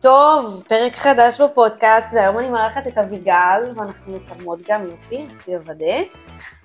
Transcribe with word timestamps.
טוב, 0.00 0.62
פרק 0.68 0.96
חדש 0.96 1.40
בפודקאסט, 1.40 2.08
והיום 2.12 2.38
אני 2.38 2.48
מארחת 2.48 2.86
את 2.86 2.98
אביגל, 2.98 3.72
ואנחנו 3.76 4.16
מצלמות 4.16 4.58
גם 4.68 4.86
יופי, 4.90 5.26
רציתי 5.34 5.54
לוודא. 5.54 6.02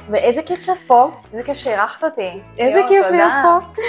ואיזה 0.09 0.41
כיף 0.43 0.61
שאת 0.61 0.77
פה. 0.87 1.11
איזה 1.33 1.43
כיף 1.43 1.57
שאירחת 1.57 2.03
אותי. 2.03 2.29
איזה 2.57 2.79
יו, 2.79 2.87
כיף. 2.87 3.05
להיות 3.11 3.33
פה. 3.43 3.81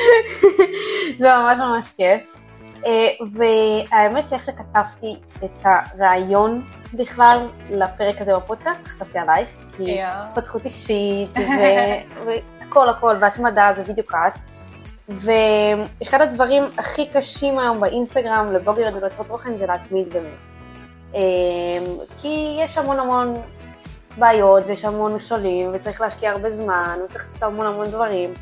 זה 1.22 1.29
ממש 1.29 1.59
ממש 1.59 1.91
כיף. 1.91 2.37
אה, 2.87 3.27
והאמת 3.33 4.29
שאיך 4.29 4.43
שכתבתי 4.43 5.17
את 5.45 5.65
הרעיון 5.65 6.65
בכלל 6.95 7.49
לפרק 7.71 8.21
הזה 8.21 8.37
בפודקאסט, 8.37 8.87
חשבתי 8.87 9.19
עלייך, 9.19 9.49
כי. 9.77 10.03
התפתחות 10.03 10.65
אישית, 10.65 11.37
והכל 12.27 12.89
הכל, 12.89 13.17
והתמדה 13.21 13.73
זה 13.73 13.85
בדיוק 13.85 14.15
את. 14.15 14.39
ואחד 15.09 16.20
הדברים 16.20 16.62
הכי 16.79 17.07
קשים 17.07 17.59
היום 17.59 17.80
באינסטגרם 17.80 18.52
לבלוגריות 18.52 18.95
וליוצרות 18.95 19.27
תוכן 19.27 19.57
זה 19.57 19.66
להתמיד 19.66 20.09
באמת. 20.09 20.48
אמ, 21.15 21.19
כי 22.19 22.56
יש 22.59 22.79
המון 22.79 23.01
המון 23.01 23.34
בעיות 24.19 24.65
ויש 24.66 24.84
המון 24.84 25.15
מכשולים 25.15 25.70
וצריך 25.74 26.01
להשקיע 26.01 26.30
הרבה 26.30 26.51
זמן 26.51 26.98
וצריך 27.05 27.24
לעשות 27.24 27.43
המון 27.43 27.66
המון 27.66 27.87
דברים. 27.87 28.34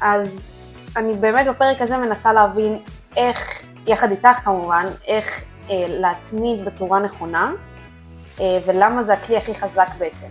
אז 0.00 0.54
אני 0.96 1.14
באמת 1.14 1.46
בפרק 1.46 1.82
הזה 1.82 1.98
מנסה 1.98 2.32
להבין 2.32 2.78
איך, 3.16 3.62
יחד 3.86 4.10
איתך 4.10 4.38
כמובן, 4.44 4.84
איך 5.06 5.44
אה, 5.70 5.84
להתמיד 5.88 6.64
בצורה 6.64 6.98
נכונה 6.98 7.52
אה, 8.40 8.58
ולמה 8.66 9.02
זה 9.02 9.12
הכלי 9.12 9.36
הכי 9.36 9.54
חזק 9.54 9.88
בעצם. 9.98 10.26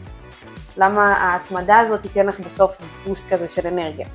למה 0.78 1.14
ההתמדה 1.14 1.80
הזאת 1.80 2.02
תיתן 2.02 2.26
לך 2.26 2.40
בסוף 2.40 2.78
בוסט 3.06 3.34
כזה 3.34 3.48
של 3.48 3.68
אנרגיה. 3.68 4.08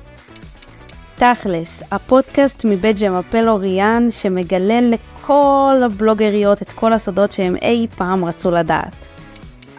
תכלס, 1.21 1.83
הפודקאסט 1.93 2.65
מבית 2.65 2.97
ג'מפל 3.01 3.49
אוריאן 3.49 4.03
שמגלה 4.09 4.81
לכל 4.81 5.81
הבלוגריות 5.85 6.61
את 6.61 6.71
כל 6.71 6.93
הסודות 6.93 7.31
שהם 7.31 7.55
אי 7.55 7.87
פעם 7.97 8.25
רצו 8.25 8.51
לדעת. 8.51 8.95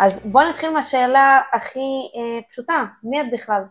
אז 0.01 0.33
בואו 0.33 0.49
נתחיל 0.49 0.71
מהשאלה 0.71 1.41
הכי 1.53 2.11
אה, 2.17 2.43
פשוטה, 2.49 2.85
מי 3.03 3.21
את 3.21 3.27
בכלל? 3.33 3.63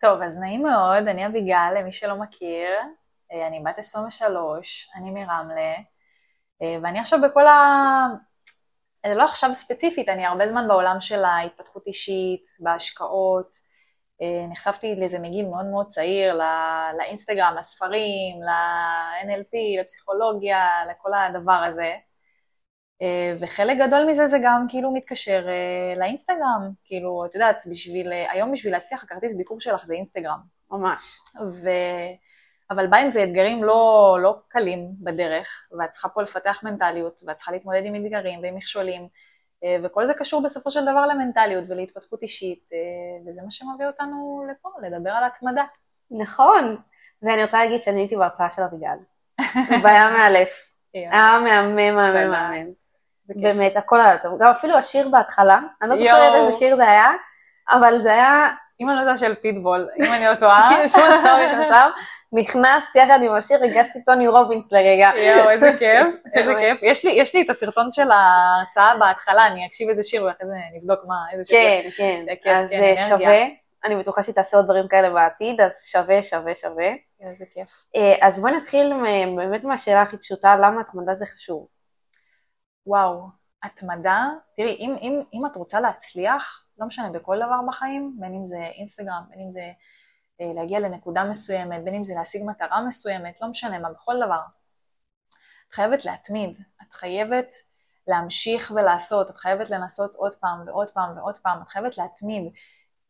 טוב, 0.00 0.22
אז 0.22 0.38
נעים 0.38 0.62
מאוד, 0.62 1.08
אני 1.08 1.26
אביגל, 1.26 1.74
למי 1.78 1.92
שלא 1.92 2.16
מכיר. 2.16 2.70
אה, 3.32 3.46
אני 3.46 3.60
בת 3.64 3.78
23, 3.78 4.90
אני 4.94 5.10
מרמלה, 5.10 5.74
אה, 6.62 6.76
ואני 6.82 7.00
עכשיו 7.00 7.18
בכל 7.22 7.46
א... 7.46 7.50
אה, 9.04 9.14
לא 9.14 9.24
עכשיו 9.24 9.54
ספציפית, 9.54 10.08
אני 10.08 10.26
הרבה 10.26 10.46
זמן 10.46 10.68
בעולם 10.68 10.96
של 11.00 11.24
ההתפתחות 11.24 11.86
אישית, 11.86 12.44
בהשקעות. 12.60 13.67
אה, 14.22 14.46
נחשפתי 14.50 14.94
לזה 14.94 15.18
מגיל 15.18 15.46
מאוד 15.46 15.66
מאוד 15.66 15.86
צעיר, 15.86 16.34
לא- 16.34 16.98
לאינסטגרם, 16.98 17.54
לספרים, 17.58 18.42
ל-NLP, 18.42 19.80
לפסיכולוגיה, 19.80 20.66
לכל 20.90 21.10
הדבר 21.14 21.52
הזה. 21.52 21.94
אה, 23.02 23.34
וחלק 23.40 23.78
גדול 23.86 24.06
מזה 24.10 24.26
זה 24.26 24.38
גם 24.42 24.66
כאילו 24.68 24.94
מתקשר 24.94 25.46
אה, 25.48 25.98
לאינסטגרם, 25.98 26.70
כאילו, 26.84 27.24
את 27.26 27.34
יודעת, 27.34 27.64
בשביל, 27.70 28.12
היום 28.12 28.52
בשביל 28.52 28.72
להצליח 28.72 29.04
הכרטיס 29.04 29.36
ביקור 29.36 29.60
שלך 29.60 29.86
זה 29.86 29.94
אינסטגרם. 29.94 30.38
ממש. 30.70 31.18
ו... 31.64 31.70
אבל 32.70 32.86
בא 32.86 32.96
עם 32.96 33.08
זה 33.08 33.24
אתגרים 33.24 33.64
לא, 33.64 34.16
לא 34.22 34.36
קלים 34.48 34.88
בדרך, 35.00 35.68
ואת 35.78 35.90
צריכה 35.90 36.08
פה 36.08 36.22
לפתח 36.22 36.60
מנטליות, 36.64 37.20
ואת 37.26 37.36
צריכה 37.36 37.52
להתמודד 37.52 37.82
עם 37.84 37.94
אתגרים 37.94 38.40
ועם 38.42 38.54
מכשולים, 38.54 39.08
וכל 39.84 40.06
זה 40.06 40.14
קשור 40.14 40.42
בסופו 40.42 40.70
של 40.70 40.82
דבר 40.82 41.06
למנטליות 41.06 41.64
ולהתפתחות 41.68 42.22
אישית, 42.22 42.68
אה, 42.72 42.78
וזה 43.26 43.42
מה 43.44 43.50
שמביא 43.50 43.86
אותנו 43.86 44.44
לפה, 44.50 44.68
לדבר 44.82 45.10
על 45.10 45.24
התמדה. 45.24 45.64
נכון. 46.10 46.76
ואני 47.22 47.42
רוצה 47.42 47.58
להגיד 47.58 47.80
שאני 47.80 48.00
הייתי 48.00 48.16
בהרצאה 48.16 48.50
של 48.50 48.62
אביגל. 48.62 48.96
והיה 49.82 50.10
מאלף. 50.10 50.70
היה 50.94 51.40
מהמם, 51.44 51.96
מהמם. 51.96 52.30
מהמם. 52.30 52.66
באמת, 53.28 53.76
הכל 53.76 54.00
היה 54.00 54.18
טוב. 54.18 54.42
גם 54.42 54.50
אפילו 54.50 54.76
השיר 54.76 55.08
בהתחלה, 55.08 55.60
אני 55.82 55.90
לא 55.90 55.96
זוכרת. 55.96 56.34
איזה 56.34 56.58
שיר 56.58 56.76
זה 56.76 56.90
היה, 56.90 57.10
אבל 57.70 57.98
זה 57.98 58.12
היה... 58.12 58.48
אם 58.80 58.86
אני 58.88 59.06
לא 59.06 59.16
של 59.16 59.34
פיטבול, 59.34 59.88
אם 60.00 60.12
אני 60.12 60.24
לא 60.24 60.34
טועה, 60.34 60.70
יש 60.84 60.94
מצב, 60.94 61.36
יש 61.40 61.52
מצב. 61.52 61.90
נכנסת 62.32 62.96
יחד 62.96 63.18
עם 63.22 63.32
השיר, 63.32 63.64
הגשתי 63.64 64.04
טוני 64.04 64.28
רובינס 64.28 64.72
לרגע. 64.72 65.10
יואו, 65.16 65.50
איזה 65.50 65.70
כיף, 65.78 66.06
איזה. 66.34 66.54
כיף. 66.58 66.80
יש 66.82 67.04
לי, 67.04 67.10
יש 67.10 67.34
לי 67.34 67.42
את 67.42 67.50
הסרטון 67.50 67.92
של 67.92 68.10
ההרצאה 68.10 68.96
בהתחלה, 68.98 69.46
אני 69.46 69.66
אקשיב 69.66 69.88
איזה 69.88 70.02
שיר 70.02 70.24
ואחרי 70.24 70.46
זה 70.46 70.54
נבדוק 70.76 71.00
מה, 71.06 71.14
איזה 71.32 71.44
שיר. 71.44 71.90
כן, 71.96 72.24
כן. 72.42 72.50
אז 72.50 72.70
כן, 72.70 72.82
אה. 72.82 73.08
שווה. 73.08 73.46
אני 73.84 73.96
בטוחה 73.96 74.22
שהיא 74.22 74.34
תעשה 74.34 74.56
עוד 74.56 74.66
דברים 74.66 74.88
כאלה 74.88 75.10
בעתיד, 75.10 75.60
אז 75.60 75.82
שווה, 75.92 76.22
שווה, 76.22 76.54
שווה. 76.54 76.90
איזה 77.20 77.44
כיף. 77.54 77.68
אה, 77.96 78.26
אז 78.26 78.40
בואי 78.40 78.52
נתחיל 78.52 78.92
באמת 79.36 79.64
מהשאלה 79.64 80.02
הכי 80.02 80.16
פשוטה, 80.16 80.56
למה 80.56 80.80
התמדה 80.80 81.14
זה 81.14 81.26
חשוב? 81.26 81.66
וואו, 82.86 83.22
התמדה, 83.62 84.26
תראי, 84.56 84.76
אם, 84.78 84.96
אם, 85.00 85.20
אם 85.34 85.46
את 85.46 85.56
רוצה 85.56 85.80
להצליח, 85.80 86.64
לא 86.78 86.86
משנה, 86.86 87.10
בכל 87.10 87.36
דבר 87.36 87.60
בחיים, 87.68 88.16
בין 88.20 88.34
אם 88.34 88.44
זה 88.44 88.58
אינסטגרם, 88.58 89.22
בין 89.30 89.40
אם 89.40 89.50
זה 89.50 89.72
אה, 90.40 90.52
להגיע 90.54 90.80
לנקודה 90.80 91.24
מסוימת, 91.24 91.84
בין 91.84 91.94
אם 91.94 92.02
זה 92.02 92.14
להשיג 92.14 92.42
מטרה 92.46 92.82
מסוימת, 92.82 93.40
לא 93.40 93.48
משנה 93.48 93.78
מה, 93.78 93.90
בכל 93.90 94.14
דבר. 94.26 94.40
את 95.68 95.74
חייבת 95.74 96.04
להתמיד, 96.04 96.58
את 96.82 96.92
חייבת 96.92 97.54
להמשיך 98.08 98.72
ולעשות, 98.74 99.30
את 99.30 99.36
חייבת 99.36 99.70
לנסות 99.70 100.14
עוד 100.14 100.34
פעם 100.34 100.62
ועוד 100.66 100.90
פעם 100.90 101.18
ועוד 101.18 101.38
פעם, 101.38 101.62
את 101.62 101.68
חייבת 101.68 101.98
להתמיד, 101.98 102.52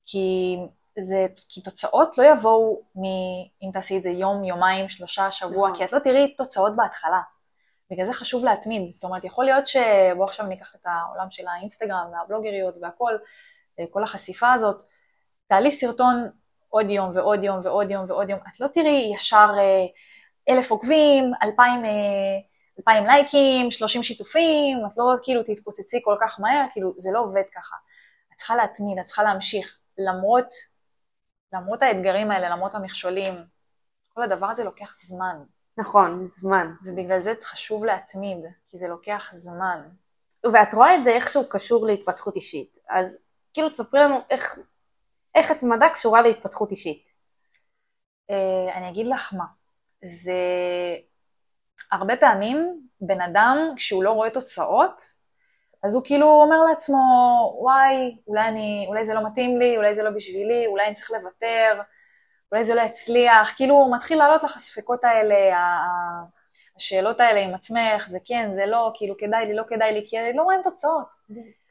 כי, 0.06 0.56
זה, 1.00 1.26
כי 1.48 1.62
תוצאות 1.62 2.18
לא 2.18 2.24
יבואו 2.24 2.82
מ... 2.96 3.02
אם 3.62 3.70
תעשי 3.72 3.98
את 3.98 4.02
זה 4.02 4.10
יום, 4.10 4.44
יומיים, 4.44 4.88
שלושה, 4.88 5.30
שבוע, 5.30 5.68
נכון. 5.68 5.78
כי 5.78 5.84
את 5.84 5.92
לא 5.92 5.98
תראי 5.98 6.34
תוצאות 6.36 6.76
בהתחלה. 6.76 7.20
בגלל 7.90 8.06
זה 8.06 8.12
חשוב 8.12 8.44
להתמיד, 8.44 8.90
זאת 8.92 9.04
אומרת, 9.04 9.24
יכול 9.24 9.44
להיות 9.44 9.66
ש... 9.66 9.76
בואו 10.16 10.28
עכשיו 10.28 10.46
ניקח 10.46 10.74
את 10.74 10.86
העולם 10.86 11.30
של 11.30 11.46
האינסטגרם 11.46 12.06
והבלוגריות 12.12 12.74
והכל, 12.82 13.12
אה, 13.80 13.84
כל 13.90 14.02
החשיפה 14.02 14.52
הזאת, 14.52 14.82
תעלי 15.46 15.70
סרטון 15.70 16.30
עוד 16.68 16.90
יום 16.90 17.16
ועוד 17.16 17.44
יום 17.44 17.60
ועוד 17.64 17.90
יום 17.90 18.04
ועוד 18.08 18.30
יום, 18.30 18.38
את 18.48 18.60
לא 18.60 18.66
תראי 18.66 19.12
ישר 19.14 19.48
אה, 19.58 19.86
אלף 20.48 20.70
עוקבים, 20.70 21.32
אלפיים, 21.42 21.84
אה, 21.84 21.90
אלפיים 22.78 23.06
לייקים, 23.06 23.70
שלושים 23.70 24.02
שיתופים, 24.02 24.78
את 24.86 24.96
לא 24.96 25.04
כאילו 25.22 25.42
תתפוצצי 25.42 26.00
כל 26.04 26.16
כך 26.20 26.40
מהר, 26.40 26.66
כאילו 26.72 26.92
זה 26.96 27.10
לא 27.12 27.20
עובד 27.20 27.42
ככה. 27.54 27.76
את 28.32 28.36
צריכה 28.36 28.56
להתמיד, 28.56 28.98
את 28.98 29.04
צריכה 29.04 29.22
להמשיך, 29.22 29.78
למרות, 29.98 30.48
למרות 31.52 31.82
האתגרים 31.82 32.30
האלה, 32.30 32.48
למרות 32.48 32.74
המכשולים, 32.74 33.34
כל 34.14 34.22
הדבר 34.22 34.46
הזה 34.46 34.64
לוקח 34.64 34.94
זמן. 34.96 35.42
נכון, 35.78 36.26
זמן. 36.28 36.74
ובגלל 36.84 37.22
זה 37.22 37.32
חשוב 37.42 37.84
להתמיד, 37.84 38.38
כי 38.66 38.76
זה 38.78 38.88
לוקח 38.88 39.30
זמן. 39.32 39.82
ואת 40.52 40.74
רואה 40.74 40.94
את 40.94 41.04
זה 41.04 41.10
איכשהו 41.10 41.48
קשור 41.48 41.86
להתפתחות 41.86 42.36
אישית. 42.36 42.78
אז 42.90 43.22
כאילו 43.54 43.70
תספרי 43.70 44.00
לנו 44.00 44.16
איך, 44.30 44.58
איך 45.34 45.50
התמדה 45.50 45.88
קשורה 45.88 46.22
להתפתחות 46.22 46.70
אישית. 46.70 47.12
אה, 48.30 48.76
אני 48.76 48.88
אגיד 48.88 49.06
לך 49.06 49.34
מה, 49.34 49.44
זה 50.04 50.32
הרבה 51.92 52.16
פעמים 52.16 52.86
בן 53.00 53.20
אדם 53.20 53.58
כשהוא 53.76 54.04
לא 54.04 54.12
רואה 54.12 54.30
תוצאות, 54.30 55.02
אז 55.82 55.94
הוא 55.94 56.04
כאילו 56.04 56.26
אומר 56.26 56.60
לעצמו, 56.70 56.98
וואי, 57.60 58.16
אולי, 58.26 58.48
אני, 58.48 58.84
אולי 58.88 59.04
זה 59.04 59.14
לא 59.14 59.26
מתאים 59.26 59.58
לי, 59.58 59.76
אולי 59.76 59.94
זה 59.94 60.02
לא 60.02 60.10
בשבילי, 60.10 60.66
אולי 60.66 60.86
אני 60.86 60.94
צריך 60.94 61.10
לוותר, 61.10 61.80
אולי 62.52 62.64
זה 62.64 62.74
לא 62.74 62.80
יצליח, 62.80 63.56
כאילו 63.56 63.74
הוא 63.74 63.96
מתחיל 63.96 64.18
לעלות 64.18 64.42
לך 64.42 64.56
הספקות 64.56 65.04
האלה, 65.04 65.56
השאלות 66.76 67.20
האלה 67.20 67.40
עם 67.40 67.54
עצמך, 67.54 68.08
זה 68.08 68.18
כן, 68.24 68.50
זה 68.54 68.66
לא, 68.66 68.90
כאילו 68.94 69.14
כדאי 69.18 69.46
לי, 69.46 69.56
לא 69.56 69.62
כדאי 69.68 69.92
לי, 69.92 70.04
כי 70.06 70.16
לא 70.34 70.42
רואים 70.42 70.60
תוצאות. 70.64 71.16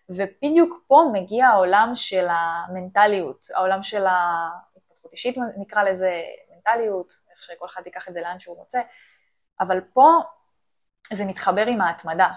ובדיוק 0.10 0.84
פה 0.88 1.04
מגיע 1.14 1.48
העולם 1.48 1.92
של 1.96 2.28
המנטליות, 2.30 3.46
העולם 3.56 3.84
של 3.84 4.06
ההתפתחות 4.06 5.12
אישית 5.12 5.38
נקרא 5.58 5.84
לזה 5.84 6.22
מנטליות, 6.56 7.14
איך 7.32 7.44
שכל 7.44 7.66
אחד 7.66 7.82
ייקח 7.86 8.08
את 8.08 8.14
זה 8.14 8.22
לאן 8.22 8.40
שהוא 8.40 8.58
רוצה, 8.58 8.82
אבל 9.60 9.82
פה 9.94 10.12
זה 11.12 11.26
מתחבר 11.26 11.66
עם 11.66 11.82
ההתמדה. 11.82 12.30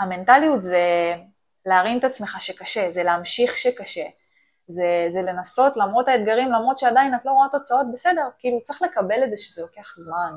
המנטליות 0.00 0.62
זה 0.62 1.14
להרים 1.66 1.98
את 1.98 2.04
עצמך 2.04 2.40
שקשה, 2.40 2.90
זה 2.90 3.02
להמשיך 3.02 3.58
שקשה, 3.58 4.04
זה, 4.68 5.06
זה 5.08 5.22
לנסות 5.22 5.76
למרות 5.76 6.08
האתגרים, 6.08 6.52
למרות 6.52 6.78
שעדיין 6.78 7.14
את 7.14 7.24
לא 7.24 7.30
רואה 7.30 7.48
תוצאות, 7.52 7.86
בסדר, 7.92 8.28
כאילו 8.38 8.62
צריך 8.62 8.82
לקבל 8.82 9.24
את 9.24 9.30
זה 9.30 9.36
שזה 9.36 9.62
לוקח 9.62 9.94
זמן. 9.96 10.32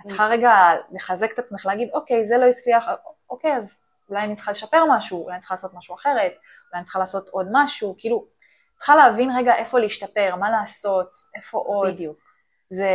את 0.00 0.06
צריכה 0.06 0.26
רגע 0.26 0.52
לחזק 0.90 1.32
את 1.34 1.38
עצמך, 1.38 1.66
להגיד, 1.66 1.88
אוקיי, 1.94 2.24
זה 2.24 2.38
לא 2.38 2.44
הצליח, 2.44 2.88
אוקיי, 3.30 3.56
אז 3.56 3.82
אולי 4.10 4.22
אני 4.24 4.34
צריכה 4.34 4.50
לשפר 4.50 4.84
משהו, 4.90 5.22
אולי 5.22 5.32
אני 5.32 5.40
צריכה 5.40 5.54
לעשות 5.54 5.74
משהו 5.74 5.94
אחרת, 5.94 6.32
אולי 6.70 6.74
אני 6.74 6.84
צריכה 6.84 6.98
לעשות 6.98 7.28
עוד 7.28 7.48
משהו, 7.52 7.94
כאילו, 7.98 8.24
צריכה 8.76 8.96
להבין 8.96 9.36
רגע 9.36 9.56
איפה 9.56 9.78
להשתפר, 9.78 10.36
מה 10.36 10.50
לעשות, 10.50 11.16
איפה 11.36 11.58
עוד. 11.58 11.88
בדיוק. 11.92 12.26
זה 12.70 12.88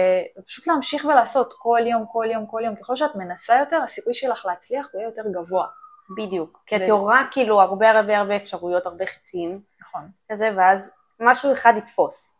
פשוט 0.45 0.67
להמשיך 0.67 1.05
ולעשות 1.05 1.53
כל 1.57 1.79
יום, 1.91 2.05
כל 2.11 2.25
יום, 2.33 2.45
כל 2.47 2.61
יום. 2.65 2.75
ככל 2.75 2.95
שאת 2.95 3.15
מנסה 3.15 3.55
יותר, 3.59 3.81
הסיכוי 3.83 4.13
שלך 4.13 4.45
להצליח 4.45 4.89
הוא 4.91 5.01
יהיה 5.01 5.09
יותר 5.09 5.23
גבוה. 5.31 5.67
בדיוק. 6.17 6.63
כי 6.65 6.75
את 6.75 6.81
יורה 6.81 7.27
כאילו 7.31 7.61
הרבה 7.61 7.91
הרבה 7.91 8.17
הרבה 8.17 8.35
אפשרויות, 8.35 8.85
הרבה 8.85 9.05
חצים, 9.05 9.61
נכון. 9.81 10.01
כזה, 10.31 10.49
ואז 10.57 10.95
משהו 11.19 11.53
אחד 11.53 11.73
יתפוס. 11.77 12.37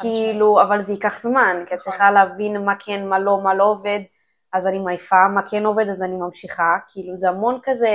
כאילו, 0.00 0.62
אבל 0.62 0.80
זה 0.80 0.92
ייקח 0.92 1.20
זמן, 1.20 1.56
כי 1.66 1.74
את 1.74 1.78
נכון. 1.78 1.78
צריכה 1.78 2.10
להבין 2.10 2.64
מה 2.64 2.74
כן, 2.78 3.06
מה 3.06 3.18
לא, 3.18 3.40
מה 3.42 3.54
לא 3.54 3.64
עובד, 3.64 4.00
אז 4.52 4.66
אני 4.66 4.78
מעיפה, 4.78 5.28
מה 5.34 5.40
כן 5.50 5.66
עובד 5.66 5.88
אז 5.88 6.02
אני 6.02 6.16
ממשיכה, 6.16 6.76
כאילו 6.92 7.16
זה 7.16 7.28
המון 7.28 7.58
כזה 7.62 7.88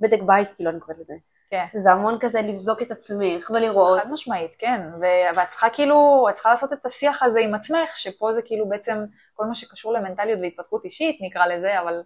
בדק 0.00 0.22
בית, 0.26 0.50
כאילו 0.50 0.70
אני 0.70 0.80
קוראת 0.80 0.98
לזה. 0.98 1.14
כן. 1.50 1.66
זה 1.74 1.92
המון 1.92 2.18
כזה 2.20 2.42
לבדוק 2.42 2.82
את 2.82 2.90
עצמך 2.90 3.50
ולראות. 3.54 4.00
חד 4.00 4.12
משמעית, 4.12 4.56
כן. 4.58 4.80
ו- 5.00 5.36
ואת 5.36 5.48
צריכה 5.48 5.70
כאילו, 5.70 6.26
את 6.28 6.34
צריכה 6.34 6.50
לעשות 6.50 6.72
את 6.72 6.86
השיח 6.86 7.22
הזה 7.22 7.40
עם 7.40 7.54
עצמך, 7.54 7.96
שפה 7.96 8.32
זה 8.32 8.42
כאילו 8.42 8.68
בעצם 8.68 9.04
כל 9.34 9.44
מה 9.44 9.54
שקשור 9.54 9.92
למנטליות 9.92 10.38
והתפתחות 10.42 10.84
אישית, 10.84 11.18
נקרא 11.20 11.46
לזה, 11.46 11.80
אבל 11.80 12.02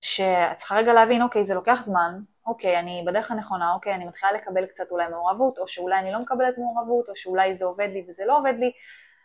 שאת 0.00 0.56
צריכה 0.56 0.76
רגע 0.76 0.92
להבין, 0.92 1.22
אוקיי, 1.22 1.44
זה 1.44 1.54
לוקח 1.54 1.80
זמן, 1.84 2.20
אוקיי, 2.46 2.78
אני 2.78 3.04
בדרך 3.06 3.30
הנכונה, 3.30 3.72
אוקיי, 3.74 3.94
אני 3.94 4.04
מתחילה 4.04 4.32
לקבל 4.32 4.66
קצת 4.66 4.90
אולי 4.90 5.08
מעורבות, 5.08 5.58
או 5.58 5.68
שאולי 5.68 5.98
אני 5.98 6.12
לא 6.12 6.18
מקבלת 6.20 6.58
מעורבות, 6.58 7.08
או 7.08 7.16
שאולי 7.16 7.54
זה 7.54 7.64
עובד 7.64 7.88
לי 7.92 8.04
וזה 8.08 8.24
לא 8.26 8.38
עובד 8.38 8.54
לי, 8.58 8.72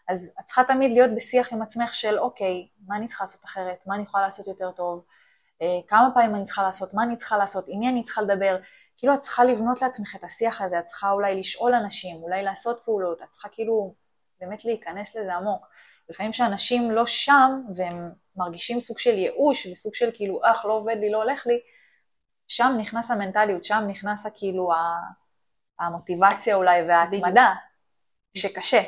אז 0.09 0.33
את 0.39 0.45
צריכה 0.45 0.63
תמיד 0.63 0.91
להיות 0.91 1.09
בשיח 1.15 1.53
עם 1.53 1.61
עצמך 1.61 1.93
של, 1.93 2.19
אוקיי, 2.19 2.67
מה 2.87 2.95
אני 2.95 3.07
צריכה 3.07 3.23
לעשות 3.23 3.45
אחרת, 3.45 3.87
מה 3.87 3.95
אני 3.95 4.03
יכולה 4.03 4.23
לעשות 4.23 4.47
יותר 4.47 4.71
טוב, 4.71 5.05
אה, 5.61 5.67
כמה 5.87 6.09
פעמים 6.13 6.35
אני 6.35 6.43
צריכה 6.43 6.63
לעשות, 6.63 6.93
מה 6.93 7.03
אני 7.03 7.15
צריכה 7.15 7.37
לעשות, 7.37 7.65
עם 7.67 7.79
מי 7.79 7.89
אני 7.89 8.03
צריכה 8.03 8.21
לדבר, 8.21 8.57
כאילו 8.97 9.13
את 9.13 9.19
צריכה 9.19 9.43
לבנות 9.43 9.81
לעצמך 9.81 10.15
את 10.15 10.23
השיח 10.23 10.61
הזה, 10.61 10.79
את 10.79 10.85
צריכה 10.85 11.11
אולי 11.11 11.39
לשאול 11.39 11.73
אנשים, 11.73 12.23
אולי 12.23 12.43
לעשות 12.43 12.81
פעולות, 12.85 13.21
את 13.21 13.29
צריכה 13.29 13.49
כאילו 13.49 13.93
באמת 14.39 14.65
להיכנס 14.65 15.15
לזה 15.15 15.35
עמוק. 15.35 15.67
לפעמים 16.09 16.33
שאנשים 16.33 16.91
לא 16.91 17.05
שם 17.05 17.61
והם 17.75 18.09
מרגישים 18.35 18.79
סוג 18.79 18.99
של 18.99 19.17
ייאוש 19.17 19.65
וסוג 19.65 19.95
של 19.95 20.09
כאילו, 20.13 20.41
אך, 20.43 20.65
לא 20.65 20.73
עובד 20.73 20.95
לי, 20.99 21.11
לא 21.11 21.23
הולך 21.23 21.47
לי, 21.47 21.59
שם 22.47 22.75
נכנס 22.79 23.11
המנטליות, 23.11 23.65
שם 23.65 23.83
נכנס 23.87 24.25
כאילו 24.35 24.69
המוטיבציה 25.79 26.55
אולי 26.55 26.81
וההתמדה, 26.81 27.53
שקשה. 28.37 28.81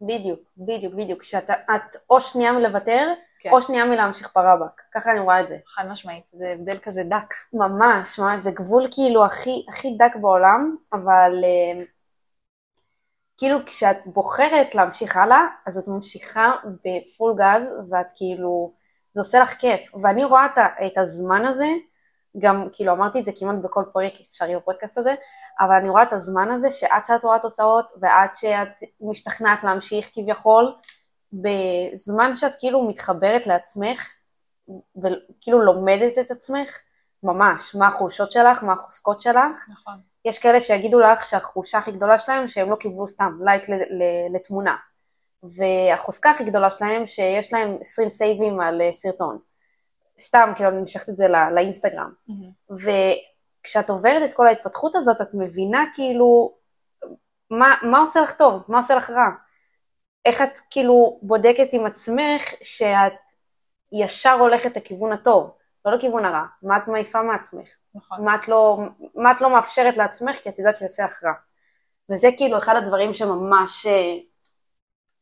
בדיוק, 0.00 0.40
בדיוק, 0.56 0.94
בדיוק. 0.94 1.22
שאתה 1.22 1.54
את 1.54 1.96
או 2.10 2.20
שנייה 2.20 2.52
מלוותר, 2.52 3.12
כן. 3.40 3.50
או 3.52 3.62
שנייה 3.62 3.84
מלהמשיך 3.84 4.30
ברבק. 4.34 4.82
ככה 4.94 5.12
אני 5.12 5.20
רואה 5.20 5.40
את 5.40 5.48
זה. 5.48 5.56
חד 5.66 5.88
משמעית, 5.90 6.24
זה 6.32 6.48
הבדל 6.48 6.78
כזה 6.78 7.02
דק. 7.04 7.34
ממש, 7.52 8.18
ממש, 8.18 8.40
זה 8.40 8.50
גבול 8.50 8.88
כאילו 8.90 9.24
הכי, 9.24 9.66
הכי 9.68 9.96
דק 9.98 10.16
בעולם, 10.20 10.76
אבל 10.92 11.44
אה, 11.44 11.84
כאילו 13.36 13.58
כשאת 13.66 14.06
בוחרת 14.06 14.74
להמשיך 14.74 15.16
הלאה, 15.16 15.46
אז 15.66 15.78
את 15.78 15.88
ממשיכה 15.88 16.52
בפול 16.64 17.34
גז, 17.38 17.74
ואת 17.90 18.06
כאילו, 18.14 18.72
זה 19.12 19.20
עושה 19.20 19.40
לך 19.40 19.54
כיף. 19.54 19.94
ואני 20.02 20.24
רואה 20.24 20.46
את, 20.46 20.58
את 20.86 20.98
הזמן 20.98 21.46
הזה, 21.46 21.66
גם 22.38 22.68
כאילו 22.72 22.92
אמרתי 22.92 23.20
את 23.20 23.24
זה 23.24 23.32
כמעט 23.38 23.56
בכל 23.62 23.84
פרויקט 23.92 24.20
אפשרי 24.20 24.56
בפודקאסט 24.56 24.98
הזה, 24.98 25.14
אבל 25.60 25.74
אני 25.80 25.88
רואה 25.88 26.02
את 26.02 26.12
הזמן 26.12 26.50
הזה 26.50 26.70
שעד 26.70 27.06
שאת 27.06 27.24
רואה 27.24 27.38
תוצאות 27.38 27.92
ועד 28.00 28.30
שאת 28.34 28.82
משתכנעת 29.00 29.64
להמשיך 29.64 30.10
כביכול, 30.12 30.74
בזמן 31.32 32.34
שאת 32.34 32.52
כאילו 32.58 32.88
מתחברת 32.88 33.46
לעצמך 33.46 34.12
וכאילו 34.96 35.62
לומדת 35.62 36.18
את 36.18 36.30
עצמך, 36.30 36.78
ממש, 37.22 37.74
מה 37.74 37.86
החולשות 37.86 38.32
שלך, 38.32 38.62
מה 38.62 38.72
החוזקות 38.72 39.20
שלך. 39.20 39.68
נכון. 39.68 39.94
יש 40.26 40.38
כאלה 40.38 40.60
שיגידו 40.60 41.00
לך 41.00 41.24
שהחולשה 41.24 41.78
הכי 41.78 41.92
גדולה 41.92 42.18
שלהם 42.18 42.48
שהם 42.48 42.70
לא 42.70 42.76
קיבלו 42.76 43.08
סתם 43.08 43.38
לייק 43.44 43.62
לתמונה. 44.34 44.76
והחוזקה 45.42 46.30
הכי 46.30 46.44
גדולה 46.44 46.70
שלהם 46.70 47.06
שיש 47.06 47.52
להם 47.52 47.76
20 47.80 48.10
סייבים 48.10 48.60
על 48.60 48.82
אה, 48.82 48.92
סרטון. 48.92 49.38
סתם, 50.18 50.52
כאילו 50.56 50.68
אני 50.68 50.80
משכת 50.82 51.08
את 51.08 51.16
זה 51.16 51.28
לא- 51.28 51.50
לאינסטגרם. 51.54 52.12
וכשאת 52.70 53.90
עוברת 53.90 54.22
את 54.28 54.32
כל 54.32 54.46
ההתפתחות 54.46 54.96
הזאת, 54.96 55.20
את 55.20 55.28
מבינה 55.34 55.84
כאילו 55.94 56.54
מה, 57.50 57.74
מה 57.82 57.98
עושה 57.98 58.20
לך 58.20 58.32
טוב, 58.32 58.62
מה 58.68 58.76
עושה 58.76 58.94
לך 58.94 59.10
רע. 59.10 59.28
איך 60.24 60.42
את 60.42 60.58
כאילו 60.70 61.18
בודקת 61.22 61.72
עם 61.72 61.86
עצמך 61.86 62.42
שאת 62.62 63.12
ישר 63.92 64.32
הולכת 64.40 64.76
לכיוון 64.76 65.12
הטוב, 65.12 65.50
לא 65.86 65.96
לכיוון 65.96 66.24
הרע. 66.24 66.44
מה 66.62 66.76
את 66.76 66.88
מעיפה 66.88 67.22
מעצמך? 67.22 67.68
נכון. 67.94 68.24
מה 68.24 68.34
את 68.34 68.48
לא, 68.48 68.78
מה 69.14 69.32
את 69.32 69.40
לא 69.40 69.50
מאפשרת 69.50 69.96
לעצמך 69.96 70.36
כי 70.36 70.48
את 70.48 70.58
יודעת 70.58 70.76
שיעשה 70.76 71.04
לך 71.04 71.24
רע. 71.24 71.32
וזה 72.10 72.28
כאילו 72.36 72.58
אחד 72.58 72.76
הדברים 72.76 73.14
שממש... 73.14 73.86
אה, 73.86 74.16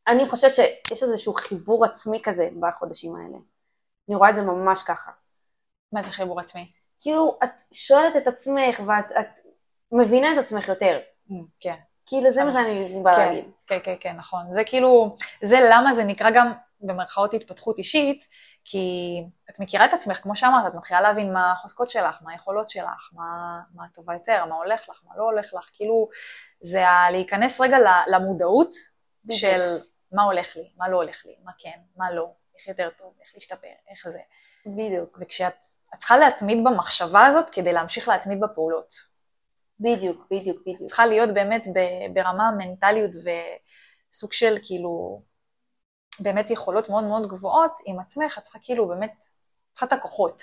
אני 0.06 0.28
חושבת 0.28 0.54
שיש 0.54 1.02
איזשהו 1.02 1.34
חיבור 1.34 1.84
עצמי 1.84 2.20
כזה 2.22 2.48
בחודשים 2.60 3.16
האלה. 3.16 3.38
אני 4.08 4.16
רואה 4.16 4.30
את 4.30 4.36
זה 4.36 4.42
ממש 4.42 4.82
ככה. 4.82 5.10
מה 5.92 6.02
זה 6.02 6.12
חיבור 6.12 6.40
עצמי? 6.40 6.70
כאילו, 6.98 7.38
את 7.44 7.62
שואלת 7.72 8.16
את 8.16 8.26
עצמך 8.26 8.80
ואת 8.86 9.12
את 9.20 9.26
מבינה 9.92 10.32
את 10.32 10.38
עצמך 10.38 10.68
יותר. 10.68 10.98
כן. 11.60 11.74
כאילו, 12.06 12.30
זה 12.30 12.44
מה 12.44 12.52
שאני 12.52 13.00
באה 13.02 13.16
כן, 13.16 13.26
להגיד. 13.26 13.44
כן, 13.66 13.78
כן, 13.84 13.94
כן, 14.00 14.16
נכון. 14.16 14.54
זה 14.54 14.62
כאילו, 14.66 15.16
זה 15.42 15.58
למה 15.70 15.94
זה 15.94 16.04
נקרא 16.04 16.30
גם 16.30 16.52
במרכאות 16.86 17.34
התפתחות 17.34 17.78
אישית, 17.78 18.26
כי 18.64 18.78
את 19.50 19.60
מכירה 19.60 19.84
את 19.84 19.94
עצמך, 19.94 20.16
כמו 20.16 20.36
שאמרת, 20.36 20.66
את 20.66 20.74
מתחילה 20.74 21.00
להבין 21.00 21.32
מה 21.32 21.52
החוזקות 21.52 21.90
שלך, 21.90 22.18
מה 22.22 22.32
היכולות 22.32 22.70
שלך, 22.70 23.10
מה, 23.12 23.60
מה 23.74 23.84
טובה 23.94 24.14
יותר, 24.14 24.44
מה 24.44 24.54
הולך 24.54 24.88
לך, 24.88 25.00
מה 25.04 25.12
לא 25.16 25.22
הולך 25.22 25.54
לך, 25.54 25.70
כאילו, 25.72 26.08
זה 26.60 26.88
ה- 26.88 27.10
להיכנס 27.10 27.60
רגע 27.60 27.76
למודעות 28.12 28.70
בדיוק. 29.24 29.40
של 29.40 29.78
מה 30.12 30.22
הולך 30.22 30.56
לי, 30.56 30.70
מה 30.76 30.88
לא 30.88 30.96
הולך 30.96 31.22
לי, 31.26 31.34
מה 31.44 31.52
כן, 31.58 31.78
מה 31.96 32.12
לא, 32.12 32.32
איך 32.58 32.68
יותר 32.68 32.88
טוב, 32.98 33.14
איך 33.22 33.30
להשתפר, 33.34 33.68
איך 33.90 34.08
זה. 34.08 34.20
בדיוק, 34.66 35.18
וכשאת 35.20 35.54
את 35.94 35.98
צריכה 35.98 36.16
להתמיד 36.16 36.58
במחשבה 36.64 37.26
הזאת 37.26 37.50
כדי 37.50 37.72
להמשיך 37.72 38.08
להתמיד 38.08 38.40
בפעולות. 38.40 39.14
בדיוק, 39.80 40.26
בדיוק, 40.30 40.60
בדיוק. 40.60 40.84
צריכה 40.84 41.06
להיות 41.06 41.34
באמת 41.34 41.66
ברמה 42.14 42.50
מנטליות 42.58 43.10
וסוג 43.14 44.32
של 44.32 44.54
כאילו, 44.62 45.22
באמת 46.20 46.50
יכולות 46.50 46.88
מאוד 46.88 47.04
מאוד 47.04 47.28
גבוהות 47.28 47.78
עם 47.86 48.00
עצמך, 48.00 48.38
את 48.38 48.42
צריכה 48.42 48.58
כאילו 48.62 48.88
באמת, 48.88 49.24
צריכה 49.72 49.86
את 49.86 49.92
הכוחות 49.92 50.42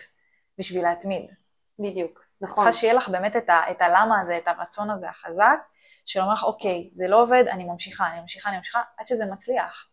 בשביל 0.57 0.83
להתמיד. 0.83 1.31
בדיוק, 1.79 2.25
נכון. 2.41 2.55
צריכה 2.55 2.79
שיהיה 2.79 2.93
לך 2.93 3.09
באמת 3.09 3.35
את, 3.35 3.49
ה, 3.49 3.71
את 3.71 3.81
הלמה 3.81 4.19
הזה, 4.21 4.37
את 4.37 4.47
הרצון 4.47 4.89
הזה 4.89 5.09
החזק, 5.09 5.59
שאומר 6.05 6.33
לך, 6.33 6.43
אוקיי, 6.43 6.89
זה 6.93 7.07
לא 7.07 7.21
עובד, 7.21 7.43
אני 7.47 7.63
ממשיכה, 7.63 8.11
אני 8.11 8.21
ממשיכה, 8.21 8.49
אני 8.49 8.57
ממשיכה, 8.57 8.81
עד 8.97 9.07
שזה 9.07 9.25
מצליח. 9.31 9.87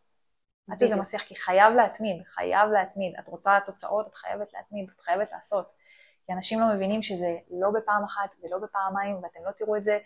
עד 0.71 0.79
שזה 0.79 0.87
בדיוק. 0.87 1.01
מצליח, 1.01 1.23
כי 1.23 1.37
חייב 1.37 1.75
להתמיד, 1.75 2.23
חייב 2.27 2.71
להתמיד. 2.71 3.15
את 3.19 3.29
רוצה 3.29 3.59
תוצאות, 3.67 4.07
את 4.07 4.15
חייבת 4.15 4.55
להתמיד, 4.55 4.91
את 4.97 5.01
חייבת 5.01 5.33
לעשות. 5.33 5.73
כי 6.27 6.33
אנשים 6.33 6.61
לא 6.61 6.67
מבינים 6.75 7.03
שזה 7.03 7.37
לא 7.51 7.71
בפעם 7.71 8.05
אחת 8.05 8.37
ולא 8.43 8.59
בפעמיים, 8.59 9.17
ואתם 9.23 9.41
לא 9.47 9.51
תראו 9.51 9.77
את 9.77 9.85
זה 9.85 9.99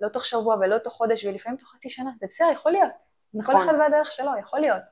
לא 0.00 0.08
תוך 0.08 0.24
שבוע 0.24 0.54
ולא 0.54 0.78
תוך 0.78 0.92
חודש, 0.92 1.24
ולפעמים 1.24 1.58
תוך 1.58 1.68
חצי 1.68 1.90
שנה. 1.90 2.10
זה 2.18 2.26
בסדר, 2.26 2.50
יכול 2.52 2.72
להיות. 2.72 2.90
נכון. 3.34 3.54
כל 3.54 3.62
אחד 3.62 3.74
והדרך 3.78 4.10
שלו, 4.10 4.30
יכול 4.40 4.60
להיות. 4.60 4.82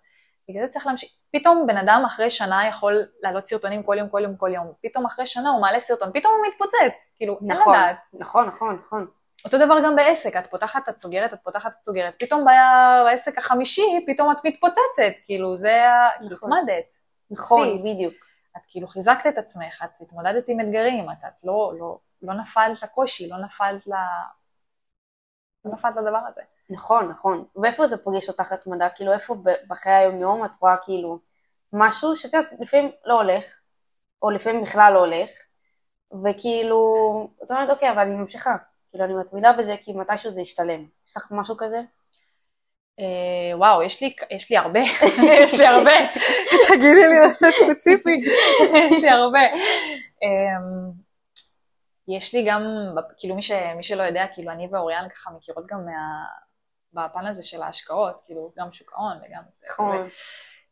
בגלל 0.49 0.67
זה 0.67 0.73
צריך 0.73 0.87
להמשיך. 0.87 1.11
פתאום 1.33 1.67
בן 1.67 1.77
אדם 1.77 2.03
אחרי 2.06 2.31
שנה 2.31 2.67
יכול 2.69 3.03
להעלות 3.21 3.47
סרטונים 3.47 3.83
כל 3.83 3.99
יום, 3.99 4.09
כל 4.09 4.21
יום, 4.23 4.37
כל 4.37 4.50
יום. 4.55 4.73
פתאום 4.83 5.06
אחרי 5.06 5.27
שנה 5.27 5.50
הוא 5.50 5.61
מעלה 5.61 5.81
סרטון, 5.81 6.11
פתאום 6.15 6.35
הוא 6.38 6.47
מתפוצץ. 6.49 7.12
כאילו, 7.17 7.38
אין 7.40 7.52
נכון, 7.52 7.75
לדעת. 7.75 7.97
נכון, 8.12 8.47
נכון, 8.47 8.78
נכון. 8.83 9.07
אותו 9.45 9.59
דבר 9.59 9.75
גם 9.85 9.97
בעסק, 9.97 10.37
את 10.37 10.47
פותחת, 10.47 10.88
את 10.88 10.99
סוגרת, 10.99 11.33
את 11.33 11.38
פותחת, 11.43 11.73
את 11.78 11.85
סוגרת. 11.85 12.14
פתאום 12.19 12.45
בעסק 13.05 13.38
החמישי, 13.38 14.05
פתאום 14.07 14.33
את 14.33 14.45
מתפוצצת. 14.45 15.14
כאילו, 15.25 15.57
זה 15.57 15.88
ה... 15.88 16.09
נכון. 16.31 16.52
התמדת. 16.52 16.95
נכון, 17.31 17.69
שיא. 17.69 17.95
בדיוק. 17.95 18.14
את 18.57 18.62
כאילו 18.69 18.88
חיזקת 18.88 19.26
את 19.26 19.38
עצמך, 19.38 19.85
את 19.85 20.00
התמודדת 20.00 20.45
עם 20.49 20.61
אתגרים, 20.61 21.11
את, 21.11 21.17
את 21.26 21.45
לא, 21.45 21.73
לא, 21.78 21.99
לא 22.23 22.35
נפלת 22.35 22.83
לקושי, 22.83 23.28
לא 23.28 23.38
נפלת 23.38 23.87
ל... 23.87 23.93
לא 25.64 25.73
נפלת 25.73 25.97
לדבר 25.97 26.21
הזה. 26.28 26.43
נכון, 26.70 27.08
נכון. 27.08 27.44
ואיפה 27.62 27.87
זה 27.87 27.96
פוגש 27.96 28.28
אותך 28.28 28.52
התמדה? 28.52 28.88
כאילו, 28.88 29.12
איפה 29.12 29.37
בחיי 29.68 29.92
היום-יום 29.92 30.44
את 30.44 30.50
רואה 30.60 30.76
כאילו 30.76 31.18
משהו 31.72 32.16
שאת 32.16 32.34
יודעת, 32.34 32.52
לפעמים 32.60 32.90
לא 33.04 33.14
הולך, 33.14 33.44
או 34.22 34.30
לפעמים 34.30 34.62
בכלל 34.62 34.92
לא 34.94 34.98
הולך, 34.98 35.30
וכאילו, 36.25 36.78
את 37.44 37.50
אומרת, 37.50 37.70
אוקיי, 37.70 37.90
אבל 37.90 37.98
אני 37.98 38.14
ממשיכה. 38.14 38.56
כאילו, 38.88 39.04
אני 39.04 39.14
מתמידה 39.14 39.52
בזה 39.52 39.75
כי 39.80 39.92
מתישהו 39.92 40.30
זה 40.30 40.40
ישתלם. 40.40 40.87
יש 41.08 41.16
לך 41.16 41.28
משהו 41.30 41.56
כזה? 41.58 41.80
אה, 43.00 43.58
וואו, 43.58 43.82
יש 43.82 44.02
לי, 44.02 44.14
יש 44.30 44.50
לי 44.50 44.56
הרבה, 44.56 44.80
יש 45.42 45.54
לי 45.54 45.66
הרבה, 45.66 45.92
תגידי 46.68 47.08
לי 47.08 47.26
נושא 47.26 47.50
ספציפי, 47.50 48.10
יש 48.78 49.02
לי 49.02 49.08
הרבה. 49.08 49.38
אה, 50.22 50.58
יש 52.08 52.34
לי 52.34 52.44
גם, 52.48 52.62
כאילו 53.18 53.34
מי, 53.34 53.42
ש, 53.42 53.52
מי 53.76 53.82
שלא 53.82 54.02
יודע, 54.02 54.26
כאילו 54.34 54.52
אני 54.52 54.68
ואוריאן 54.72 55.08
ככה 55.08 55.30
מכירות 55.30 55.66
גם 55.66 55.78
מה, 55.87 55.92
בפן 56.92 57.26
הזה 57.26 57.42
של 57.42 57.62
ההשקעות, 57.62 58.21
כאילו 58.25 58.52
גם 58.59 58.73
שוק 58.73 58.92
ההון 58.92 59.16
וגם... 59.16 59.42
נכון. 59.71 60.09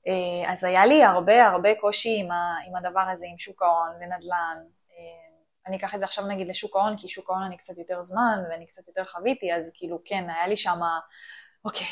אה, 0.06 0.52
אז 0.52 0.64
היה 0.64 0.86
לי 0.86 1.04
הרבה 1.04 1.46
הרבה 1.46 1.74
קושי 1.74 2.16
עם, 2.20 2.30
ה, 2.30 2.56
עם 2.68 2.76
הדבר 2.76 3.04
הזה, 3.12 3.26
עם 3.30 3.38
שוק 3.38 3.62
ההון 3.62 3.88
ונדל"ן. 4.00 4.56
אה, 4.90 5.36
אני 5.66 5.76
אקח 5.76 5.94
את 5.94 6.00
זה 6.00 6.06
עכשיו 6.06 6.26
נגיד 6.26 6.48
לשוק 6.48 6.76
ההון, 6.76 6.96
כי 6.96 7.08
שוק 7.08 7.30
ההון 7.30 7.42
אני 7.42 7.56
קצת 7.56 7.78
יותר 7.78 8.02
זמן 8.02 8.38
ואני 8.50 8.66
קצת 8.66 8.88
יותר 8.88 9.04
חוויתי, 9.04 9.54
אז 9.54 9.72
כאילו 9.74 9.98
כן, 10.04 10.30
היה 10.30 10.48
לי 10.48 10.56
שם, 10.56 10.80
אוקיי, 11.64 11.86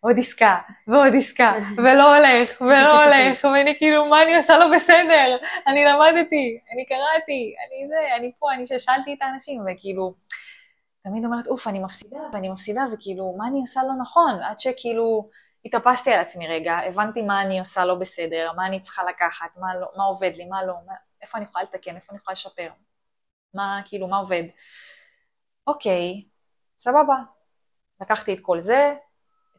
עוד 0.00 0.18
עסקה 0.18 0.58
ועוד 0.86 1.14
עסקה, 1.16 1.52
ולא 1.76 2.16
הולך 2.16 2.60
ולא 2.60 3.04
הולך, 3.04 3.44
ואני 3.54 3.78
כאילו, 3.78 4.06
מה 4.06 4.22
אני 4.22 4.36
עושה 4.36 4.58
לא 4.58 4.66
בסדר? 4.74 5.36
אני 5.66 5.84
למדתי, 5.84 6.60
אני 6.74 6.84
קראתי, 6.86 7.54
אני 7.66 7.88
זה, 7.88 8.16
אני 8.16 8.32
פה, 8.38 8.52
אני 8.52 8.66
ששאלתי 8.66 9.14
את 9.14 9.22
האנשים, 9.22 9.62
וכאילו, 9.72 10.14
תמיד 11.08 11.24
אומרת, 11.24 11.46
אוף, 11.46 11.66
אני 11.66 11.78
מפסידה 11.78 12.20
ואני 12.32 12.48
מפסידה, 12.48 12.82
וכאילו, 12.92 13.34
מה 13.38 13.46
אני 13.48 13.60
עושה 13.60 13.80
לא 13.82 13.94
נכון? 14.00 14.42
עד 14.42 14.58
שכאילו 14.58 15.28
התאפסתי 15.64 16.12
על 16.12 16.20
עצמי 16.20 16.48
רגע, 16.48 16.78
הבנתי 16.88 17.22
מה 17.22 17.42
אני 17.42 17.58
עושה 17.58 17.84
לא 17.84 17.94
בסדר, 17.94 18.52
מה 18.56 18.66
אני 18.66 18.82
צריכה 18.82 19.04
לקחת, 19.04 19.56
מה, 19.56 19.74
לא, 19.74 19.88
מה 19.96 20.04
עובד 20.04 20.32
לי, 20.36 20.44
מה 20.44 20.64
לא, 20.64 20.74
מה, 20.86 20.92
איפה 21.22 21.38
אני 21.38 21.46
יכולה 21.46 21.64
לתקן, 21.64 21.96
איפה 21.96 22.12
אני 22.12 22.18
יכולה 22.18 22.32
לשפר, 22.32 22.70
מה, 23.54 23.80
כאילו, 23.84 24.08
מה 24.08 24.18
עובד. 24.18 24.42
אוקיי, 25.66 26.22
סבבה. 26.78 27.16
לקחתי 28.00 28.34
את 28.34 28.40
כל 28.40 28.60
זה, 28.60 28.94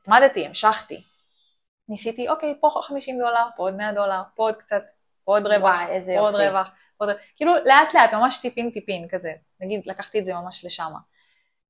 התמדתי, 0.01 0.45
המשכתי. 0.45 1.03
ניסיתי, 1.89 2.29
אוקיי, 2.29 2.55
פה 2.61 2.69
50 2.83 3.19
דולר, 3.19 3.47
פה 3.57 3.63
עוד 3.63 3.75
100 3.75 3.93
דולר, 3.93 4.21
פה 4.35 4.43
עוד 4.43 4.55
קצת, 4.55 4.83
פה 5.23 5.31
עוד 5.31 5.47
רווח, 5.47 5.61
וואי, 5.61 5.85
איזה 5.87 6.13
פה 6.15 6.19
עוד 6.19 6.33
יופי. 6.33 6.47
רווח, 6.47 6.69
פה 6.97 7.05
עוד... 7.05 7.15
כאילו, 7.35 7.53
לאט 7.65 7.93
לאט, 7.93 8.13
ממש 8.13 8.37
טיפין 8.37 8.71
טיפין 8.71 9.07
כזה. 9.09 9.33
נגיד, 9.59 9.81
לקחתי 9.85 10.19
את 10.19 10.25
זה 10.25 10.33
ממש 10.33 10.65
לשם. 10.65 10.91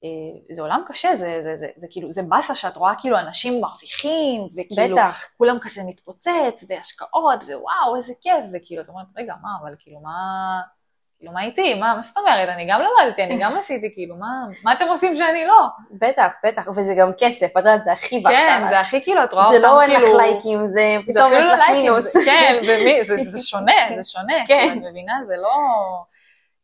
אה, 0.03 0.09
זה 0.51 0.61
עולם 0.61 0.81
קשה, 0.87 1.15
זה, 1.15 1.41
זה, 1.41 1.55
זה, 1.55 1.67
זה 1.75 1.87
כאילו, 1.89 2.11
זה 2.11 2.21
באסה 2.29 2.55
שאת 2.55 2.75
רואה 2.77 2.93
כאילו 2.99 3.19
אנשים 3.19 3.61
מרוויחים, 3.61 4.47
וכאילו, 4.57 4.95
בטח. 4.97 5.25
כולם 5.37 5.57
כזה 5.61 5.81
מתפוצץ, 5.87 6.65
והשקעות, 6.69 7.43
ווואו, 7.43 7.95
איזה 7.95 8.13
כיף, 8.21 8.45
וכאילו, 8.53 8.81
את 8.83 8.89
אומרת, 8.89 9.05
רגע, 9.17 9.33
מה, 9.41 9.49
אבל 9.63 9.73
כאילו, 9.79 9.99
מה, 9.99 10.11
כאילו, 11.19 11.31
מה 11.31 11.43
איתי? 11.43 11.73
מה, 11.73 11.93
מה 11.95 12.01
זאת 12.01 12.17
אומרת? 12.17 12.49
אני 12.49 12.65
גם 12.69 12.81
למדתי, 12.81 13.23
אני 13.23 13.37
גם 13.41 13.57
עשיתי, 13.57 13.93
כאילו, 13.93 14.15
מה, 14.15 14.27
מה 14.63 14.73
אתם 14.73 14.87
עושים 14.87 15.15
שאני 15.15 15.45
לא? 15.45 15.65
בטח, 15.91 16.35
בטח, 16.45 16.67
וזה 16.75 16.93
גם 16.99 17.11
כסף, 17.19 17.45
את 17.45 17.55
יודעת, 17.57 17.83
זה 17.83 17.91
הכי 17.91 18.19
באסה. 18.19 18.35
כן, 18.35 18.65
זה 18.69 18.79
הכי 18.79 19.03
כאילו, 19.03 19.23
את 19.23 19.33
רואה 19.33 19.45
אותם 19.45 19.57
זה 19.57 19.61
כאילו... 19.61 19.75
לא 19.75 19.81
אין 19.81 19.91
לך 19.91 20.15
לייקים, 20.17 20.67
זה 20.67 20.95
זה 21.07 21.13
פתאום 21.13 21.33
יש 21.33 21.45
לא 21.45 21.53
לך 21.53 21.61
מינוס. 21.71 22.13
זה- 22.13 22.19
כן, 22.25 22.59
ומי, 22.67 23.03
זה, 23.03 23.17
זה 23.17 23.39
שונה, 23.47 23.73
זה 23.95 24.09
שונה. 24.11 24.33
כן. 24.47 24.77
את 24.77 24.89
מבינה? 24.89 25.13
זה 25.23 25.35
לא... 25.37 25.49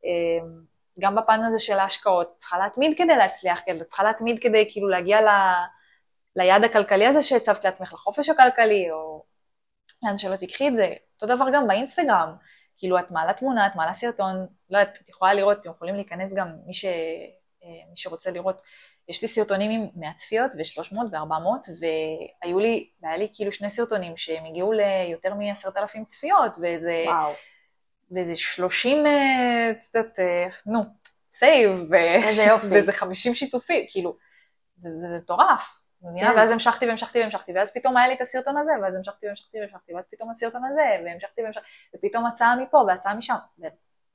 גם 1.00 1.16
בפן 1.16 1.44
הזה 1.44 1.60
של 1.60 1.80
ההשקעות, 1.80 2.32
את 2.32 2.38
צריכה 2.38 2.58
להתמיד 2.58 2.98
כדי 2.98 3.16
להצליח, 3.16 3.62
כאילו, 3.64 3.82
את 3.82 3.88
צריכה 3.88 4.04
להתמיד 4.04 4.40
כדי 4.42 4.68
כאילו 4.72 4.90
להגיע 4.90 5.22
ל... 5.22 5.28
ליעד 6.36 6.64
הכלכלי 6.64 7.08
הזה 7.08 7.24
שהצבת 7.24 7.66
לעצמך, 7.66 7.94
לחופש 7.94 8.30
הכלכלי, 8.30 8.92
או 8.92 9.24
לאן 10.04 10.18
שלא 10.18 10.36
תיקחי 10.36 10.68
את 10.68 10.76
זה. 10.76 10.94
אותו 11.14 11.36
דבר 11.36 11.46
גם 11.54 11.68
באינסטגרם. 11.68 12.36
כאילו, 12.78 13.00
את 13.00 13.12
מעלה 13.12 13.34
תמונה, 13.34 13.68
את 13.68 13.76
מעלה 13.76 13.94
סרטון, 13.94 14.48
לא 14.70 14.78
יודעת, 14.78 15.00
את 15.04 15.10
יכולה 15.10 15.34
לראות, 15.34 15.58
אתם 15.58 15.70
יכולים 15.70 15.96
להיכנס 15.96 16.34
גם, 16.34 16.48
מי, 16.66 16.74
ש... 16.74 16.86
אה, 16.86 17.90
מי 17.90 17.96
שרוצה 17.96 18.32
לראות, 18.32 18.62
יש 19.10 19.22
לי 19.22 19.28
סרטונים 19.28 19.72
עם 19.72 19.88
100 19.96 20.14
צפיות 20.14 20.52
ו-300 20.52 20.98
ו-400, 21.12 21.72
והיו 21.80 22.60
לי, 22.60 22.90
והיה 23.02 23.18
לי 23.18 23.28
כאילו 23.34 23.52
שני 23.52 23.70
סרטונים 23.70 24.18
שהם 24.18 24.46
הגיעו 24.46 24.72
ליותר 24.72 25.34
מ-10,000 25.34 26.04
צפיות, 26.06 26.58
וזה, 26.62 27.04
וואו, 27.08 27.34
וזה 28.16 28.36
30, 28.36 29.06
אה, 29.06 29.72
את 29.72 29.96
יודעת, 29.96 30.20
אה, 30.20 30.48
נו, 30.66 30.84
סייב, 31.32 31.80
ו... 31.92 31.96
איזה 32.24 32.44
יופי. 32.52 32.68
וזה 32.72 32.92
50 32.92 33.36
שיתופים, 33.36 33.86
כאילו, 33.90 34.16
זה, 34.76 35.08
מטורף. 35.18 35.86
כן. 36.20 36.32
ואז 36.36 36.52
המשכתי 36.52 36.88
והמשכתי 36.88 37.20
והמשכתי, 37.20 37.54
ואז 37.54 37.74
פתאום 37.74 37.98
היה 37.98 38.08
לי 38.08 38.14
את 38.14 38.22
הסרטון 38.22 38.58
הזה, 38.58 38.72
ואז 38.82 38.96
המשכתי 38.96 39.28
והמשכתי 39.28 39.60
והמשכתי, 39.60 39.94
ואז 39.94 40.10
פתאום 40.10 40.30
הסרטון 40.30 40.62
הזה, 40.72 41.04
והמשכתי 41.06 41.42
והמשכתי, 41.42 41.68
ופתאום 41.96 42.26
הצעה 42.26 42.56
מפה 42.56 42.78
והצעה 42.88 43.16
משם, 43.16 43.36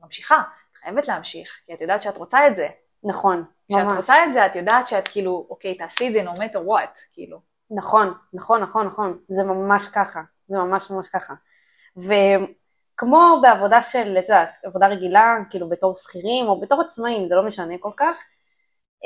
וממשיכה, 0.00 0.42
חייבת 0.80 1.08
להמשיך, 1.08 1.60
כי 1.64 1.74
את 1.74 1.80
יודעת 1.80 2.02
שאת 2.02 2.16
רוצה 2.16 2.46
את 2.46 2.56
זה. 2.56 2.68
נכון, 3.04 3.44
כשאת 3.70 3.84
ממש. 3.84 3.96
רוצה 3.96 4.24
את 4.24 4.32
זה, 4.32 4.46
את 4.46 4.56
יודעת 4.56 4.86
שאת 4.86 5.08
כאילו, 5.08 5.46
אוקיי, 5.50 5.74
תעשי 5.74 6.08
את 6.08 6.14
זה 6.14 6.22
no 6.22 6.36
matter 6.36 6.70
what, 6.72 6.98
כאילו. 7.10 7.40
נכון, 7.70 8.14
נכון, 8.32 8.62
נכון, 8.62 8.86
נכון, 8.86 9.18
זה 9.28 9.44
ממש 9.44 9.88
ככה, 9.88 10.20
זה 10.48 10.56
ממש 10.58 10.90
ממש 10.90 11.08
ככה. 11.08 11.34
וכמו 13.00 13.38
בעבודה 13.42 13.82
של, 13.82 14.18
את 14.18 14.22
יודעת, 14.28 14.58
עבודה 14.64 14.86
רגילה, 14.86 15.36
כאילו 15.50 15.68
בתור 15.68 15.94
שכירים 15.94 16.46
או 16.46 16.60
בתור 16.60 16.80
עצמאים, 16.80 17.28
זה 17.28 17.36
לא 17.36 17.46
משנה 17.46 17.74
כל 17.80 17.90
כך, 17.96 18.16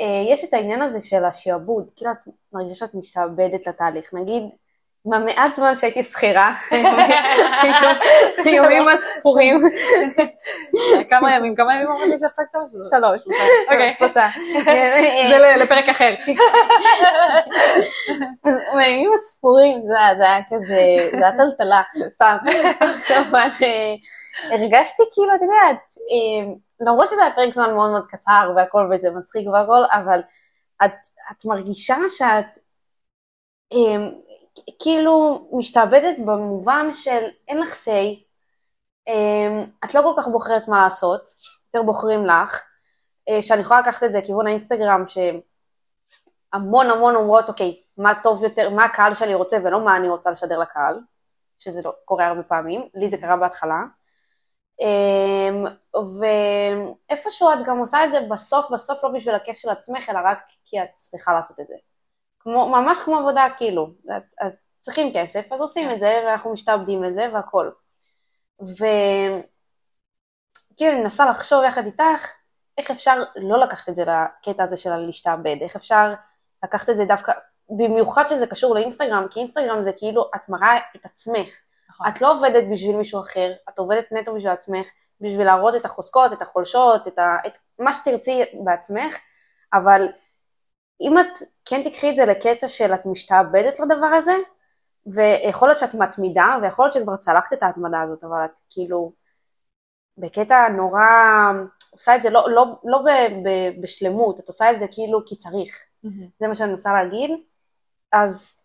אה, 0.01 0.23
יש 0.33 0.43
את 0.43 0.53
העניין 0.53 0.81
הזה 0.81 1.01
של 1.01 1.25
השעבוד, 1.25 1.91
כאילו 1.95 2.11
את 2.11 2.27
מרגישה 2.53 2.75
שאת 2.75 2.95
משתעבדת 2.95 3.67
לתהליך, 3.67 4.13
נגיד, 4.13 4.43
מהמעט 5.05 5.55
זמן 5.55 5.75
שהייתי 5.75 6.03
שכירה, 6.03 6.53
הימים 8.45 8.87
הספורים, 8.87 9.61
כמה 11.09 11.35
ימים, 11.35 11.55
כמה 11.55 11.73
ימים 11.75 11.87
אמרתי 11.87 12.11
קצת 12.15 12.59
משהו? 12.65 12.79
שלוש, 12.89 13.21
אוקיי. 13.71 13.93
שלושה. 13.93 14.27
זה 15.29 15.37
לפרק 15.63 15.89
אחר. 15.89 16.13
בימים 18.75 19.11
הספורים 19.15 19.77
זה 19.87 19.99
היה- 19.99 20.15
זה 20.17 20.23
היה 20.25 20.39
כזה, 20.49 20.81
זה 21.11 21.17
היה 21.27 21.31
טלטלה, 21.37 21.81
סתם. 22.11 22.37
אבל 23.29 23.39
אה, 23.63 23.95
הרגשתי 24.51 25.03
כאילו, 25.13 25.35
את 25.35 25.41
יודעת, 25.41 25.81
אה, 26.11 26.53
למרות 26.87 27.07
שזה 27.07 27.21
היה 27.23 27.35
פרק 27.35 27.53
זמן 27.53 27.73
מאוד 27.73 27.91
מאוד 27.91 28.05
קצר 28.09 28.51
והכל 28.55 28.89
וזה 28.91 29.09
מצחיק 29.11 29.47
והכל, 29.47 29.83
אבל 29.91 30.19
את, 30.85 30.91
את 31.31 31.45
מרגישה 31.45 31.95
שאת 32.09 32.59
אה, 33.73 34.07
כאילו 34.83 35.47
משתעבדת 35.53 36.19
במובן 36.19 36.87
של 36.93 37.23
אין 37.47 37.57
לך 37.59 37.73
say, 37.73 38.23
אה, 39.07 39.63
את 39.85 39.95
לא 39.95 40.01
כל 40.01 40.21
כך 40.21 40.27
בוחרת 40.27 40.67
מה 40.67 40.83
לעשות, 40.83 41.21
יותר 41.65 41.83
בוחרים 41.85 42.25
לך, 42.25 42.63
אה, 43.29 43.41
שאני 43.41 43.61
יכולה 43.61 43.79
לקחת 43.79 44.03
את 44.03 44.11
זה 44.11 44.19
לכיוון 44.19 44.47
האינסטגרם, 44.47 45.03
שהמון 45.07 46.85
המון 46.91 47.15
אומרות, 47.15 47.49
אוקיי, 47.49 47.81
מה 47.97 48.13
טוב 48.23 48.43
יותר, 48.43 48.69
מה 48.69 48.85
הקהל 48.85 49.13
שלי 49.13 49.33
רוצה 49.33 49.57
ולא 49.63 49.85
מה 49.85 49.97
אני 49.97 50.09
רוצה 50.09 50.31
לשדר 50.31 50.59
לקהל, 50.59 50.99
שזה 51.57 51.81
לא 51.85 51.93
קורה 52.05 52.27
הרבה 52.27 52.43
פעמים, 52.43 52.89
לי 52.93 53.07
זה 53.07 53.17
קרה 53.17 53.37
בהתחלה. 53.37 53.83
אמ, 54.81 55.65
ואיפשהו 56.19 57.53
את 57.53 57.57
גם 57.65 57.79
עושה 57.79 58.05
את 58.05 58.11
זה 58.11 58.19
בסוף, 58.31 58.71
בסוף 58.71 59.03
לא 59.03 59.09
בשביל 59.09 59.35
הכיף 59.35 59.57
של 59.57 59.69
עצמך, 59.69 60.09
אלא 60.09 60.19
רק 60.25 60.39
כי 60.65 60.81
את 60.83 60.87
צריכה 60.93 61.33
לעשות 61.33 61.59
את 61.59 61.67
זה. 61.67 61.75
כמו, 62.45 62.69
ממש 62.69 62.99
כמו 62.99 63.17
עבודה, 63.17 63.47
כאילו, 63.57 63.89
את, 64.17 64.33
את 64.45 64.53
צריכים 64.79 65.11
כסף, 65.13 65.51
אז 65.51 65.61
עושים 65.61 65.91
את 65.91 65.99
זה, 65.99 66.23
ואנחנו 66.25 66.53
משתעבדים 66.53 67.03
לזה 67.03 67.27
והכל. 67.33 67.69
וכאילו 68.61 69.43
אני 70.81 71.01
מנסה 71.01 71.25
לחשוב 71.29 71.63
יחד 71.63 71.85
איתך, 71.85 72.31
איך 72.77 72.91
אפשר 72.91 73.23
לא 73.35 73.59
לקחת 73.59 73.89
את 73.89 73.95
זה 73.95 74.03
לקטע 74.05 74.63
הזה 74.63 74.77
של 74.77 74.91
הלהשתעבד, 74.91 75.57
איך 75.61 75.75
אפשר 75.75 76.13
לקחת 76.63 76.89
את 76.89 76.95
זה 76.95 77.05
דווקא, 77.05 77.31
במיוחד 77.69 78.27
שזה 78.27 78.47
קשור 78.47 78.75
לאינסטגרם, 78.75 79.27
כי 79.29 79.39
אינסטגרם 79.39 79.83
זה 79.83 79.91
כאילו 79.93 80.29
את 80.35 80.49
מראה 80.49 80.77
את 80.95 81.05
עצמך. 81.05 81.61
נכון. 81.89 82.07
את 82.07 82.21
לא 82.21 82.33
עובדת 82.33 82.63
בשביל 82.71 82.95
מישהו 82.95 83.19
אחר, 83.21 83.51
את 83.69 83.79
עובדת 83.79 84.11
נטו 84.11 84.35
בשביל 84.35 84.51
עצמך, 84.51 84.87
בשביל 85.21 85.45
להראות 85.45 85.75
את 85.75 85.85
החוזקות, 85.85 86.33
את 86.33 86.41
החולשות, 86.41 87.07
את, 87.07 87.19
ה, 87.19 87.37
את 87.47 87.57
מה 87.79 87.93
שתרצי 87.93 88.43
בעצמך, 88.63 89.17
אבל 89.73 90.07
אם 91.01 91.19
את 91.19 91.39
כן 91.65 91.83
תקחי 91.83 92.09
את 92.09 92.15
זה 92.15 92.25
לקטע 92.25 92.67
של 92.67 92.93
את 92.93 93.05
משתעבדת 93.05 93.79
לדבר 93.79 94.05
הזה, 94.05 94.35
ויכול 95.05 95.67
להיות 95.67 95.79
שאת 95.79 95.93
מתמידה, 95.93 96.57
ויכול 96.61 96.85
להיות 96.85 96.93
שכבר 96.93 97.15
צלחת 97.15 97.53
את 97.53 97.63
ההתמדה 97.63 98.01
הזאת, 98.01 98.23
אבל 98.23 98.45
את 98.45 98.59
כאילו 98.69 99.13
בקטע 100.17 100.67
נורא, 100.69 101.01
עושה 101.91 102.15
את 102.15 102.21
זה 102.21 102.29
לא, 102.29 102.49
לא, 102.49 102.65
לא 102.83 102.97
ב, 102.97 103.09
ב, 103.47 103.81
בשלמות, 103.81 104.39
את 104.39 104.47
עושה 104.47 104.71
את 104.71 104.79
זה 104.79 104.85
כאילו 104.91 105.25
כי 105.25 105.35
צריך, 105.35 105.85
זה 106.39 106.47
מה 106.47 106.55
שאני 106.55 106.71
מנסה 106.71 106.93
להגיד, 106.93 107.31
אז 108.11 108.63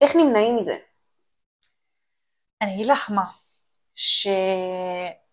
איך 0.00 0.16
נמנעים 0.16 0.56
מזה? 0.56 0.76
אני 2.62 2.74
אגיד 2.74 2.86
לך 2.86 3.10
מה, 3.10 3.24
ש... 3.94 4.28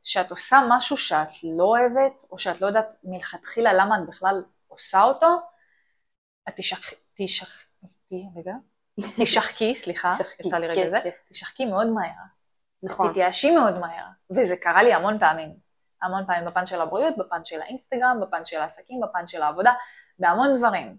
שאת 0.04 0.32
עושה 0.32 0.60
משהו 0.70 0.98
שאת 0.98 1.28
לא 1.44 1.64
אוהבת, 1.64 2.24
או 2.32 2.38
שאת 2.38 2.62
לא 2.62 2.68
יודעת 2.68 2.96
מלכתחילה 3.04 3.74
למה 3.74 3.96
את 3.98 4.08
בכלל 4.08 4.44
עושה 4.68 5.02
אותו, 5.02 5.28
את. 6.50 6.60
רגע, 8.36 8.54
תשחקי, 9.24 9.76
סליחה, 9.76 10.10
יצא 10.40 10.58
לי 10.58 10.68
רגע 10.68 10.84
כן, 10.84 10.90
זה, 10.90 11.00
כן. 11.04 11.10
תשחקי 11.30 11.66
מאוד 11.66 11.88
מהר, 11.88 12.24
נכון, 12.84 13.12
תתייאשי 13.12 13.52
מאוד 13.52 13.80
מהר, 13.80 14.06
וזה 14.32 14.56
קרה 14.58 14.84
לי 14.84 14.94
המון 14.94 15.20
פעמים, 15.20 15.54
המון 16.02 16.26
פעמים 16.28 16.46
בפן 16.46 16.66
של 16.66 16.82
הבריאות, 16.82 17.18
בפן 17.18 17.44
של 17.44 17.62
האינסטגרם, 17.62 18.18
בפן 18.22 18.46
של 18.46 18.58
העסקים, 18.58 19.02
בפן 19.02 19.28
של 19.28 19.42
העבודה, 19.42 19.74
בהמון 20.20 20.58
דברים. 20.58 20.98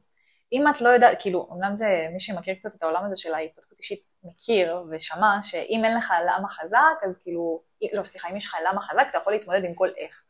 אם 0.53 0.65
את 0.71 0.81
לא 0.81 0.89
יודעת, 0.89 1.17
כאילו, 1.21 1.49
אמנם 1.53 1.75
זה, 1.75 2.07
מי 2.13 2.21
שמכיר 2.21 2.55
קצת 2.55 2.75
את 2.75 2.83
העולם 2.83 3.05
הזה 3.05 3.17
של 3.17 3.35
ההתפתחות 3.35 3.79
אישית 3.79 4.13
מכיר 4.25 4.85
ושמע 4.91 5.39
שאם 5.43 5.83
אין 5.85 5.97
לך 5.97 6.15
למה 6.27 6.49
חזק, 6.49 6.99
אז 7.09 7.23
כאילו, 7.23 7.63
לא, 7.93 8.05
סליחה, 8.05 8.29
אם 8.29 8.37
יש 8.37 8.47
לך 8.47 8.57
למה 8.69 8.81
חזק, 8.81 9.07
אתה 9.11 9.19
יכול 9.19 9.33
להתמודד 9.33 9.65
עם 9.65 9.75
כל 9.75 9.89
איך. 9.97 10.25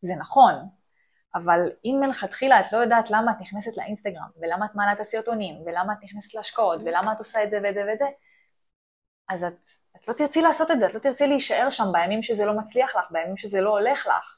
זה 0.00 0.12
נכון, 0.18 0.54
אבל 1.36 1.60
אם 1.84 1.96
מלכתחילה 2.00 2.60
את 2.60 2.72
לא 2.72 2.78
יודעת 2.78 3.10
למה 3.10 3.32
את 3.32 3.36
נכנסת 3.40 3.76
לאינסטגרם, 3.76 4.28
ולמה 4.40 4.66
את 4.66 4.74
מעלה 4.74 4.92
את 4.92 5.00
הסרטונים, 5.00 5.62
ולמה 5.66 5.92
את 5.92 5.98
נכנסת 6.02 6.34
להשקעות, 6.34 6.80
ולמה 6.84 7.12
את 7.12 7.18
עושה 7.18 7.44
את 7.44 7.50
זה 7.50 7.60
ואת 7.62 7.74
זה 7.74 7.84
ואת 7.88 7.98
זה, 7.98 8.06
אז 9.28 9.44
את, 9.44 9.66
את 9.96 10.08
לא 10.08 10.12
תרצי 10.12 10.42
לעשות 10.42 10.70
את 10.70 10.80
זה, 10.80 10.86
את 10.86 10.94
לא 10.94 10.98
תרצי 10.98 11.26
להישאר 11.26 11.70
שם 11.70 11.84
בימים 11.92 12.22
שזה 12.22 12.46
לא 12.46 12.58
מצליח 12.58 12.96
לך, 12.96 13.10
בימים 13.10 13.36
שזה 13.36 13.60
לא 13.60 13.70
הולך 13.70 14.06
לך. 14.06 14.36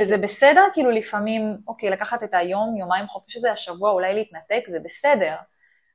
וזה 0.00 0.16
בסדר 0.18 0.64
כאילו 0.72 0.90
לפעמים, 0.90 1.56
אוקיי, 1.66 1.90
לקחת 1.90 2.22
את 2.22 2.34
היום, 2.34 2.76
יומיים 2.76 3.06
חופש 3.06 3.36
הזה, 3.36 3.52
השבוע 3.52 3.90
אולי 3.90 4.14
להתנתק, 4.14 4.64
זה 4.68 4.80
בסדר. 4.84 5.36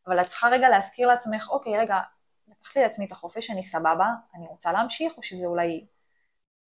אבל 0.08 0.22
את 0.22 0.25
צריכה 0.25 0.50
רגע 0.50 0.69
להזכיר 0.69 1.08
לעצמך, 1.08 1.50
אוקיי, 1.50 1.77
רגע, 1.77 2.00
לקחתי 2.48 2.81
לעצמי 2.81 3.05
את 3.05 3.12
החופש, 3.12 3.51
אני 3.51 3.63
סבבה, 3.63 4.08
אני 4.36 4.48
רוצה 4.48 4.72
להמשיך, 4.72 5.17
או 5.17 5.24
שזה 5.24 5.48
אולי 5.48 5.86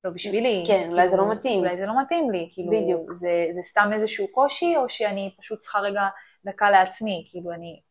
לא 0.04 0.12
בשבילי. 0.12 0.64
כן, 0.68 0.88
אולי 0.92 1.10
זה 1.10 1.16
כאילו, 1.16 1.30
לא 1.30 1.36
מתאים. 1.36 1.60
אולי 1.60 1.78
זה 1.78 1.86
לא 1.86 2.02
מתאים 2.02 2.32
לי, 2.32 2.50
כאילו, 2.52 2.72
בדיוק. 2.72 3.14
זה, 3.14 3.48
זה 3.50 3.62
סתם 3.62 3.90
איזשהו 3.94 4.28
קושי, 4.32 4.78
או 4.78 4.90
שאני 4.90 5.36
פשוט 5.40 5.60
צריכה 5.60 5.80
רגע 5.80 6.02
דקה 6.46 6.70
לעצמי, 6.70 7.28
כאילו, 7.30 7.52
אני 7.52 7.82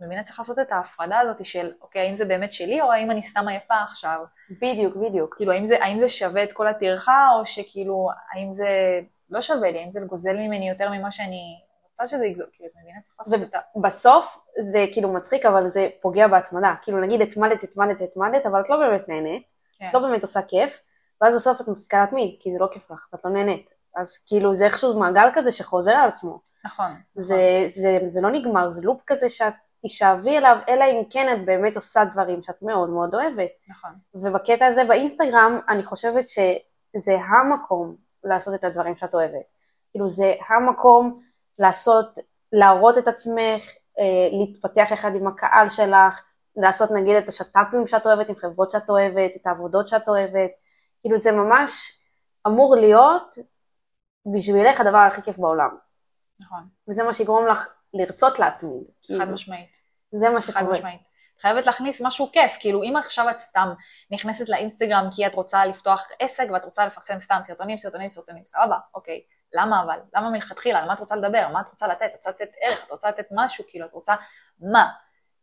מבינה, 0.00 0.22
צריך 0.22 0.38
לעשות 0.38 0.58
את 0.58 0.72
ההפרדה 0.72 1.20
הזאת 1.20 1.44
של, 1.44 1.72
אוקיי, 1.80 2.06
האם 2.06 2.14
זה 2.14 2.24
באמת 2.24 2.52
שלי, 2.52 2.80
או 2.80 2.92
האם 2.92 3.10
אני 3.10 3.22
סתם 3.22 3.48
עייפה 3.48 3.74
עכשיו? 3.74 4.20
בדיוק, 4.50 4.96
בדיוק. 4.96 5.36
כאילו, 5.36 5.52
האם 5.52 5.66
זה, 5.66 5.84
האם 5.84 5.98
זה 5.98 6.08
שווה 6.08 6.42
את 6.42 6.52
כל 6.52 6.66
הטרחה, 6.66 7.28
או 7.38 7.46
שכאילו, 7.46 8.08
האם 8.32 8.52
זה 8.52 9.00
לא 9.30 9.40
שווה 9.40 9.70
לי, 9.70 9.78
האם 9.78 9.90
זה 9.90 10.00
גוזל 10.00 10.36
ממני 10.36 10.68
יותר 10.68 10.90
ממה 10.90 11.10
שאני 11.10 11.58
רוצה 11.90 12.06
שזה 12.06 12.26
יגזול, 12.26 12.46
כאילו, 12.52 12.70
את 12.70 12.74
מבינה, 12.82 13.00
צריך 13.02 13.16
לעשות 13.18 13.48
את 13.48 13.54
ה... 13.54 13.58
בסוף 13.80 14.38
זה 14.58 14.84
כאילו 14.92 15.12
מצחיק, 15.12 15.46
אבל 15.46 15.66
זה 15.66 15.88
פוגע 16.00 16.28
בהתמדה. 16.28 16.74
כאילו 16.82 17.00
נגיד 17.00 17.20
התמדת, 17.20 17.62
התמדת, 17.62 18.00
התמדת, 18.00 18.46
אבל 18.46 18.60
את 18.60 18.70
לא 18.70 18.76
באמת 18.76 19.08
נהנית, 19.08 19.42
כן, 19.78 19.88
את 19.88 19.94
לא 19.94 20.00
באמת 20.00 20.22
עושה 20.22 20.42
כיף, 20.42 20.82
ואז 21.20 21.34
בסוף 21.34 21.60
את 21.60 21.68
מפסיקה 21.68 22.00
להתמיד, 22.00 22.36
כי 22.40 22.52
זה 22.52 22.58
לא 22.60 22.68
כיף 22.72 22.90
לך, 22.90 23.06
ואת 23.12 23.24
לא 23.24 23.30
נהנית. 23.30 23.70
אז 23.96 24.18
כאילו 24.26 24.54
זה 24.54 24.64
איכשהו 24.64 24.98
מעגל 24.98 25.28
כזה 25.34 25.52
שחוזר 25.52 25.92
על 25.92 26.08
עצמו. 26.08 26.40
נכון. 26.64 26.90
זה, 27.14 27.64
זה, 27.68 27.98
זה 28.02 28.20
לא 28.20 28.30
נגמר, 28.30 28.68
זה 28.68 28.82
לופ 28.82 29.02
כזה 29.06 29.28
שאת 29.28 29.54
תישאבי 29.80 30.38
אליו, 30.38 30.56
אלא 30.68 30.84
אם 30.84 31.02
כן 31.10 31.32
את 31.32 31.44
באמת 31.44 31.76
עושה 31.76 32.04
דברים 32.04 32.42
שאת 32.42 32.62
מאוד 32.62 32.90
מאוד 32.90 33.14
אוהבת. 33.14 33.50
נכון. 33.68 33.90
ובקטע 34.14 34.66
הזה 34.66 34.84
באינסטגרם, 34.84 35.60
אני 35.68 35.82
חושבת 35.82 36.28
שזה 36.28 37.12
המקום 37.28 37.96
לעשות 38.24 38.54
את 38.54 38.64
הדברים 38.64 38.96
שאת 38.96 39.14
אוהבת. 39.14 39.44
כאילו 39.90 40.08
זה 40.08 40.34
המקום 40.48 41.18
לעשות, 41.58 42.18
להראות 42.52 42.98
את 42.98 43.08
עצמך, 43.08 43.62
אה, 43.98 44.28
להתפתח 44.32 44.88
יחד 44.90 45.14
עם 45.14 45.26
הקהל 45.26 45.68
שלך, 45.68 46.22
לעשות 46.56 46.90
נגיד 46.90 47.16
את 47.16 47.28
השת"פים 47.28 47.86
שאת 47.86 48.06
אוהבת, 48.06 48.28
עם 48.28 48.36
חברות 48.36 48.70
שאת 48.70 48.90
אוהבת, 48.90 49.36
את 49.36 49.46
העבודות 49.46 49.88
שאת 49.88 50.08
אוהבת. 50.08 50.50
כאילו 51.00 51.16
זה 51.16 51.32
ממש 51.32 52.00
אמור 52.46 52.76
להיות 52.76 53.34
בשבילך 54.34 54.80
הדבר 54.80 54.98
הכי 54.98 55.22
כיף 55.22 55.38
בעולם. 55.38 55.76
נכון. 56.40 56.68
וזה 56.88 57.02
מה 57.02 57.14
שיגרום 57.14 57.46
לך 57.46 57.74
לרצות 57.94 58.38
להתמיד. 58.38 58.82
חד 58.82 59.04
כאילו, 59.06 59.26
משמעית. 59.26 59.76
זה 60.12 60.28
מה 60.28 60.40
חד 60.40 60.52
שקורה. 60.52 60.72
משמעית. 60.72 61.00
את 61.36 61.42
חייבת 61.42 61.66
להכניס 61.66 62.00
משהו 62.00 62.32
כיף, 62.32 62.56
כאילו 62.60 62.82
אם 62.82 62.96
עכשיו 62.96 63.30
את 63.30 63.38
סתם 63.38 63.68
נכנסת 64.10 64.48
לאינסטגרם 64.48 65.08
כי 65.16 65.26
את 65.26 65.34
רוצה 65.34 65.66
לפתוח 65.66 66.08
עסק 66.20 66.46
ואת 66.52 66.64
רוצה 66.64 66.86
לפרסם 66.86 67.20
סתם 67.20 67.40
סרטונים, 67.44 67.78
סרטונים, 67.78 68.08
סרטונים, 68.08 68.46
סבבה, 68.46 68.76
אוקיי, 68.94 69.20
למה 69.52 69.82
אבל? 69.82 69.98
למה 70.16 70.30
מלכתחילה? 70.30 70.78
על 70.78 70.86
מה 70.86 70.94
את 70.94 71.00
רוצה 71.00 71.16
לדבר? 71.16 71.48
מה 71.52 71.60
את 71.60 71.68
רוצה 71.68 71.86
לתת? 71.86 72.02
את 72.04 72.14
רוצה 72.14 72.30
לתת 72.30 72.50
ערך? 72.60 72.84
את 72.84 72.90
רוצה 72.90 73.08
לתת 73.08 73.26
משהו? 73.30 73.64
כאילו, 73.68 73.86
את 73.86 73.92
רוצה 73.92 74.14
מה? 74.60 74.88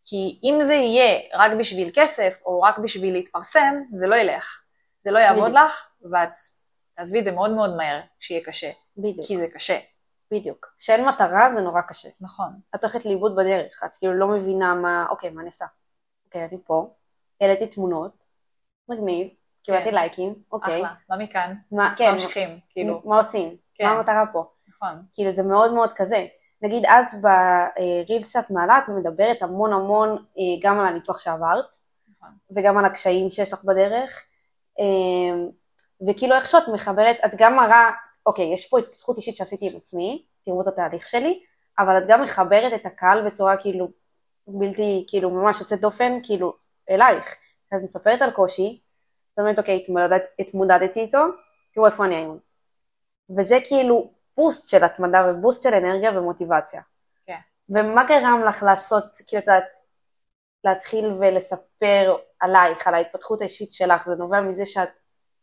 כי 0.06 0.40
אם 0.44 0.62
זה 0.62 0.74
יהיה 0.74 1.20
רק 1.34 1.52
בשביל 1.60 1.92
כסף 1.96 2.42
או 2.46 2.62
רק 2.62 2.78
בשביל 2.78 3.14
להתפרסם, 3.14 3.76
זה 3.96 4.08
לא 4.08 4.16
ילך. 4.16 4.65
זה 5.06 5.12
לא 5.12 5.20
יעבוד 5.20 5.52
בדיוק. 5.52 5.66
לך, 5.66 5.90
ואת 6.12 6.40
תעזבי 6.96 7.20
את 7.20 7.26
זה 7.26 7.32
מאוד 7.32 7.52
מאוד 7.52 7.76
מהר 7.76 8.02
כשיהיה 8.20 8.44
קשה, 8.44 8.72
בדיוק, 8.98 9.28
כי 9.28 9.38
זה 9.38 9.48
קשה. 9.54 9.80
בדיוק. 10.32 10.74
כשאין 10.78 11.06
מטרה 11.06 11.50
זה 11.50 11.62
נורא 11.62 11.82
קשה. 11.82 12.10
נכון. 12.22 12.60
את 12.76 12.84
הולכת 12.84 13.06
לאיבוד 13.06 13.36
בדרך, 13.36 13.82
את 13.86 13.96
כאילו 13.96 14.14
לא 14.14 14.28
מבינה 14.28 14.76
מה, 14.76 15.06
אוקיי, 15.10 15.30
מה 15.30 15.42
אני 15.42 15.48
עושה? 15.48 15.66
אוקיי, 16.26 16.46
אני 16.46 16.58
פה, 16.64 16.94
העליתי 17.42 17.68
תמונות, 17.68 18.24
מגניב, 18.90 19.28
קיבלתי 19.64 19.90
כן. 19.90 19.96
לייקים, 19.96 20.36
אוקיי, 20.52 20.82
אחלה. 20.82 20.94
מה 21.10 21.18
מכאן? 21.18 21.56
מה, 21.72 21.94
כן, 21.98 22.12
ממשיכים, 22.12 22.60
כאילו. 22.70 23.02
מה 23.06 23.18
עושים? 23.18 23.58
כן. 23.76 23.86
מה 23.86 23.92
המטרה 23.92 24.24
פה? 24.34 24.46
נכון. 24.68 25.04
כאילו 25.14 25.32
זה 25.32 25.44
מאוד 25.44 25.74
מאוד 25.74 25.94
כזה. 25.94 26.28
נגיד 26.62 26.86
את 26.86 27.22
ברילס 27.22 28.34
שאת 28.34 28.52
מעלה, 28.52 28.78
את 28.78 28.84
מדברת 28.90 29.42
המון 29.42 29.74
המון 29.74 30.10
אה, 30.10 30.44
גם 30.62 30.80
על 30.80 30.86
הניתוח 30.86 31.20
שעברת, 31.20 31.78
נכון. 32.10 32.30
וגם 32.56 32.78
על 32.78 32.86
הקשיים 32.86 33.30
שיש 33.30 33.54
לך 33.54 33.64
בדרך, 33.64 34.12
אה, 34.12 34.35
וכאילו 36.08 36.36
איך 36.36 36.48
שאת 36.48 36.68
מחברת, 36.74 37.18
את 37.26 37.32
גם 37.38 37.56
מראה, 37.56 37.92
אוקיי, 38.26 38.54
יש 38.54 38.70
פה 38.70 38.80
התפתחות 38.80 39.18
אישית 39.18 39.36
שעשיתי 39.36 39.70
עם 39.70 39.78
עצמי, 39.78 40.26
תראו 40.42 40.62
את 40.62 40.68
התהליך 40.68 41.08
שלי, 41.08 41.40
אבל 41.80 41.98
את 41.98 42.04
גם 42.08 42.22
מחברת 42.22 42.74
את 42.74 42.86
הקהל 42.86 43.28
בצורה 43.28 43.58
כאילו 43.58 43.88
בלתי, 44.48 45.06
כאילו 45.08 45.30
ממש 45.30 45.60
יוצאת 45.60 45.82
דופן, 45.82 46.20
כאילו 46.24 46.54
אלייך. 46.90 47.36
את 47.74 47.80
מספרת 47.84 48.22
על 48.22 48.32
קושי, 48.32 48.82
את 49.34 49.40
אומרת, 49.40 49.60
אוקיי, 49.60 49.76
התמודדת, 49.76 50.24
התמודדתי 50.40 51.00
איתו, 51.00 51.20
תראו 51.72 51.86
איפה 51.86 52.06
אני 52.06 52.16
היום. 52.16 52.40
וזה 53.38 53.58
כאילו 53.64 54.12
בוסט 54.38 54.70
של 54.70 54.84
התמדה 54.84 55.28
ובוסט 55.30 55.64
של 55.64 55.74
אנרגיה 55.74 56.20
ומוטיבציה. 56.20 56.82
כן. 57.26 57.40
ומה 57.70 58.04
גרם 58.04 58.44
לך 58.48 58.64
לעשות, 58.64 59.04
כאילו, 59.28 59.44
את 59.44 59.48
יודעת, 59.48 59.76
להתחיל 60.64 61.06
ולספר 61.20 62.16
עלייך, 62.40 62.88
על 62.88 62.94
ההתפתחות 62.94 63.42
האישית 63.42 63.74
שלך, 63.74 64.06
זה 64.06 64.16
נובע 64.16 64.42
מזה 64.42 64.66
שאת, 64.66 64.90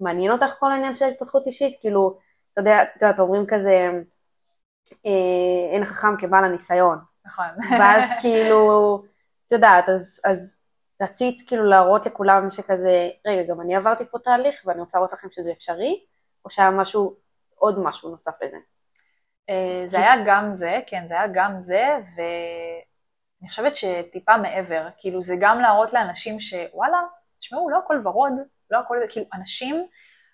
מעניין 0.01 0.33
אותך 0.33 0.55
כל 0.59 0.73
העניין 0.73 0.95
של 0.95 1.05
התפתחות 1.05 1.47
אישית? 1.47 1.81
כאילו, 1.81 2.19
אתה 2.53 2.61
יודע, 2.61 2.83
את 2.83 3.03
יודעת, 3.03 3.21
אומרים 3.21 3.45
כזה, 3.49 3.91
אה, 5.07 5.75
אין 5.75 5.85
חכם 5.85 6.17
כבעל 6.19 6.45
הניסיון. 6.45 6.99
נכון. 7.27 7.47
ואז 7.79 8.11
כאילו, 8.21 9.03
את 9.47 9.53
יודעת, 9.53 9.89
אז, 9.89 10.21
אז 10.25 10.61
רצית 11.03 11.43
כאילו 11.47 11.65
להראות 11.65 12.07
לכולם 12.07 12.51
שכזה, 12.51 13.09
רגע, 13.27 13.43
גם 13.43 13.61
אני 13.61 13.77
עברתי 13.77 14.05
פה 14.11 14.19
תהליך 14.19 14.63
ואני 14.67 14.81
רוצה 14.81 14.99
להראות 14.99 15.13
לכם 15.13 15.29
שזה 15.31 15.53
אפשרי, 15.53 16.05
או 16.45 16.51
שהיה 16.51 16.71
משהו, 16.71 17.17
עוד 17.55 17.79
משהו 17.79 18.11
נוסף 18.11 18.43
לזה. 18.43 18.57
אה, 19.51 19.83
זה 19.87 19.99
היה 19.99 20.15
גם 20.27 20.53
זה, 20.53 20.81
כן, 20.87 21.05
זה 21.07 21.15
היה 21.15 21.27
גם 21.33 21.59
זה, 21.59 21.87
ואני 23.43 23.51
חושבת 23.51 23.77
שטיפה 23.77 24.37
מעבר, 24.37 24.89
כאילו 24.99 25.23
זה 25.23 25.35
גם 25.41 25.61
להראות 25.61 25.93
לאנשים 25.93 26.41
שוואלה, 26.41 27.01
תשמעו, 27.39 27.71
לא 27.71 27.79
הכל 27.79 28.01
ורוד, 28.05 28.33
לא 28.71 28.79
הכל 28.79 28.97
כאילו 29.09 29.27
אנשים 29.35 29.87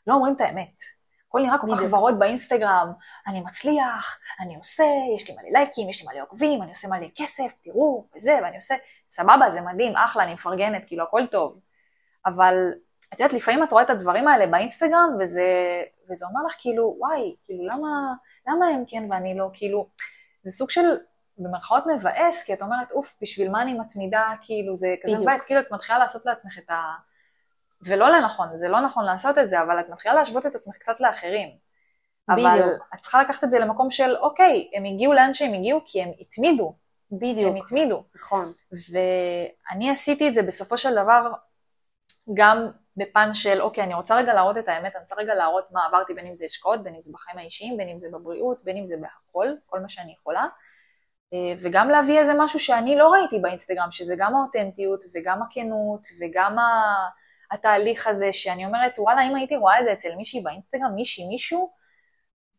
לא 0.06 0.14
אומרים 0.14 0.34
את 0.36 0.40
האמת. 0.40 0.82
הכל 1.28 1.40
נראה 1.42 1.58
כל 1.58 1.66
כך. 1.76 1.92
ורוד 1.92 2.18
באינסטגרם, 2.18 2.92
אני 3.26 3.40
מצליח, 3.40 4.20
אני 4.40 4.56
עושה, 4.56 4.84
יש 5.14 5.30
לי 5.30 5.36
מלא 5.36 5.58
לייקים, 5.58 5.88
יש 5.88 6.02
לי 6.02 6.08
מלא 6.12 6.22
עוקבים, 6.22 6.62
אני 6.62 6.70
עושה 6.70 6.88
מלא 6.88 7.06
כסף, 7.16 7.58
תראו, 7.62 8.06
וזה, 8.16 8.38
ואני 8.42 8.56
עושה, 8.56 8.74
סבבה, 9.08 9.50
זה 9.50 9.60
מדהים, 9.60 9.96
אחלה, 9.96 10.22
אני 10.22 10.32
מפרגנת, 10.32 10.82
כאילו 10.86 11.04
הכל 11.04 11.26
טוב. 11.26 11.58
אבל 12.26 12.72
את 13.14 13.20
יודעת, 13.20 13.32
לפעמים 13.32 13.62
את 13.62 13.72
רואה 13.72 13.82
את 13.82 13.90
הדברים 13.90 14.28
האלה 14.28 14.46
באינסטגרם, 14.46 15.16
וזה, 15.20 15.82
וזה 16.10 16.26
אומר 16.26 16.40
לך 16.46 16.54
כאילו, 16.60 16.96
וואי, 16.98 17.36
כאילו 17.44 17.66
למה, 17.66 17.88
למה 18.48 18.66
הם 18.66 18.84
כן 18.86 19.04
ואני 19.10 19.38
לא, 19.38 19.50
כאילו, 19.52 19.88
זה 20.42 20.52
סוג 20.52 20.70
של, 20.70 20.86
במרכאות 21.38 21.84
מבאס, 21.86 22.44
כי 22.44 22.54
את 22.54 22.62
אומרת, 22.62 22.92
אוף, 22.92 23.16
בשביל 23.22 23.50
מה 23.50 23.62
אני 23.62 23.74
מתמידה, 23.74 24.30
כאילו, 24.40 24.76
זה 24.76 24.94
כזה 25.02 25.14
בדיוק. 25.14 25.28
מבאס, 25.28 25.44
כאילו 25.44 25.60
את 25.60 25.72
מתחילה 25.72 25.98
לעשות 25.98 26.26
לעצמך 26.26 26.58
את 26.58 26.70
ה... 26.70 26.94
ולא 27.82 28.10
לנכון, 28.10 28.56
זה 28.56 28.68
לא 28.68 28.80
נכון 28.80 29.04
לעשות 29.04 29.38
את 29.38 29.50
זה, 29.50 29.62
אבל 29.62 29.80
את 29.80 29.88
מתחילה 29.88 30.14
להשוות 30.14 30.46
את 30.46 30.54
עצמך 30.54 30.76
קצת 30.76 31.00
לאחרים. 31.00 31.48
אבל 32.28 32.60
בדיוק. 32.60 32.88
את 32.94 33.00
צריכה 33.00 33.22
לקחת 33.22 33.44
את 33.44 33.50
זה 33.50 33.58
למקום 33.58 33.90
של, 33.90 34.16
אוקיי, 34.16 34.70
הם 34.74 34.84
הגיעו 34.84 35.12
לאן 35.12 35.34
שהם 35.34 35.54
הגיעו, 35.54 35.80
כי 35.86 36.02
הם 36.02 36.10
התמידו, 36.20 36.74
בדיוק, 37.12 37.50
הם 37.50 37.56
התמידו. 37.56 38.04
נכון. 38.14 38.52
ואני 38.72 39.90
עשיתי 39.90 40.28
את 40.28 40.34
זה 40.34 40.42
בסופו 40.42 40.78
של 40.78 40.92
דבר 40.92 41.32
גם 42.34 42.70
בפן 42.96 43.34
של, 43.34 43.60
אוקיי, 43.60 43.84
אני 43.84 43.94
רוצה 43.94 44.16
רגע 44.16 44.34
להראות 44.34 44.58
את 44.58 44.68
האמת, 44.68 44.94
אני 44.94 45.02
רוצה 45.02 45.14
רגע 45.18 45.34
להראות 45.34 45.64
מה 45.70 45.86
עברתי, 45.86 46.14
בין 46.14 46.26
אם 46.26 46.34
זה 46.34 46.44
השקעות, 46.44 46.82
בין 46.82 46.94
אם 46.94 47.02
זה 47.02 47.12
בחיים 47.14 47.38
האישיים, 47.38 47.76
בין 47.76 47.88
אם 47.88 47.98
זה 47.98 48.08
בבריאות, 48.12 48.64
בין 48.64 48.76
אם 48.76 48.86
זה 48.86 48.96
בהכל, 49.00 49.48
כל 49.66 49.80
מה 49.80 49.88
שאני 49.88 50.12
יכולה. 50.12 50.46
אה, 51.32 51.54
וגם 51.60 51.88
להביא 51.88 52.18
איזה 52.18 52.32
משהו 52.38 52.60
שאני 52.60 52.96
לא 52.96 53.08
ראיתי 53.08 53.38
באינסטגרם, 53.38 53.90
שזה 53.90 54.14
גם 54.18 54.36
האותנטיות 54.36 55.04
וגם 55.14 55.42
הכנות 55.42 56.06
וגם 56.20 56.58
ה... 56.58 56.64
התהליך 57.50 58.06
הזה, 58.06 58.32
שאני 58.32 58.66
אומרת, 58.66 58.98
וואלה, 58.98 59.22
אם 59.22 59.36
הייתי 59.36 59.56
רואה 59.56 59.80
את 59.80 59.84
זה 59.84 59.92
אצל 59.92 60.14
מישהי 60.16 60.40
באינסטגרם, 60.40 60.94
מישהי, 60.94 61.28
מישהו, 61.28 61.70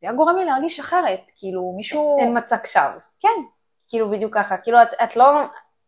זה 0.02 0.08
היה 0.08 0.16
גורם 0.16 0.36
לי 0.38 0.46
להרגיש 0.46 0.80
אחרת, 0.80 1.20
כאילו 1.38 1.74
מישהו... 1.78 2.18
אין 2.20 2.38
מצג 2.38 2.66
שווא. 2.66 3.00
כן, 3.20 3.42
כאילו 3.88 4.12
בדיוק 4.12 4.36
ככה, 4.36 4.58
כאילו 4.58 4.82
את, 4.82 4.94
את 5.04 5.16
לא 5.16 5.26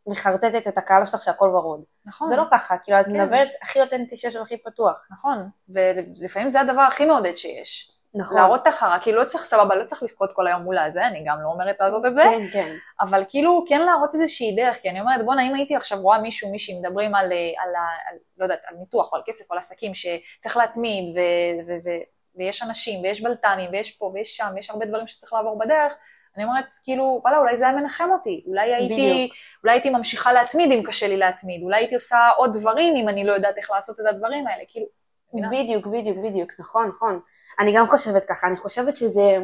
מחרטטת 0.07 0.67
את 0.67 0.77
הקהל 0.77 1.05
שלך 1.05 1.21
שהכל 1.21 1.49
ורוד. 1.49 1.83
נכון. 2.05 2.27
זה 2.27 2.35
לא 2.35 2.43
ככה, 2.51 2.77
כאילו 2.77 2.99
את 2.99 3.05
כן. 3.05 3.21
מדברת 3.21 3.49
הכי 3.61 3.81
אותנטי 3.81 4.15
שיש 4.15 4.35
והכי 4.35 4.57
פתוח. 4.57 5.07
נכון, 5.11 5.49
ולפעמים 5.69 6.49
זה 6.49 6.61
הדבר 6.61 6.81
הכי 6.81 7.05
מעודד 7.05 7.35
שיש. 7.35 7.97
נכון. 8.15 8.37
להראות 8.37 8.61
את 8.61 8.67
החרא, 8.67 8.97
כאילו 9.01 9.19
לא 9.19 9.25
צריך 9.25 9.43
סבבה, 9.43 9.75
לא 9.75 9.83
צריך 9.83 10.03
לבכות 10.03 10.33
כל 10.33 10.47
היום 10.47 10.61
מול 10.61 10.77
הזה, 10.77 11.07
אני 11.07 11.23
גם 11.25 11.37
לא 11.41 11.47
אומרת 11.47 11.81
לעשות 11.81 12.05
את 12.05 12.15
זה, 12.15 12.21
כן, 12.23 12.47
כן. 12.51 12.75
אבל 13.01 13.23
כאילו 13.29 13.63
כן 13.67 13.81
להראות 13.81 14.13
איזושהי 14.13 14.55
דרך, 14.55 14.81
כי 14.81 14.89
אני 14.89 15.01
אומרת, 15.01 15.25
בואנה, 15.25 15.47
אם 15.47 15.55
הייתי 15.55 15.75
עכשיו 15.75 16.01
רואה 16.01 16.19
מישהו, 16.19 16.51
מישהי 16.51 16.79
מדברים 16.79 17.15
על, 17.15 17.31
אה, 17.31 17.37
על, 17.37 17.69
על, 18.09 18.17
לא 18.37 18.45
יודעת, 18.45 18.61
על 18.67 18.75
ניתוח 18.79 19.11
או 19.11 19.17
על 19.17 19.23
כסף 19.25 19.49
או 19.49 19.53
על 19.53 19.59
עסקים 19.59 19.91
שצריך 19.93 20.57
להתמיד, 20.57 21.17
ו, 21.17 21.19
ו, 21.67 21.71
ו, 21.85 21.89
ויש 22.35 22.63
אנשים, 22.63 23.03
ויש 23.03 23.23
בלת"מים, 23.23 23.69
ויש 23.71 23.91
פה 23.91 24.11
ויש 24.13 24.37
שם, 24.37 24.47
ויש 24.55 24.69
הרבה 24.69 24.85
דברים 24.85 25.07
שצריך 25.07 25.33
לעבור 25.33 25.59
בדרך, 25.59 25.97
אני 26.35 26.43
אומרת, 26.43 26.65
כאילו, 26.83 27.21
וואלה, 27.23 27.37
אולי 27.37 27.57
זה 27.57 27.67
היה 27.67 27.75
מנחם 27.75 28.09
אותי, 28.11 28.43
אולי 28.47 28.73
הייתי, 28.73 28.93
בדיוק. 28.93 29.31
אולי 29.63 29.73
הייתי 29.73 29.89
ממשיכה 29.89 30.33
להתמיד 30.33 30.71
אם 30.71 30.83
קשה 30.83 31.07
לי 31.07 31.17
להתמיד, 31.17 31.61
אולי 31.63 31.77
הייתי 31.77 31.95
עושה 31.95 32.17
עוד 32.37 32.57
דברים 32.57 32.95
אם 32.95 33.09
אני 33.09 33.23
לא 33.23 33.33
יודעת 33.33 33.57
איך 33.57 33.71
לעשות 33.71 33.99
את 33.99 34.05
הדברים 34.05 34.47
האלה, 34.47 34.63
כאילו? 34.67 34.85
בדיוק, 35.33 35.87
בדיוק, 35.87 36.17
בדיוק, 36.17 36.51
נכון, 36.59 36.87
נכון. 36.87 37.19
אני 37.59 37.73
גם 37.75 37.87
חושבת 37.87 38.25
ככה, 38.29 38.47
אני 38.47 38.57
חושבת 38.57 38.95
שזה, 38.95 39.37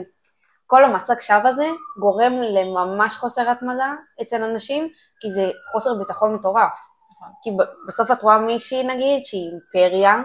כל 0.68 0.86
המצג 0.86 1.22
שווא 1.22 1.48
הזה 1.48 1.68
גורם 2.00 2.34
לממש 2.34 3.16
חוסר 3.16 3.50
התמדה 3.50 3.94
אצל 4.22 4.44
אנשים, 4.44 4.90
כי 5.20 5.30
זה 5.30 5.52
חוסר 5.72 5.90
ביטחון 6.00 6.34
מטורף. 6.34 6.90
נכון. 7.12 7.28
כי 7.44 7.50
בסוף 7.88 8.12
את 8.12 8.22
רואה 8.22 8.38
מישהי 8.38 8.84
נגיד, 8.84 9.26
שהיא 9.26 9.50
אימפריה, 9.52 10.16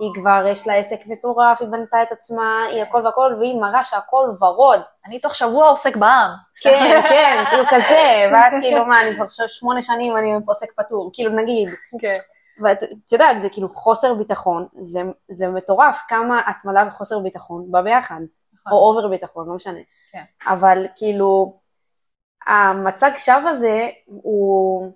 היא 0.00 0.10
כבר, 0.14 0.46
יש 0.46 0.66
לה 0.68 0.74
עסק 0.74 1.06
מטורף, 1.06 1.60
היא 1.60 1.68
בנתה 1.68 2.02
את 2.02 2.12
עצמה, 2.12 2.64
היא 2.70 2.82
הכל 2.82 3.02
והכל, 3.04 3.34
והיא 3.38 3.60
מראה 3.60 3.84
שהכל 3.84 4.30
ורוד. 4.40 4.80
אני 5.06 5.20
תוך 5.20 5.34
שבוע 5.34 5.68
עוסק 5.68 5.96
בעם. 5.96 6.30
כן, 6.62 7.00
כן, 7.08 7.44
כאילו 7.48 7.64
כזה, 7.70 8.02
ואת 8.32 8.62
כאילו, 8.62 8.84
מה, 8.84 9.02
אני 9.02 9.14
כבר 9.16 9.24
שמונה 9.28 9.82
שנים 9.82 10.16
אני 10.16 10.34
עוסק 10.46 10.68
פטור, 10.76 11.10
כאילו 11.12 11.30
נגיד. 11.30 11.68
כן. 12.00 12.12
ואת 12.60 12.82
את 12.82 13.12
יודעת, 13.12 13.40
זה 13.40 13.48
כאילו 13.50 13.68
חוסר 13.68 14.14
ביטחון, 14.14 14.66
זה, 14.78 15.02
זה 15.28 15.48
מטורף 15.48 16.04
כמה 16.08 16.40
התמדה 16.46 16.84
וחוסר 16.88 17.18
ביטחון 17.18 17.66
בא 17.70 17.82
ביחד, 17.82 18.20
נכון. 18.52 18.72
או 18.72 18.78
אובר 18.78 19.08
ביטחון, 19.08 19.48
לא 19.48 19.54
משנה. 19.54 19.80
כן. 20.12 20.24
אבל 20.46 20.86
כאילו, 20.96 21.60
המצג 22.46 23.10
שווא 23.16 23.48
הזה 23.48 23.88
הוא, 24.06 24.92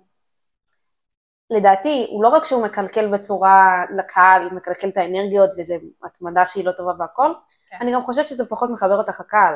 לדעתי, 1.49 2.07
הוא 2.09 2.23
לא 2.23 2.29
רק 2.29 2.45
שהוא 2.45 2.63
מקלקל 2.63 3.13
בצורה 3.13 3.83
לקהל, 3.97 4.49
מקלקל 4.49 4.89
את 4.89 4.97
האנרגיות 4.97 5.49
וזה 5.57 5.75
התמדה 6.03 6.45
שהיא 6.45 6.65
לא 6.65 6.71
טובה 6.71 6.91
והכל, 6.99 7.33
כן. 7.69 7.77
אני 7.81 7.93
גם 7.93 8.03
חושבת 8.03 8.27
שזה 8.27 8.45
פחות 8.45 8.69
מחבר 8.69 8.97
אותך 8.97 9.19
לקהל. 9.19 9.53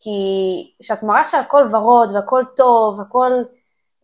כי 0.00 0.10
כשאת 0.82 1.02
מראה 1.02 1.24
שהכל 1.24 1.66
ורוד 1.70 2.12
והכל 2.12 2.44
טוב, 2.56 3.00
הכל 3.00 3.32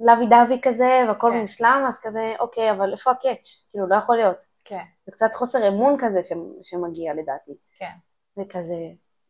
לוי 0.01 0.27
דווי 0.27 0.61
כזה 0.63 1.05
והכל 1.09 1.31
כן. 1.33 1.41
מושלם, 1.41 1.85
אז 1.89 2.01
כזה, 2.03 2.35
אוקיי, 2.41 2.71
אבל 2.71 2.93
איפה 2.93 3.11
הקאץ'? 3.11 3.67
כאילו, 3.71 3.89
לא 3.89 3.95
יכול 3.95 4.17
להיות. 4.17 4.47
כן. 4.65 4.83
זה 5.07 5.13
קצת 5.13 5.35
חוסר 5.35 5.69
אמון 5.69 5.97
כזה 5.99 6.23
ש- 6.23 6.33
שמגיע 6.71 7.15
לדעתי. 7.15 7.53
כן. 7.79 7.91
זה 8.37 8.43
כזה, 8.51 8.75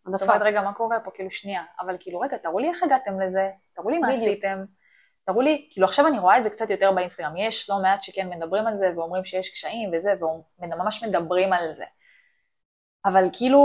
זאת. 0.06 0.22
אומרת, 0.22 0.42
רגע, 0.42 0.62
מה 0.62 0.72
קורה 0.72 1.00
פה? 1.00 1.10
כאילו, 1.10 1.30
שנייה. 1.30 1.62
אבל 1.80 1.96
כאילו, 2.00 2.20
רגע, 2.20 2.36
תראו 2.36 2.58
לי 2.58 2.68
איך 2.68 2.82
הגעתם 2.82 3.20
לזה, 3.20 3.50
תראו 3.74 3.90
לי 3.90 3.98
מה 3.98 4.08
בדיוק. 4.08 4.22
עשיתם. 4.22 4.64
תראו 5.24 5.40
לי, 5.40 5.68
כאילו 5.70 5.86
עכשיו 5.86 6.06
אני 6.06 6.18
רואה 6.18 6.38
את 6.38 6.44
זה 6.44 6.50
קצת 6.50 6.70
יותר 6.70 6.92
באינסטגרם, 6.92 7.36
יש 7.36 7.70
לא 7.70 7.76
מעט 7.82 8.02
שכן 8.02 8.28
מדברים 8.28 8.66
על 8.66 8.76
זה 8.76 8.92
ואומרים 8.96 9.24
שיש 9.24 9.50
קשיים 9.50 9.90
וזה, 9.94 10.12
וממש 10.58 11.04
מדברים 11.04 11.52
על 11.52 11.72
זה. 11.72 11.84
אבל 13.04 13.24
כאילו, 13.32 13.60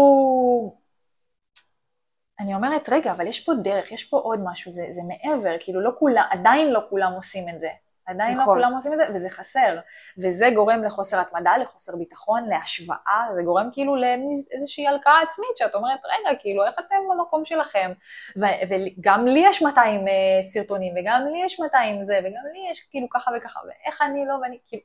אני 2.39 2.55
אומרת, 2.55 2.89
רגע, 2.89 3.11
אבל 3.11 3.27
יש 3.27 3.45
פה 3.45 3.53
דרך, 3.53 3.91
יש 3.91 4.03
פה 4.03 4.17
עוד 4.17 4.39
משהו, 4.43 4.71
זה, 4.71 4.85
זה 4.89 5.01
מעבר, 5.07 5.55
כאילו 5.59 5.81
לא 5.81 5.91
כולם, 5.99 6.23
עדיין 6.29 6.71
לא 6.71 6.79
כולם 6.89 7.13
עושים 7.13 7.49
את 7.49 7.59
זה. 7.59 7.69
עדיין 8.05 8.33
נכון. 8.33 8.37
לא 8.37 8.43
נכון. 8.43 8.55
כולם 8.55 8.73
עושים 8.75 8.93
את 8.93 8.97
זה, 8.97 9.03
וזה 9.13 9.29
חסר. 9.29 9.77
וזה 10.17 10.49
גורם 10.55 10.83
לחוסר 10.83 11.19
התמדה, 11.19 11.57
לחוסר 11.57 11.93
ביטחון, 11.99 12.49
להשוואה, 12.49 13.27
זה 13.33 13.43
גורם 13.43 13.69
כאילו 13.71 13.95
לאיזושהי 13.95 14.87
הלקאה 14.87 15.21
עצמית, 15.21 15.57
שאת 15.57 15.75
אומרת, 15.75 15.99
רגע, 16.05 16.39
כאילו, 16.39 16.65
איך 16.65 16.75
אתם 16.79 16.95
במקום 17.11 17.45
שלכם? 17.45 17.91
ו- 18.39 18.65
וגם 18.69 19.25
לי 19.25 19.43
יש 19.49 19.61
200 19.61 20.05
uh, 20.07 20.09
סרטונים, 20.43 20.93
וגם 20.97 21.27
לי 21.31 21.45
יש 21.45 21.59
200 21.59 22.05
זה, 22.05 22.19
וגם 22.19 22.43
לי 22.53 22.67
יש 22.71 22.89
כאילו 22.89 23.07
ככה 23.09 23.31
וככה, 23.37 23.59
ואיך 23.67 24.01
אני 24.01 24.25
לא, 24.25 24.33
ואני 24.41 24.57
כאילו, 24.67 24.83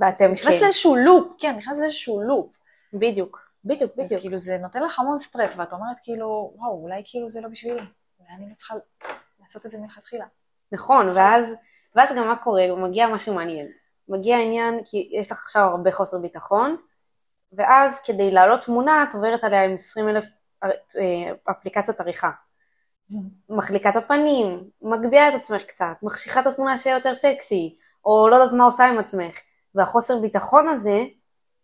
ואתם 0.00 0.32
נכנס 0.32 0.54
כן. 0.54 0.60
לאיזשהו 0.64 0.96
לופ, 0.96 1.34
כן, 1.38 1.56
נכנס 1.56 1.80
לאיזשהו 1.80 2.22
לופ. 2.22 2.56
בדיוק, 2.92 3.51
בדיוק, 3.64 3.92
אז 3.98 4.06
בדיוק. 4.06 4.20
כאילו 4.20 4.38
זה 4.38 4.58
נותן 4.58 4.82
לך 4.82 4.98
המון 4.98 5.16
סטרס, 5.16 5.58
ואת 5.58 5.72
אומרת 5.72 5.96
כאילו, 6.02 6.52
וואו, 6.56 6.82
אולי 6.82 7.02
כאילו 7.04 7.28
זה 7.28 7.40
לא 7.40 7.48
בשבילי, 7.48 7.80
אולי 8.20 8.30
אני 8.36 8.48
לא 8.50 8.54
צריכה 8.54 8.74
לעשות 9.40 9.66
את 9.66 9.70
זה 9.70 9.78
מלכתחילה. 9.78 10.24
נכון, 10.72 11.06
ואז, 11.14 11.56
ואז 11.94 12.10
גם 12.16 12.28
מה 12.28 12.36
קורה? 12.36 12.66
מגיע 12.76 13.08
משהו 13.08 13.34
מעניין. 13.34 13.66
מגיע 14.08 14.38
עניין, 14.38 14.78
כי 14.84 15.10
יש 15.12 15.32
לך 15.32 15.38
עכשיו 15.38 15.62
הרבה 15.62 15.92
חוסר 15.92 16.18
ביטחון, 16.18 16.76
ואז 17.52 18.00
כדי 18.00 18.30
להעלות 18.30 18.60
תמונה, 18.60 19.04
את 19.08 19.14
עוברת 19.14 19.44
עליה 19.44 19.64
עם 19.64 19.74
20 19.74 20.08
אלף 20.08 20.26
אפליקציות 21.50 22.00
עריכה. 22.00 22.30
מחליקה 23.58 23.88
את 23.88 23.96
הפנים, 23.96 24.70
מגביהה 24.82 25.28
את 25.28 25.34
עצמך 25.34 25.62
קצת, 25.62 25.96
מחשיכה 26.02 26.40
את 26.40 26.46
התמונה 26.46 26.78
שיהיה 26.78 26.96
יותר 26.96 27.14
סקסי, 27.14 27.76
או 28.04 28.28
לא 28.28 28.36
יודעת 28.36 28.52
מה 28.52 28.64
עושה 28.64 28.84
עם 28.84 28.98
עצמך. 28.98 29.38
והחוסר 29.74 30.20
ביטחון 30.20 30.68
הזה 30.68 31.04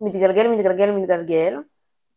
מתגלגל, 0.01 0.49
מתגלגל, 0.49 0.91
מתגלגל, 0.91 1.57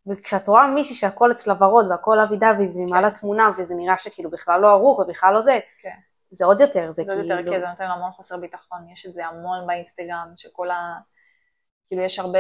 וכשאת 0.08 0.48
רואה 0.48 0.68
מישהי 0.68 0.96
שהכל 0.96 1.32
אצלה 1.32 1.54
ורוד 1.60 1.88
והכל 1.90 2.20
אבי 2.20 2.38
דבי 2.38 2.68
והיא 2.68 2.88
מעלה 2.90 3.12
תמונה 3.12 3.52
וזה 3.58 3.76
נראה 3.76 3.98
שכאילו 3.98 4.30
בכלל 4.30 4.62
לא 4.62 4.70
ערוך 4.70 5.00
ובכלל 5.00 5.34
לא 5.34 5.42
זה, 5.42 5.60
כן. 5.82 5.96
זה 6.32 6.46
עוד 6.46 6.62
יותר, 6.62 6.92
זה 6.92 7.04
זה 7.04 7.14
עוד 7.14 7.22
כאילו... 7.22 7.40
יותר, 7.40 7.52
כן, 7.52 7.60
זה 7.60 7.68
נותן 7.68 7.84
המון 7.84 8.12
חוסר 8.12 8.38
ביטחון, 8.38 8.90
יש 8.94 9.06
את 9.06 9.14
זה 9.14 9.26
המון 9.26 9.68
באינסטגרם, 9.68 10.28
שכל 10.36 10.72
ה... 10.72 10.98
כאילו 11.88 12.04
יש 12.04 12.20
הרבה, 12.20 12.40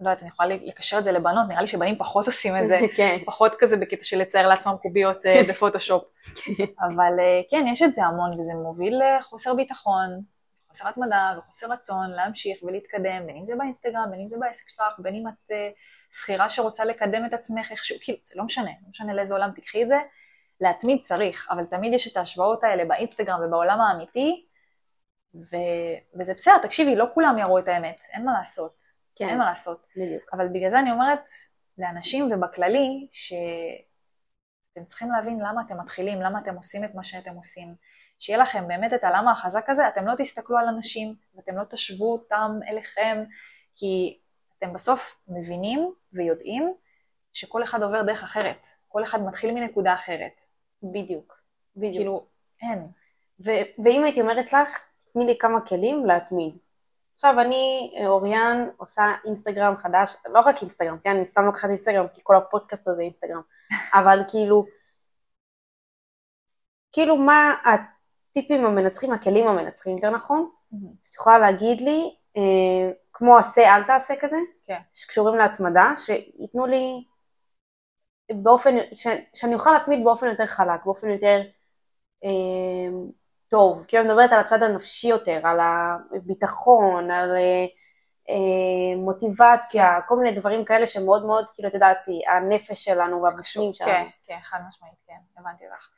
לא 0.00 0.08
יודעת, 0.08 0.22
אני 0.22 0.28
יכולה 0.28 0.48
לקשר 0.48 0.98
את 0.98 1.04
זה 1.04 1.12
לבנות, 1.12 1.48
נראה 1.48 1.60
לי 1.60 1.66
שבנים 1.66 1.98
פחות 1.98 2.26
עושים 2.26 2.56
את 2.56 2.68
זה, 2.68 2.80
כן, 2.96 3.18
פחות 3.26 3.54
כזה 3.54 3.76
בקטע 3.76 4.04
של 4.04 4.18
לצייר 4.18 4.48
לעצמם 4.48 4.74
קוביות 4.82 5.26
אה, 5.26 5.40
בפוטושופ. 5.48 6.04
אבל 6.86 7.20
אה, 7.20 7.40
כן, 7.50 7.64
יש 7.72 7.82
את 7.82 7.94
זה 7.94 8.04
המון, 8.04 8.30
וזה 8.40 8.52
מוביל 8.54 9.00
לחוסר 9.18 9.54
ביטחון, 9.54 10.20
חוסר 10.70 10.88
התמדה 10.88 11.34
וחוסר 11.38 11.66
רצון 11.72 12.10
להמשיך 12.10 12.62
ולהתקדם, 12.62 13.26
בין 13.26 13.36
אם 13.36 13.44
זה 13.44 13.54
באינסטגרם, 13.58 14.08
בין 14.10 14.20
אם 14.20 14.28
זה 14.28 14.36
בעסק 14.40 14.68
שלך, 14.68 14.98
בין 14.98 15.14
אם 15.14 15.28
את 15.28 15.50
אה, 15.50 15.70
שכירה 16.10 16.50
שרוצה 16.50 16.84
לקדם 16.84 17.26
את 17.26 17.32
עצמך 17.32 17.70
איכשהו, 17.70 17.96
כאילו, 18.00 18.18
זה 18.22 18.34
לא 18.38 18.44
משנה, 18.44 18.70
לא 18.82 18.88
משנה 18.90 19.14
לאיזה 19.14 19.34
עולם 19.34 19.50
תקחי 19.56 19.82
את 19.82 19.88
זה, 19.88 19.98
להתמיד 20.60 21.02
צריך, 21.02 21.48
אבל 21.50 21.66
תמיד 21.66 21.92
יש 21.92 22.12
את 22.12 22.16
ההשוואות 22.16 22.64
האלה 22.64 22.84
באינסטגרם 22.84 23.40
ובעולם 23.46 23.80
האמיתי, 23.80 24.46
ו... 25.34 25.56
וזה 26.20 26.34
בסדר, 26.34 26.58
תקשיבי, 26.58 26.96
לא 26.96 27.06
כולם 27.14 27.38
יראו 27.38 27.58
את 27.58 27.68
האמת, 27.68 28.04
אין 28.12 28.24
מה 28.24 28.32
לעשות, 28.32 28.82
כן, 29.14 29.28
אין 29.28 29.38
מה 29.38 29.48
לעשות. 29.48 29.86
בדיוק. 29.96 30.22
אבל 30.32 30.48
בגלל 30.48 30.70
זה 30.70 30.80
אני 30.80 30.90
אומרת 30.90 31.28
לאנשים 31.78 32.32
ובכללי, 32.32 33.08
שאתם 33.12 34.84
צריכים 34.86 35.10
להבין 35.10 35.38
למה 35.40 35.62
אתם 35.66 35.80
מתחילים, 35.80 36.20
למה 36.20 36.38
אתם 36.38 36.54
עושים 36.54 36.84
את 36.84 36.94
מה 36.94 37.04
שאתם 37.04 37.34
עושים. 37.34 37.74
שיהיה 38.20 38.38
לכם 38.38 38.68
באמת 38.68 38.92
את 38.92 39.04
הלמה 39.04 39.32
החזק 39.32 39.70
הזה, 39.70 39.88
אתם 39.88 40.06
לא 40.06 40.14
תסתכלו 40.18 40.58
על 40.58 40.68
אנשים, 40.68 41.14
ואתם 41.34 41.56
לא 41.56 41.64
תשוו 41.64 42.12
אותם 42.12 42.58
אליכם, 42.68 43.24
כי 43.74 44.18
אתם 44.58 44.72
בסוף 44.72 45.16
מבינים 45.28 45.92
ויודעים 46.12 46.74
שכל 47.32 47.62
אחד 47.62 47.82
עובר 47.82 48.02
דרך 48.02 48.22
אחרת, 48.22 48.66
כל 48.88 49.02
אחד 49.02 49.22
מתחיל 49.22 49.54
מנקודה 49.54 49.94
אחרת. 49.94 50.42
בדיוק, 50.82 51.40
בדיוק. 51.76 51.96
כאילו, 51.96 52.26
אין. 52.62 52.86
ו- 53.44 53.84
ואם 53.84 54.04
הייתי 54.04 54.20
אומרת 54.20 54.52
לך, 54.52 54.82
תני 55.12 55.24
לי 55.24 55.38
כמה 55.38 55.60
כלים 55.60 56.06
להתמיד. 56.06 56.58
עכשיו 57.14 57.40
אני, 57.40 57.94
אה, 58.00 58.08
אוריאן, 58.08 58.68
עושה 58.76 59.02
אינסטגרם 59.24 59.76
חדש, 59.76 60.16
לא 60.26 60.40
רק 60.40 60.62
אינסטגרם, 60.62 60.98
כן, 60.98 61.10
אני 61.10 61.24
סתם 61.24 61.42
לוקחת 61.42 61.68
אינסטגרם, 61.68 62.08
כי 62.08 62.20
כל 62.24 62.36
הפודקאסט 62.36 62.88
הזה 62.88 63.02
אינסטגרם, 63.02 63.40
אבל 63.94 64.18
כאילו, 64.28 64.66
כאילו 66.92 67.16
מה 67.16 67.54
הטיפים 68.30 68.64
המנצחים, 68.64 69.12
הכלים 69.12 69.46
המנצחים, 69.46 69.96
יותר 69.96 70.10
נכון? 70.10 70.50
שאת 71.02 71.14
יכולה 71.14 71.38
להגיד 71.38 71.80
לי, 71.80 72.14
אה, 72.36 72.92
כמו 73.12 73.36
עשה 73.38 73.76
אל 73.76 73.84
תעשה 73.84 74.14
כזה, 74.20 74.36
כן. 74.64 74.78
שקשורים 74.90 75.38
להתמדה, 75.38 75.92
שייתנו 75.96 76.66
לי 76.66 77.04
באופן, 78.32 78.74
ש, 78.92 79.06
שאני 79.34 79.54
אוכל 79.54 79.72
להתמיד 79.72 80.04
באופן 80.04 80.26
יותר 80.26 80.46
חלק, 80.46 80.84
באופן 80.84 81.08
יותר 81.08 81.40
אה, 82.24 82.90
טוב. 83.48 83.84
כאילו 83.88 84.02
אני 84.02 84.08
מדברת 84.12 84.32
על 84.32 84.40
הצד 84.40 84.62
הנפשי 84.62 85.08
יותר, 85.08 85.40
על 85.44 85.58
הביטחון, 85.60 87.10
על 87.10 87.36
אה, 87.36 87.66
אה, 88.28 88.96
מוטיבציה, 88.96 90.00
כל 90.08 90.16
מיני 90.16 90.36
דברים 90.38 90.64
כאלה 90.64 90.86
שמאוד 90.86 91.26
מאוד, 91.26 91.50
כאילו, 91.54 91.68
את 91.68 91.74
יודעת, 91.74 92.06
הנפש 92.28 92.84
שלנו 92.84 93.22
והבפנים 93.22 93.72
שלנו. 93.72 93.90
כן, 93.90 94.06
כן, 94.26 94.38
חד 94.42 94.58
משמעית, 94.68 94.94
כן, 95.06 95.40
הבנתי 95.40 95.64
אותך. 95.64 95.88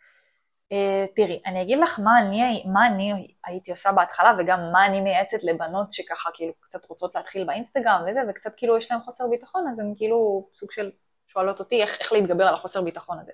Uh, 0.73 0.75
תראי, 1.17 1.43
אני 1.47 1.63
אגיד 1.63 1.79
לך 1.79 2.01
מה 2.05 2.19
אני, 2.21 2.65
מה 2.73 2.87
אני 2.87 3.35
הייתי 3.45 3.71
עושה 3.71 3.93
בהתחלה 3.93 4.33
וגם 4.39 4.61
מה 4.73 4.87
אני 4.87 5.01
מייעצת 5.01 5.43
לבנות 5.43 5.93
שככה 5.93 6.31
כאילו 6.35 6.53
קצת 6.61 6.87
רוצות 6.87 7.15
להתחיל 7.15 7.45
באינסטגרם 7.45 8.05
וזה, 8.09 8.21
וקצת 8.29 8.55
כאילו 8.57 8.79
יש 8.79 8.91
להם 8.91 9.01
חוסר 9.01 9.25
ביטחון, 9.31 9.69
אז 9.69 9.81
הן 9.81 9.95
כאילו 9.97 10.49
סוג 10.55 10.73
של 10.73 10.91
שואלות 11.27 11.61
אותי 11.61 11.83
איך, 11.83 12.01
איך 12.01 12.13
להתגבר 12.13 12.45
על 12.45 12.55
החוסר 12.55 12.83
ביטחון 12.83 13.19
הזה. 13.19 13.33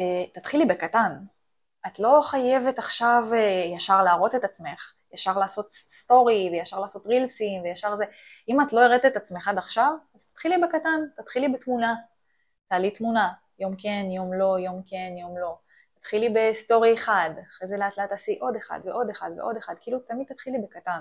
Uh, 0.00 0.34
תתחילי 0.34 0.66
בקטן. 0.66 1.12
את 1.86 1.98
לא 1.98 2.20
חייבת 2.24 2.78
עכשיו 2.78 3.24
uh, 3.30 3.76
ישר 3.76 4.02
להראות 4.02 4.34
את 4.34 4.44
עצמך, 4.44 4.92
ישר 5.12 5.38
לעשות 5.38 5.70
סטורי 5.70 6.48
וישר 6.52 6.80
לעשות 6.80 7.06
reelsים 7.06 7.62
וישר 7.62 7.96
זה. 7.96 8.04
אם 8.48 8.60
את 8.60 8.72
לא 8.72 8.80
הראת 8.80 9.04
את 9.04 9.16
עצמך 9.16 9.48
עד 9.48 9.58
עכשיו, 9.58 9.92
אז 10.14 10.32
תתחילי 10.32 10.58
בקטן, 10.58 11.00
תתחילי 11.16 11.48
בתמונה. 11.48 11.94
תעלי 12.68 12.90
תמונה, 12.90 13.32
יום 13.58 13.74
כן, 13.78 14.06
יום 14.10 14.32
לא, 14.32 14.58
יום 14.58 14.82
כן, 14.86 15.14
יום 15.20 15.38
לא. 15.38 15.67
תתחילי 16.00 16.28
בסטורי 16.34 16.94
אחד, 16.94 17.30
אחרי 17.48 17.68
זה 17.68 17.76
לאט 17.76 17.98
לאט 17.98 18.08
תעשי 18.08 18.38
עוד 18.40 18.56
אחד 18.56 18.80
ועוד 18.84 19.10
אחד 19.10 19.30
ועוד 19.36 19.56
אחד, 19.56 19.74
כאילו 19.80 19.98
תמיד 19.98 20.26
תתחילי 20.26 20.58
בקטן. 20.58 21.00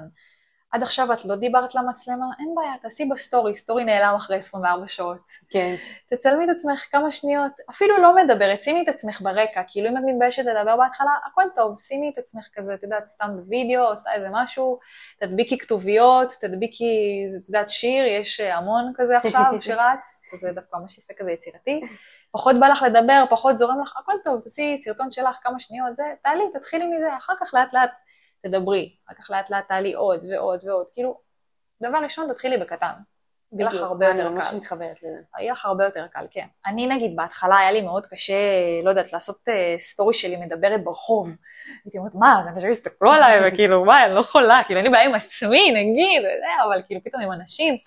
עד 0.72 0.84
עכשיו 0.84 1.14
את 1.14 1.26
לא 1.26 1.36
דיברת 1.36 1.76
למצלמה, 1.76 2.26
אין 2.40 2.56
בעיה, 2.56 2.74
תעשי 2.82 3.06
בסטורי, 3.06 3.56
סטורי 3.56 3.84
נעלם 3.84 4.16
אחרי 4.16 4.38
24 4.38 4.88
שעות. 4.88 5.32
כן. 5.50 5.76
תצלמי 6.10 6.46
את 6.46 6.50
עצמך 6.50 6.88
כמה 6.92 7.12
שניות, 7.12 7.52
אפילו 7.70 7.98
לא 7.98 8.16
מדברת, 8.16 8.64
שימי 8.64 8.84
את 8.84 8.88
עצמך 8.88 9.22
ברקע, 9.22 9.62
כאילו 9.68 9.90
אם 9.90 9.98
את 9.98 10.02
מתביישת 10.06 10.46
לדבר 10.46 10.78
בהתחלה, 10.78 11.12
הכל 11.32 11.44
טוב, 11.56 11.80
שימי 11.80 12.10
את 12.10 12.18
עצמך 12.18 12.48
כזה, 12.54 12.74
את 12.74 12.84
יודעת, 12.84 13.08
סתם 13.08 13.30
בווידאו, 13.36 13.84
עושה 13.84 14.14
איזה 14.14 14.28
משהו, 14.32 14.80
תדביקי 15.20 15.58
כתוביות, 15.58 16.34
תדביקי, 16.42 17.26
את 17.42 17.50
יודעת, 17.50 17.70
שיר, 17.70 18.06
יש 18.06 18.40
המון 18.40 18.92
כזה 18.96 19.18
עכשיו 19.18 19.46
שרץ, 19.60 20.30
שזה 20.32 20.52
דווקא 20.52 20.78
ממש 20.78 20.98
יפה 20.98 21.14
כזה 21.18 21.32
יצירתי. 21.32 21.82
פחות 22.32 22.56
בא 22.60 22.68
לך 22.68 22.86
לדבר, 22.88 23.24
פחות 23.30 23.60
זורם 23.60 23.82
לך, 23.82 23.98
הכל 23.98 24.14
טוב, 24.24 24.42
תעשי 24.42 24.78
סרטון 24.78 25.12
שלך 25.12 25.38
כמה 25.42 25.60
שניות, 25.60 25.96
זה, 25.96 26.04
תעלי, 26.24 26.44
תתחילי 26.54 26.88
מזה, 26.88 27.18
אחר 27.18 27.34
כך 27.40 27.54
לאט 27.54 27.74
לאט 27.74 27.92
תדברי, 28.44 28.96
אחר 29.08 29.14
כך 29.22 29.32
לאט 29.32 29.50
לאט 29.50 29.68
תעלי 29.68 29.94
עוד 29.94 30.26
ועוד 30.32 30.64
ועוד, 30.66 30.90
כאילו, 30.94 31.20
דבר 31.82 31.98
ראשון 31.98 32.34
תתחילי 32.34 32.58
בקטן, 32.58 32.94
יהיה 33.54 33.68
לך 33.68 33.74
בדיוק, 33.74 33.88
הרבה 33.88 34.08
יותר 34.08 34.28
אני 34.28 34.36
ממש 34.36 34.50
קל. 34.50 34.56
מתחברת 34.56 35.04
לזה. 35.04 35.18
יהיה 35.40 35.52
לך 35.52 35.66
הרבה 35.66 35.86
יותר 35.86 36.08
קל, 36.08 36.26
כן. 36.32 36.46
אני 36.66 36.88
נגיד, 36.88 37.16
בהתחלה 37.16 37.58
היה 37.58 37.72
לי 37.72 37.82
מאוד 37.82 38.06
קשה, 38.06 38.34
לא 38.84 38.90
יודעת, 38.90 39.14
לעשות 39.14 39.38
אה, 39.48 39.76
סטורי 39.78 40.14
שלי 40.14 40.36
מדברת 40.36 40.84
ברחוב. 40.84 41.38
הייתי 41.86 41.98
אומרת, 41.98 42.16
מה, 42.16 42.44
אנשים 42.56 42.70
יסתכלו 42.70 43.12
עליי, 43.12 43.40
וכאילו, 43.48 43.84
וואי, 43.86 44.06
אני 44.06 44.14
לא 44.14 44.20
יכולה, 44.20 44.62
כאילו, 44.66 44.78
אין 44.78 44.86
לי 44.86 44.92
בעיה 44.92 45.06
עם 45.06 45.16
עצמי, 45.16 45.72
נגיד, 45.72 46.24
אבל 46.66 46.82
כאילו, 46.88 47.02
פתאום 47.04 47.22
עם 47.22 47.32
אנשים. 47.32 47.78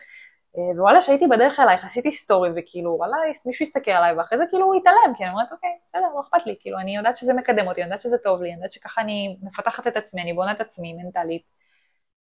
אה, 0.59 0.63
ווואלה, 0.77 1.01
שהייתי 1.01 1.27
בדרך 1.27 1.61
אלייך, 1.61 1.85
עשיתי 1.85 2.13
סטורי, 2.13 2.51
וכאילו, 2.57 2.91
וואלה, 2.99 3.17
מישהו 3.47 3.63
הסתכל 3.63 3.91
עליי, 3.91 4.15
ואחרי 4.15 4.39
זה 4.39 4.45
כאילו 4.51 4.67
הוא 4.67 4.75
התעלם, 4.75 5.15
כי 5.17 5.25
אני 5.25 5.33
אומרת, 5.33 5.53
אוקיי, 5.53 5.71
בסדר, 5.89 6.07
לא 6.15 6.21
אכפת 6.21 6.47
לי, 6.47 6.57
כאילו, 6.61 6.79
אני 6.79 6.97
יודעת 6.97 7.17
שזה 7.17 7.35
מקדם 7.35 7.69
אותי, 7.69 7.81
אני 7.81 7.87
יודעת 7.87 8.01
שזה 8.01 8.19
טוב 8.19 8.43
לי, 8.43 8.49
אני 8.49 8.57
יודעת 8.57 8.73
שככה 8.73 9.01
אני 9.01 9.37
מפתחת 9.43 9.87
את 9.87 9.97
עצמי, 9.97 10.23
אני 10.23 10.33
בונה 10.33 10.53
את 10.53 10.61
עצמי 10.61 10.93
מנטלית. 10.93 11.43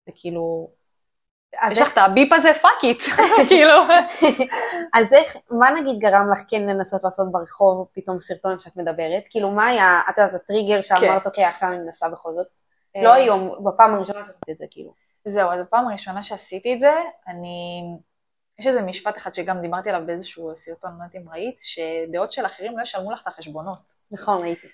וכאילו, 0.10 0.70
יש 1.72 1.82
לך 1.82 1.94
את 1.94 1.98
הביפ 1.98 2.34
הזה, 2.34 2.54
fuck 2.54 2.84
it, 2.84 3.02
כאילו. 3.50 3.74
אז 4.98 5.14
איך, 5.14 5.38
מה 5.52 5.72
נגיד 5.72 6.00
גרם 6.00 6.32
לך 6.32 6.40
כן 6.50 6.62
לנסות 6.62 7.04
לעשות 7.04 7.32
ברחוב 7.32 7.88
פתאום 7.94 8.20
סרטון 8.20 8.60
שאת 8.60 8.76
מדברת? 8.76 9.24
כאילו, 9.30 9.52
מה 9.52 9.68
היה, 9.68 10.02
את 10.10 10.18
יודעת, 10.18 10.34
הטריגר 10.34 10.82
שאמרת, 10.82 11.26
אוקיי, 11.26 11.46
עכשיו 11.46 11.70
אני 11.70 11.78
מנסה 11.78 12.10
בכל 12.10 12.34
זאת? 12.36 12.48
לא 12.96 13.10
אה, 13.10 13.14
היום, 13.14 13.66
בפעם 13.66 13.94
הראשונה 13.94 14.24
שעשית 14.24 14.50
את 14.50 14.58
זה, 14.58 14.66
כאילו. 14.72 15.05
זהו, 15.26 15.52
אז 15.52 15.60
הפעם 15.60 15.88
הראשונה 15.88 16.24
שעשיתי 16.24 16.74
את 16.74 16.82
זה, 16.82 16.94
אני... 17.28 17.82
יש 18.60 18.68
איזה 18.68 18.82
משפט 18.82 19.18
אחד 19.18 19.34
שגם 19.34 19.62
דיברתי 19.62 19.90
עליו 19.90 20.08
באיזשהו 20.08 20.56
סרטון, 20.56 20.92
לא 20.98 21.04
יודעת 21.04 21.16
אם 21.16 21.30
ראית, 21.30 21.60
שדעות 21.60 22.32
של 22.32 22.46
אחרים 22.46 22.78
לא 22.78 22.84
ישלמו 22.84 23.12
לך 23.12 23.22
את 23.22 23.28
החשבונות. 23.28 23.92
נכון, 24.12 24.42
ראיתי. 24.42 24.68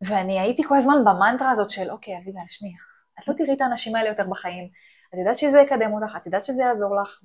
ואני 0.00 0.40
הייתי 0.40 0.62
כל 0.68 0.76
הזמן 0.76 1.04
במנטרה 1.04 1.50
הזאת 1.50 1.70
של, 1.70 1.90
אוקיי, 1.90 2.18
אביבה, 2.18 2.40
שנייה, 2.46 2.78
את 3.20 3.28
לא 3.28 3.34
תראי 3.34 3.52
את 3.52 3.60
האנשים 3.60 3.96
האלה 3.96 4.08
יותר 4.08 4.24
בחיים, 4.30 4.68
את 5.14 5.18
יודעת 5.18 5.38
שזה 5.38 5.60
יקדם 5.60 5.92
אותך, 5.92 6.16
את 6.16 6.26
יודעת 6.26 6.44
שזה 6.44 6.62
יעזור 6.62 6.96
לך, 7.02 7.20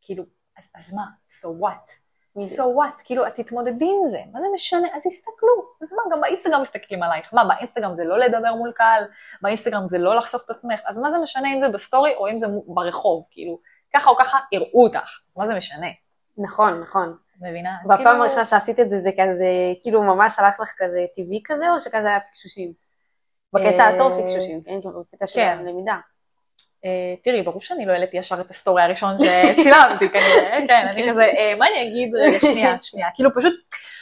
כאילו, 0.00 0.24
אז, 0.58 0.70
אז 0.74 0.94
מה? 0.94 1.04
So 1.26 1.64
what? 1.64 2.05
So 2.42 2.62
what? 2.62 3.04
כאילו, 3.04 3.26
את 3.26 3.34
תתמודדי 3.34 3.84
עם 3.84 4.06
זה, 4.06 4.18
מה 4.32 4.40
זה 4.40 4.46
משנה? 4.54 4.88
אז 4.94 5.06
יסתכלו, 5.06 5.52
אז 5.82 5.92
מה, 5.92 6.02
גם 6.12 6.20
באינסטגרם 6.20 6.60
מסתכלים 6.62 7.02
עלייך, 7.02 7.34
מה, 7.34 7.44
באינסטגרם 7.44 7.94
זה 7.94 8.04
לא 8.04 8.18
לדבר 8.18 8.54
מול 8.54 8.72
קהל, 8.72 9.04
באינסטגרם 9.42 9.88
זה 9.88 9.98
לא 9.98 10.14
לחשוף 10.14 10.44
את 10.44 10.50
עצמך, 10.50 10.80
אז 10.86 10.98
מה 10.98 11.10
זה 11.10 11.18
משנה 11.18 11.54
אם 11.54 11.60
זה 11.60 11.68
בסטורי 11.68 12.14
או 12.14 12.28
אם 12.28 12.38
זה 12.38 12.46
ברחוב, 12.66 13.24
כאילו, 13.30 13.58
ככה 13.94 14.10
או 14.10 14.16
ככה 14.16 14.38
יראו 14.52 14.84
אותך, 14.84 15.20
אז 15.30 15.38
מה 15.38 15.46
זה 15.46 15.54
משנה? 15.54 15.86
נכון, 16.38 16.80
נכון. 16.80 17.16
מבינה? 17.40 17.76
בפעם 17.84 17.96
כאילו- 17.96 18.10
הראשונה 18.10 18.44
שעשית 18.44 18.80
את 18.80 18.90
זה, 18.90 18.98
זה 18.98 19.10
כזה, 19.20 19.46
כאילו 19.82 20.02
ממש 20.02 20.38
הלך 20.38 20.60
לך 20.60 20.74
כזה 20.78 21.04
טבעי 21.14 21.40
כזה, 21.44 21.70
או 21.70 21.80
שכזה 21.80 22.08
היה 22.08 22.20
פקשושים? 22.20 22.72
בקטע 23.52 23.78
אה, 23.78 23.94
הטוב 23.94 24.22
פקשושים, 24.22 24.62
כן? 24.62 24.80
כאילו, 24.80 25.04
בקטע 25.12 25.26
של 25.26 25.40
כן. 25.40 25.58
הלמידה. 25.60 25.96
אה, 26.86 27.14
תראי, 27.22 27.42
ברור 27.42 27.62
שאני 27.62 27.86
לא 27.86 27.92
העליתי 27.92 28.16
ישר 28.16 28.40
את 28.40 28.50
הסטורי 28.50 28.82
הראשון 28.82 29.16
שצילמתי 29.20 30.08
כנראה, 30.08 30.58
כן, 30.68 30.86
אני 30.92 31.10
כזה, 31.10 31.24
אה, 31.24 31.54
מה 31.58 31.66
אני 31.66 31.88
אגיד? 31.88 32.14
רגע, 32.14 32.40
שנייה, 32.40 32.76
שנייה, 32.90 33.08
כאילו 33.14 33.30
פשוט, 33.34 33.54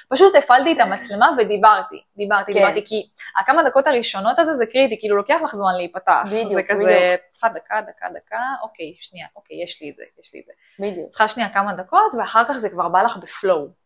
פשוט 0.09 0.35
הפעלתי 0.35 0.73
את 0.73 0.79
המצלמה 0.81 1.31
ודיברתי, 1.39 2.03
דיברתי, 2.17 2.53
כן. 2.53 2.59
דיברתי, 2.59 2.85
כי 2.85 3.09
הכמה 3.41 3.63
דקות 3.63 3.87
הראשונות 3.87 4.39
הזה 4.39 4.55
זה 4.55 4.67
קריטי, 4.67 5.01
כאילו 5.01 5.17
לוקח 5.17 5.41
לך 5.45 5.55
זמן 5.55 5.75
להיפתח, 5.77 6.23
בדיוק, 6.27 6.53
זה 6.53 6.63
כזה. 6.63 7.17
צריכה 7.31 7.49
דקה, 7.49 7.81
דקה, 7.81 8.07
דקה, 8.15 8.43
אוקיי, 8.63 8.95
שנייה, 8.97 9.27
אוקיי, 9.37 9.63
יש 9.65 9.83
לי 9.83 9.91
את 9.91 9.97
זה, 9.97 10.05
יש 10.23 10.35
לי 10.35 10.41
את 10.41 10.45
זה. 10.47 10.53
בדיוק. 10.79 11.09
צריכה 11.09 11.29
שנייה 11.29 11.49
כמה 11.49 11.73
דקות, 11.73 12.15
ואחר 12.19 12.45
כך 12.49 12.53
זה 12.53 12.71
כבר 12.71 12.89
בא 12.89 13.03
לך 13.03 13.17
ב 13.17 13.28
flow. 13.28 13.85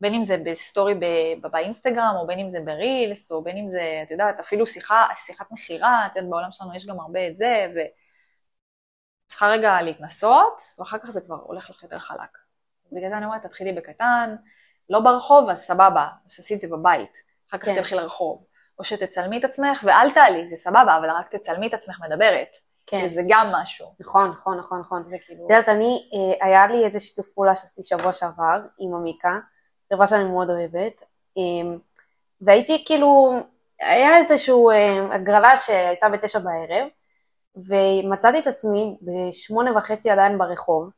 בין 0.00 0.14
אם 0.14 0.22
זה 0.22 0.36
בסטורי 0.44 0.94
באינסטגרם, 1.40 2.14
או 2.20 2.26
בין 2.26 2.38
אם 2.38 2.48
זה 2.48 2.58
ב 2.64 2.74
reels, 2.74 3.32
או 3.32 3.42
בין 3.42 3.56
אם 3.56 3.68
זה, 3.68 4.00
את 4.06 4.10
יודעת, 4.10 4.40
אפילו 4.40 4.66
שיחה, 4.66 5.06
שיחת 5.14 5.46
מכירה, 5.52 6.06
את 6.06 6.16
יודעת, 6.16 6.30
בעולם 6.30 6.48
שלנו 6.50 6.76
יש 6.76 6.86
גם 6.86 7.00
הרבה 7.00 7.28
את 7.28 7.36
זה, 7.38 7.66
ו... 7.74 7.78
צריכה 9.34 9.48
רגע 9.48 9.82
להתנסות, 9.82 10.60
ואחר 10.78 10.98
כך 10.98 11.10
זה 11.10 11.20
כבר 11.20 11.36
הולך 11.42 11.70
לך 11.70 11.82
יותר 11.82 11.98
חלק. 11.98 12.38
בגלל 12.92 13.08
זה 13.08 13.16
אני 13.16 13.26
אומרת, 13.26 13.42
תתחילי 13.42 13.72
בקטן, 13.72 14.36
לא 14.90 15.00
ברחוב, 15.00 15.50
אז 15.50 15.58
סבבה, 15.58 16.06
אז 16.26 16.36
תעשי 16.36 16.54
את 16.54 16.60
זה 16.60 16.68
בבית. 16.70 17.12
אחר 17.50 17.58
כך 17.58 17.64
כן. 17.64 17.74
תלכי 17.74 17.94
לרחוב. 17.94 18.44
או 18.78 18.84
שתצלמי 18.84 19.38
את 19.38 19.44
עצמך 19.44 19.80
ואל 19.84 20.10
תעלי, 20.10 20.48
זה 20.48 20.56
סבבה, 20.56 20.96
אבל 20.98 21.10
רק 21.10 21.34
תצלמי 21.34 21.66
את 21.66 21.74
עצמך 21.74 22.00
מדברת. 22.00 22.48
כן. 22.86 22.96
כאילו, 22.96 23.10
זה 23.10 23.22
גם 23.28 23.52
משהו. 23.52 23.86
נכון, 24.00 24.30
נכון, 24.30 24.58
נכון, 24.58 24.80
נכון. 24.80 25.08
זה 25.08 25.16
כאילו... 25.26 25.46
את 25.46 25.50
יודעת, 25.50 25.68
אני, 25.68 26.08
אה, 26.14 26.46
היה 26.46 26.66
לי 26.66 26.84
איזה 26.84 27.00
שיתוף 27.00 27.32
פעולה 27.32 27.56
שעשיתי 27.56 27.82
שבוע 27.82 28.12
שעבר 28.12 28.60
עם 28.78 28.94
עמיקה, 28.94 29.38
חברה 29.92 30.06
שאני 30.06 30.24
מאוד 30.24 30.50
אוהבת, 30.50 31.02
אה, 31.38 31.76
והייתי 32.40 32.84
כאילו, 32.86 33.32
היה 33.80 34.16
איזושהי 34.16 34.54
אה, 34.72 35.14
הגרלה 35.14 35.56
שהייתה 35.56 36.08
בתשע 36.08 36.38
בערב, 36.38 36.88
ומצאתי 37.56 38.38
את 38.38 38.46
עצמי 38.46 38.96
בשמונה 39.02 39.76
וחצי 39.76 40.10
עדיין 40.10 40.38
ברחוב, 40.38 40.90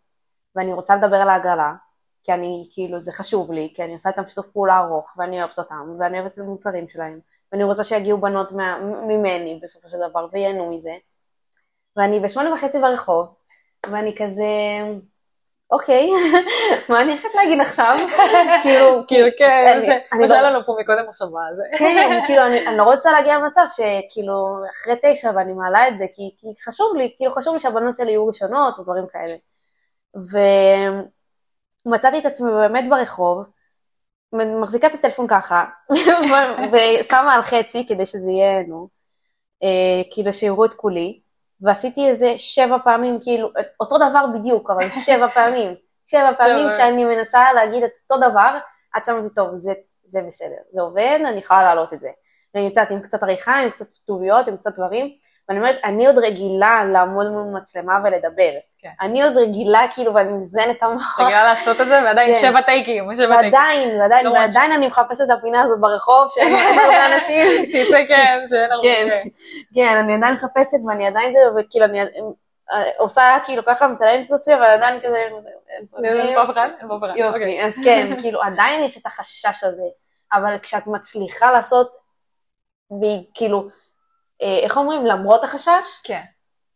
ואני 0.57 0.73
רוצה 0.73 0.97
לדבר 0.97 1.17
על 1.17 1.29
ההגרלה, 1.29 1.73
כי 2.23 2.33
אני, 2.33 2.69
כאילו, 2.75 3.01
זה 3.01 3.13
חשוב 3.13 3.53
לי, 3.53 3.73
כי 3.75 3.85
אני 3.85 3.93
עושה 3.93 4.09
איתם 4.09 4.27
שיתוף 4.27 4.47
פעולה 4.47 4.79
ארוך, 4.79 5.15
ואני 5.19 5.41
אוהבת 5.41 5.59
אותם, 5.59 5.97
ואני 5.99 6.21
אוהבת 6.21 6.33
את 6.33 6.39
המוצרים 6.39 6.89
שלהם, 6.89 7.21
ואני 7.53 7.65
רוצה 7.65 7.85
שיגיעו 7.85 8.21
בנות 8.21 8.53
מה, 8.53 8.79
ממני 9.09 9.61
בסופו 9.63 9.89
של 9.89 9.97
דבר, 10.11 10.27
וייהנו 10.33 10.71
מזה. 10.71 10.97
ואני 11.97 12.21
בשמונה 12.21 12.55
וחצי 12.55 12.79
ברחוב, 12.81 13.27
ואני 13.91 14.15
כזה, 14.19 14.45
אוקיי, 15.71 16.11
מה 16.89 17.03
אני 17.03 17.11
הולכת 17.11 17.35
להגיד 17.35 17.61
עכשיו? 17.61 17.97
כאילו, 18.63 19.03
כאילו, 19.07 19.29
כן, 19.39 19.81
מה 20.21 20.29
שהיה 20.29 20.43
לא- 20.43 20.49
לנו 20.49 20.65
פה 20.65 20.77
מקודם 20.81 21.09
מחשבה, 21.09 21.41
זה... 21.57 21.63
כן, 21.79 22.21
כאילו, 22.27 22.43
אני, 22.47 22.77
לא 22.77 22.83
רוצה 22.83 23.13
להגיע 23.13 23.39
למצב 23.39 23.63
שכאילו, 23.73 24.57
אחרי 24.73 24.95
תשע 25.03 25.31
ואני 25.37 25.53
מעלה 25.53 25.89
את 25.89 25.99
זה, 25.99 26.05
כי, 26.13 26.31
כי 26.41 26.47
חשוב 26.65 26.97
לי, 26.97 27.15
כאילו 27.17 27.33
חשוב 27.33 27.55
לי 27.55 27.61
שהבנות 27.61 27.97
שלי 27.97 28.11
יהיו 28.11 28.27
ראשונות 28.27 28.79
ודברים 28.79 29.05
כאלה. 29.13 29.35
ומצאתי 31.87 32.19
את 32.19 32.27
עצמי 32.27 32.51
באמת 32.51 32.85
ברחוב, 32.91 33.45
מחזיקה 34.33 34.87
את 34.87 34.95
הטלפון 34.95 35.27
ככה, 35.29 35.65
ושמה 36.73 37.35
על 37.35 37.43
חצי 37.43 37.87
כדי 37.89 38.07
שזה 38.07 38.31
יהיה, 38.31 38.63
נו, 38.63 38.89
אה, 39.63 40.03
כאילו 40.11 40.33
שיראו 40.33 40.65
את 40.65 40.73
כולי, 40.73 41.21
ועשיתי 41.61 42.09
איזה 42.09 42.35
שבע 42.37 42.79
פעמים, 42.85 43.19
כאילו, 43.23 43.51
אותו 43.81 43.97
דבר 43.97 44.27
בדיוק, 44.35 44.71
אבל 44.71 44.89
שבע 45.07 45.29
פעמים, 45.29 45.75
שבע 46.07 46.33
פעמים. 46.39 46.69
שאני 46.77 47.05
מנסה 47.05 47.53
להגיד 47.53 47.85
את 47.85 47.91
אותו 48.11 48.31
דבר, 48.31 48.59
עד 48.93 49.05
שאמרתי, 49.05 49.29
טוב, 49.35 49.57
זה, 49.57 49.73
זה 50.05 50.21
בסדר, 50.27 50.57
זה 50.71 50.81
עובד, 50.81 51.19
אני 51.29 51.39
יכולה 51.39 51.63
להעלות 51.63 51.93
את 51.93 52.01
זה. 52.01 52.09
ואני 52.55 52.67
יודעת, 52.67 52.91
עם 52.91 53.01
קצת 53.01 53.23
עריכה, 53.23 53.59
עם 53.59 53.71
קצת 53.71 53.87
כתוביות, 53.95 54.49
עם 54.49 54.57
קצת 54.57 54.75
דברים, 54.75 55.17
ואני 55.49 55.61
אומרת, 55.61 55.81
אני 55.85 56.07
עוד 56.07 56.19
רגילה 56.19 56.85
לעמוד 56.93 57.27
מול 57.27 57.61
מצלמה 57.61 57.93
ולדבר. 58.05 58.53
כן. 58.79 58.89
אני 59.01 59.23
עוד 59.23 59.37
רגילה, 59.37 59.87
כאילו, 59.95 60.15
ואני 60.15 60.33
מזנת 60.33 60.77
את 60.77 60.83
המוח. 60.83 61.21
רגילה 61.21 61.45
לעשות 61.45 61.81
את 61.81 61.87
זה, 61.87 62.01
ועדיין 62.05 62.35
כן. 62.35 62.41
שבע 62.41 62.61
טייקים, 62.61 63.15
שבע 63.15 63.27
טייקים. 63.27 63.55
ועדיין, 63.55 64.01
ועדיין, 64.01 64.27
לא 64.27 64.31
ועדיין 64.31 64.73
אני 64.73 64.87
מחפשת 64.87 65.21
את 65.25 65.39
הפינה 65.39 65.63
הזאת 65.63 65.81
ברחוב, 65.81 66.29
שאין 66.35 66.53
בה 66.53 66.85
הרבה 66.85 67.07
אנשים. 67.15 67.47
שיצא 67.71 68.05
כן, 68.09 68.39
שאין 68.51 68.73
הרבה. 68.73 68.83
כן, 68.83 69.09
כן, 69.75 69.97
אני 69.97 70.15
עדיין 70.15 70.35
מחפשת 70.35 70.79
ואני 70.89 71.07
עדיין 71.07 71.33
זה, 71.33 71.39
וכאילו 71.61 71.85
אני 71.85 72.01
אה, 72.73 72.83
עושה 72.99 73.39
כאילו 73.45 73.63
ככה 73.67 73.87
מצלמת 73.89 74.27
את 74.27 74.33
עצמי, 74.33 74.55
אבל 74.55 74.65
עדיין 74.65 75.01
כזה, 75.01 75.17
אין 75.17 75.37
פה 75.91 75.99
אף? 76.43 76.59
אין 76.81 76.89
פה 76.89 76.97
אף. 76.97 77.03
אוקיי. 77.03 77.21
יופי, 77.21 77.63
אז 77.63 77.75
כן, 77.85 78.07
כאילו 78.21 78.43
עדיין 78.43 78.85
יש 78.85 79.01
את 79.01 79.07
החשש 79.07 79.65
הזה, 79.65 79.87
אבל 80.33 80.59
כשאת 80.63 80.87
מצליחה 80.87 81.53
לעשות, 81.53 81.97
והיא 83.01 83.25
כאילו, 83.35 83.69
איך 84.41 84.77
אומרים, 84.77 85.07
למרות 85.07 85.45
החשש, 85.45 86.01
כן, 86.05 86.23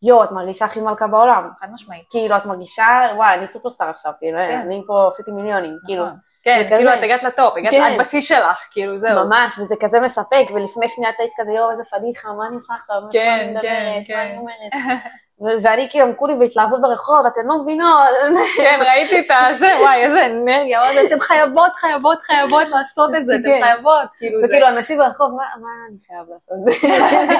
יואו, 0.02 0.24
את 0.24 0.32
מרגישה 0.32 0.64
הכי 0.64 0.80
מלכה 0.80 1.06
בעולם. 1.06 1.50
חד 1.60 1.72
משמעית. 1.72 2.04
כאילו, 2.10 2.36
את 2.36 2.46
מרגישה, 2.46 3.08
וואי, 3.14 3.34
אני 3.38 3.46
סופרסטאר 3.46 3.88
עכשיו, 3.88 4.12
כאילו, 4.18 4.38
כן. 4.38 4.60
אני 4.60 4.82
פה 4.86 5.08
עשיתי 5.12 5.30
מיליונים, 5.30 5.76
כאילו, 5.86 6.04
נכון. 6.04 6.18
כן, 6.42 6.62
וכזה. 6.64 6.76
כאילו 6.76 6.94
את 6.94 7.02
הגעת 7.02 7.22
לטופ, 7.22 7.56
הגעת 7.56 7.72
כן. 7.72 7.82
עד 7.82 8.00
בשיא 8.00 8.20
שלך, 8.20 8.68
כאילו 8.72 8.98
זהו. 8.98 9.26
ממש, 9.26 9.58
וזה 9.58 9.74
כזה 9.80 10.00
מספק, 10.00 10.46
ולפני 10.54 10.88
שנייה 10.88 11.10
את 11.10 11.16
היית 11.18 11.32
כזה, 11.36 11.52
יואו, 11.52 11.70
איזה 11.70 11.82
פדיחה, 11.90 12.28
מה 12.28 12.46
אני 12.46 12.54
עושה 12.54 12.74
עכשיו? 12.74 12.96
כן, 13.12 13.28
מה 13.28 13.40
אני 13.40 13.50
מדברת, 13.50 14.06
כן, 14.06 14.14
מה 14.14 14.22
אני 14.22 14.34
כן. 14.34 14.36
אומרת? 14.38 15.00
ואני 15.62 15.86
כאילו, 15.90 16.06
הם 16.06 16.14
כולי 16.14 16.34
בהתלהבות 16.38 16.80
ברחוב, 16.80 17.26
אתן 17.26 17.40
לא 17.44 17.62
מבינות. 17.62 18.08
כן, 18.56 18.80
ראיתי 18.86 19.20
את 19.20 19.30
הזה, 19.30 19.66
וואי, 19.80 20.04
איזה 20.04 20.26
אנרגיה, 20.26 20.80
אמרתי, 20.80 21.06
אתם 21.06 21.20
חייבות, 21.20 21.72
חייבות, 21.74 22.22
חייבות 22.22 22.68
לעשות 22.68 23.10
את 23.18 23.26
זה, 23.26 23.32
אתם 23.34 23.48
כן. 23.48 23.60
חייבות, 23.62 24.08
כאילו. 24.18 24.40
וכאילו, 24.44 24.68
אנשים 24.68 24.98
ברחוב, 24.98 25.30
מה 25.32 25.42
אני 25.88 25.98
חייב 26.06 26.26
לעשות? 26.34 26.80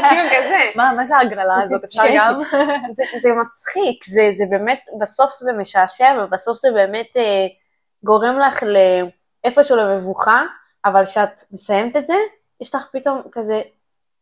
כאילו 0.09 0.27
כזה. 0.29 0.61
מה, 0.75 0.93
מה 0.97 1.05
זה 1.05 1.17
ההגרלה 1.17 1.63
הזאת, 1.63 1.85
אפשר 1.85 2.03
כן. 2.03 2.15
גם? 2.17 2.41
זה, 3.19 3.29
מצחיק, 3.43 4.05
זה, 4.05 4.29
זה 4.33 4.45
באמת, 4.51 4.81
בסוף 5.01 5.31
זה 5.39 5.53
משעשע, 5.53 6.13
ובסוף 6.23 6.59
זה 6.59 6.69
באמת 6.75 7.17
אה, 7.17 7.47
גורם 8.05 8.39
לך 8.39 8.63
לאיפשהו 8.63 9.77
למבוכה, 9.77 10.43
אבל 10.85 11.05
כשאת 11.05 11.41
מסיימת 11.53 11.97
את 11.97 12.07
זה, 12.07 12.15
יש 12.61 12.75
לך 12.75 12.89
פתאום 12.93 13.23
כזה, 13.33 13.61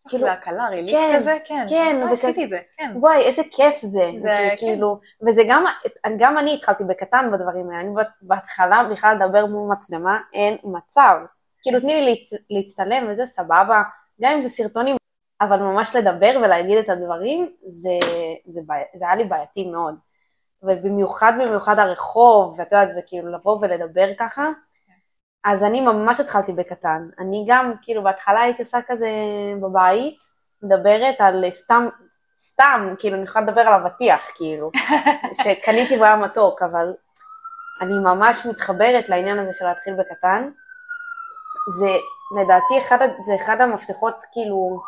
כאילו, 0.09 0.25
זה 0.25 0.33
הקלה, 0.33 0.69
ריליף 0.69 0.91
כן, 0.91 1.13
כזה, 1.17 1.39
כן. 1.45 1.65
כן, 1.69 2.01
אה, 2.03 2.13
וכזה- 2.13 2.29
עשיתי 2.29 2.45
את 2.45 2.51
זה, 2.51 2.59
כן. 2.79 2.91
וואי, 2.95 3.17
איזה 3.23 3.43
כיף 3.51 3.81
זה. 3.83 3.89
זה, 3.89 4.11
זה, 4.19 4.21
זה 4.29 4.29
כן. 4.51 4.55
כאילו, 4.59 4.99
וזה 5.27 5.43
גם, 5.49 5.65
גם 6.19 6.39
אני 6.39 6.55
התחלתי 6.55 6.85
בקטן 6.85 7.31
בדברים 7.33 7.71
האלה, 7.71 7.81
אני 7.81 7.91
בהתחלה 8.23 8.85
בכלל 8.91 9.17
לדבר 9.17 9.47
מול 9.47 9.73
מצלמה, 9.73 10.19
אין 10.35 10.57
מצב. 10.65 11.15
כאילו, 11.63 11.81
תני 11.81 11.95
לי 11.95 12.05
להת, 12.05 12.41
להצטלם 12.51 13.07
וזה 13.11 13.25
סבבה, 13.27 13.83
גם 14.23 14.33
אם 14.33 14.43
זה 14.43 14.49
סרטונים, 14.49 14.97
אבל 15.41 15.59
ממש 15.59 15.97
לדבר 15.97 16.41
ולהגיד 16.43 16.79
את 16.79 16.89
הדברים, 16.89 17.53
זה, 17.67 17.91
זה, 18.47 18.61
בעי- 18.67 18.85
זה 18.95 19.07
היה 19.07 19.17
לי 19.17 19.25
בעייתי 19.25 19.71
מאוד. 19.71 19.95
ובמיוחד 20.63 21.33
במיוחד 21.41 21.79
הרחוב, 21.79 22.59
ואת 22.59 22.73
יודעת, 22.73 22.89
וכאילו 22.99 23.33
לבוא 23.33 23.59
ולדבר 23.61 24.09
ככה, 24.19 24.49
אז 25.45 25.65
אני 25.65 25.81
ממש 25.81 26.21
התחלתי 26.21 26.53
בקטן. 26.53 27.09
אני 27.19 27.45
גם, 27.49 27.73
כאילו, 27.83 28.03
בהתחלה 28.03 28.41
הייתי 28.41 28.63
עושה 28.63 28.79
כזה 28.87 29.11
בבית, 29.63 30.19
מדברת 30.63 31.21
על 31.21 31.45
סתם, 31.51 31.89
סתם, 32.37 32.95
כאילו, 32.99 33.17
אני 33.17 33.25
יכולה 33.25 33.45
לדבר 33.45 33.61
על 33.61 33.83
אבטיח, 33.83 34.31
כאילו, 34.35 34.71
שקניתי 35.43 35.99
והיה 35.99 36.17
מתוק, 36.17 36.63
אבל 36.63 36.93
אני 37.81 37.99
ממש 37.99 38.47
מתחברת 38.47 39.09
לעניין 39.09 39.39
הזה 39.39 39.53
של 39.53 39.65
להתחיל 39.65 39.95
בקטן. 39.95 40.51
זה, 41.79 41.91
לדעתי, 42.41 42.79
אחד, 42.79 42.99
זה 43.23 43.35
אחד 43.37 43.61
המפתחות, 43.61 44.25
כאילו, 44.33 44.81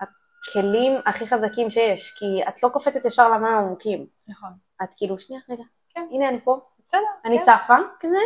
הכלים 0.00 1.00
הכי 1.06 1.26
חזקים 1.26 1.70
שיש, 1.70 2.14
כי 2.18 2.48
את 2.48 2.62
לא 2.62 2.68
קופצת 2.68 3.04
ישר 3.04 3.28
למים 3.28 3.54
עמוקים. 3.54 4.06
נכון. 4.28 4.63
את 4.82 4.94
כאילו, 4.96 5.18
שנייה, 5.18 5.42
רגע, 5.48 5.62
כן. 5.94 6.06
הנה 6.10 6.28
אני 6.28 6.40
פה, 6.44 6.60
בסדר. 6.86 7.00
אני 7.24 7.38
כן. 7.38 7.42
צפה 7.42 7.76
כזה, 8.00 8.18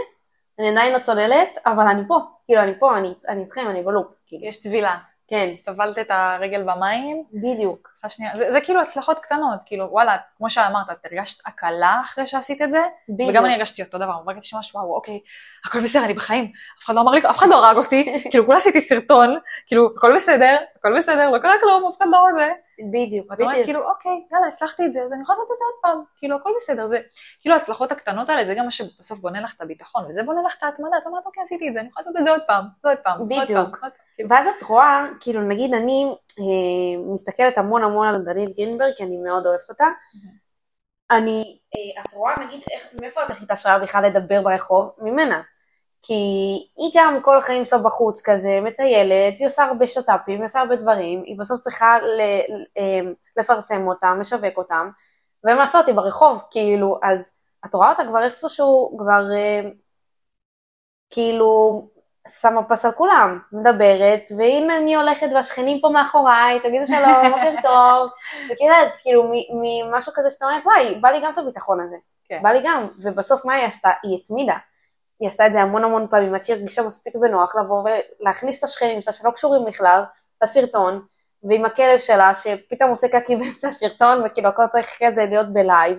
אני 0.58 0.68
עדיין 0.68 0.94
לא 0.94 0.98
צוללת, 0.98 1.58
אבל 1.66 1.86
אני 1.88 2.02
פה, 2.08 2.18
כאילו 2.46 2.62
אני 2.62 2.78
פה, 2.78 2.98
אני, 2.98 3.14
אני 3.28 3.42
איתכם, 3.42 3.66
אני 3.70 3.82
בלופ, 3.82 4.06
כאילו, 4.26 4.44
יש 4.44 4.62
טבילה. 4.62 4.98
כן, 5.28 5.54
טבלת 5.64 5.98
את 5.98 6.06
הרגל 6.10 6.62
במים, 6.62 7.24
בדיוק, 7.32 7.88
צריכה 7.98 8.08
שנייה. 8.08 8.36
זה, 8.36 8.52
זה 8.52 8.60
כאילו 8.60 8.80
הצלחות 8.80 9.18
קטנות, 9.18 9.60
כאילו, 9.66 9.86
וואלה, 9.90 10.16
כמו 10.36 10.50
שאמרת, 10.50 10.90
את 10.90 11.06
הרגשת 11.10 11.46
הקלה 11.46 12.00
אחרי 12.00 12.26
שעשית 12.26 12.62
את 12.62 12.72
זה, 12.72 12.82
בדיוק, 13.08 13.30
וגם 13.30 13.44
אני 13.44 13.54
הרגשתי 13.54 13.82
אותו 13.82 13.98
דבר, 13.98 14.12
הרגשתי 14.26 14.56
ממש, 14.56 14.74
וואו, 14.74 14.94
אוקיי, 14.94 15.20
הכל 15.66 15.80
בסדר, 15.80 16.04
אני 16.04 16.14
בחיים, 16.14 16.52
אף 16.78 16.84
אחד 16.84 16.94
לא 16.94 17.00
אמר 17.00 17.12
לי, 17.12 17.20
אף 17.30 17.36
אחד 17.36 17.48
לא 17.48 17.66
הרג 17.66 17.76
אותי, 17.76 18.12
כאילו, 18.30 18.46
כולה 18.46 18.58
עשיתי 18.58 18.80
סרטון, 18.80 19.38
כאילו, 19.66 19.90
הכל 19.96 20.12
בסדר, 20.14 20.56
הכל 20.78 20.96
בסדר, 20.96 21.30
לא 21.30 21.38
קרה 21.38 21.54
כלום, 21.60 21.86
אף 21.90 21.96
אחד 21.98 22.06
לא 22.10 22.18
זה. 22.36 22.52
בדיוק, 22.92 23.30
ואת 23.30 23.40
אומרת, 23.40 23.52
בדיוק, 23.52 23.64
כאילו, 23.66 23.80
אוקיי, 23.88 24.24
יאללה, 24.32 24.46
הצלחתי 24.46 24.86
את 24.86 24.92
זה, 24.92 25.02
אז 25.02 25.12
אני 25.12 25.22
יכולה 25.22 25.38
לעשות 25.38 25.50
את 25.52 25.56
זה 25.56 25.64
עוד 25.64 25.82
פעם, 25.82 26.04
כאילו, 26.16 26.36
הכל 26.36 26.50
בסדר, 26.56 26.86
זה, 26.86 27.00
כאילו, 27.40 27.54
ההצלחות 27.54 27.92
הקטנות 27.92 28.30
האלה, 28.30 28.44
זה 28.44 28.54
גם 28.54 28.64
מה 28.64 28.70
שבסוף 28.70 29.18
בונה 29.18 29.40
לך 29.40 29.54
את 29.56 29.60
הביטחון, 29.60 30.04
וזה 30.08 30.22
בונה 30.22 30.40
לך 30.46 30.54
את 30.58 30.62
ההתמדה, 30.62 30.96
את 31.02 31.06
אומרת, 31.06 31.26
אוקיי, 31.26 31.42
עשיתי 31.42 31.68
את 31.68 31.74
זה, 31.74 31.80
אני 31.80 31.88
יכולה 31.88 32.02
לעשות 32.02 32.16
את 32.20 32.24
זה 32.24 32.30
עוד 32.30 32.42
פעם, 32.46 32.64
ועוד 32.84 32.96
פעם, 33.04 33.18
ועוד 33.18 33.28
פעם, 33.28 33.44
בדיוק. 33.44 33.58
עוד 33.58 33.76
פעם, 33.80 33.90
כאילו, 34.16 34.28
ואז 34.30 34.46
את 34.46 34.62
רואה, 34.62 35.06
כאילו 35.20 35.42
נגיד 35.42 35.74
אני 35.74 36.14
אה, 36.40 37.12
מסתכלת 37.12 37.58
המון 37.58 37.82
המון 37.88 38.08
על 38.08 38.22
דנית 38.22 38.56
גרינברג, 38.56 38.92
כי 38.96 39.02
אני 39.02 39.16
מאוד 39.16 39.46
אוהבת 39.46 39.68
אותה, 39.68 39.86
אני, 41.10 41.58
אה, 41.76 42.02
את 42.02 42.12
רואה 42.12 42.34
נגיד 42.46 42.60
איך, 42.72 42.88
מאיפה 43.00 43.20
את 43.44 43.50
ההשראה 43.50 43.78
בכלל 43.78 44.04
לדבר 44.06 44.42
ברחוב? 44.42 44.90
ממנה. 44.98 45.42
כי 46.02 46.14
היא 46.76 46.90
גם 46.94 47.18
כל 47.22 47.38
החיים 47.38 47.64
שלה 47.64 47.78
בחוץ 47.78 48.22
כזה, 48.24 48.60
מטיילת, 48.62 49.34
והיא 49.36 49.46
עושה 49.46 49.64
הרבה 49.64 49.86
שת"פים, 49.86 50.38
היא 50.38 50.44
עושה 50.44 50.60
הרבה 50.60 50.76
דברים, 50.76 51.22
היא 51.26 51.38
בסוף 51.38 51.60
צריכה 51.60 51.98
ל, 51.98 52.20
אה, 52.78 53.00
לפרסם 53.36 53.88
אותם, 53.88 54.16
לשווק 54.20 54.56
אותם, 54.56 54.90
והם 55.44 55.58
עשו 55.58 55.78
אותי 55.78 55.92
ברחוב, 55.92 56.42
כאילו, 56.50 56.98
אז 57.02 57.34
את 57.66 57.74
רואה 57.74 57.90
אותה 57.90 58.02
כבר 58.08 58.24
איפשהו, 58.24 58.96
כבר 58.98 59.22
אה, 59.36 59.70
כאילו 61.10 61.82
שמה 62.28 62.62
פס 62.62 62.84
על 62.84 62.92
כולם, 62.92 63.38
מדברת, 63.52 64.22
והנה 64.36 64.78
אני 64.78 64.96
הולכת 64.96 65.26
והשכנים 65.34 65.80
פה 65.80 65.88
מאחוריי, 65.88 66.60
תגידו 66.60 66.86
שלום, 66.86 67.30
בוקר 67.30 67.54
טוב, 67.68 68.10
וכאילו, 68.50 68.74
כאילו, 69.02 69.22
ממשהו 69.62 70.12
כזה 70.16 70.30
שאתה 70.30 70.44
אומרת, 70.44 70.66
וואי, 70.66 70.94
בא 71.00 71.08
לי 71.08 71.20
גם 71.24 71.32
את 71.32 71.38
הביטחון 71.38 71.80
הזה, 71.80 71.96
כן. 72.28 72.40
בא 72.42 72.50
לי 72.50 72.60
גם, 72.64 72.88
ובסוף 73.02 73.44
מה 73.44 73.54
היא 73.54 73.66
עשתה? 73.66 73.90
היא 74.02 74.18
התמידה. 74.18 74.56
היא 75.20 75.28
עשתה 75.28 75.46
את 75.46 75.52
זה 75.52 75.60
המון 75.60 75.84
המון 75.84 76.06
פעמים, 76.10 76.34
עד 76.34 76.44
שהיא 76.44 76.56
הרגישה 76.56 76.82
מספיק 76.82 77.16
בנוח 77.16 77.56
לבוא 77.56 77.88
ולהכניס 78.20 78.58
את 78.58 78.64
השכנים 78.64 79.02
שלה 79.02 79.12
שלא 79.12 79.30
קשורים 79.30 79.64
בכלל 79.64 80.02
לסרטון, 80.42 81.02
ועם 81.42 81.64
הכלב 81.64 81.98
שלה 81.98 82.34
שפתאום 82.34 82.90
עושה 82.90 83.08
קקי 83.08 83.36
באמצע 83.36 83.68
הסרטון, 83.68 84.22
וכאילו 84.26 84.48
הכל 84.48 84.66
צריך 84.70 84.86
כזה 85.00 85.24
להיות 85.24 85.52
בלייב, 85.52 85.98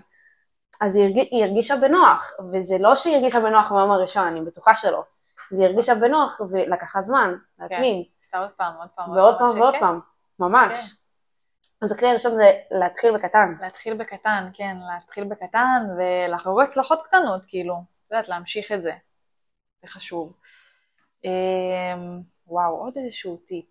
אז 0.81 0.95
היא, 0.95 1.05
הרג... 1.05 1.17
היא 1.17 1.43
הרגישה 1.43 1.75
בנוח, 1.75 2.31
וזה 2.53 2.77
לא 2.79 2.95
שהיא 2.95 3.15
הרגישה 3.15 3.39
בנוח 3.39 3.71
ביום 3.71 3.91
הראשון, 3.91 4.27
אני 4.27 4.41
בטוחה 4.41 4.75
שלא. 4.75 5.03
זה 5.51 5.63
הרגישה 5.63 5.95
בנוח 5.95 6.41
ולקח 6.51 6.95
לה 6.95 7.01
זמן 7.01 7.33
להתמיד, 7.59 8.05
עשתה 8.19 8.39
עוד 8.39 8.49
פעם, 8.49 8.73
עוד 8.79 8.89
פעם, 8.95 9.11
ועוד 9.11 9.35
פעם 9.39 9.59
ועוד 9.59 9.73
שכן. 9.73 9.79
פעם, 9.79 9.99
ממש. 10.39 10.95
אז 11.81 11.91
הכלי 11.91 12.09
הראשון 12.09 12.35
זה 12.35 12.51
להתחיל 12.71 13.17
בקטן. 13.17 13.53
להתחיל 13.61 13.93
בקטן, 13.93 14.49
כן, 14.53 14.77
להתחיל 14.93 15.23
בקטן 15.23 15.87
ולחגוג 15.97 16.61
הצלחות 16.61 16.99
קטנות, 17.07 17.45
כאילו, 17.47 17.83
את 17.93 18.11
יודעת, 18.11 18.29
להמשיך 18.29 18.71
את 18.71 18.83
זה. 18.83 18.91
זה 19.81 19.87
חשוב. 19.87 20.33
אמ, 21.23 22.21
וואו, 22.47 22.77
עוד 22.77 22.97
איזשהו 22.97 23.37
טיפ. 23.37 23.65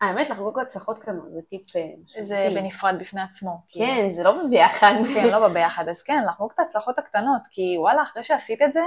האמת, 0.00 0.30
לחגוג 0.30 0.58
הצלחות 0.58 0.98
קטנות 0.98 1.32
זה 1.32 1.42
טיפ 1.42 1.76
אה, 1.76 1.82
משמעותי. 2.04 2.24
זה 2.24 2.48
בנפרד 2.54 2.94
בפני 2.98 3.22
עצמו. 3.22 3.60
כאילו. 3.68 3.86
כן, 3.86 4.10
זה 4.10 4.22
לא 4.22 4.42
ביחד. 4.50 4.92
כן, 5.14 5.24
לא 5.32 5.48
בביחד, 5.48 5.88
אז 5.88 6.02
כן, 6.02 6.24
לחגוג 6.28 6.52
את 6.54 6.58
ההצלחות 6.58 6.98
הקטנות, 6.98 7.42
כי 7.50 7.76
וואלה, 7.78 8.02
אחרי 8.02 8.24
שעשית 8.24 8.62
את 8.62 8.72
זה, 8.72 8.80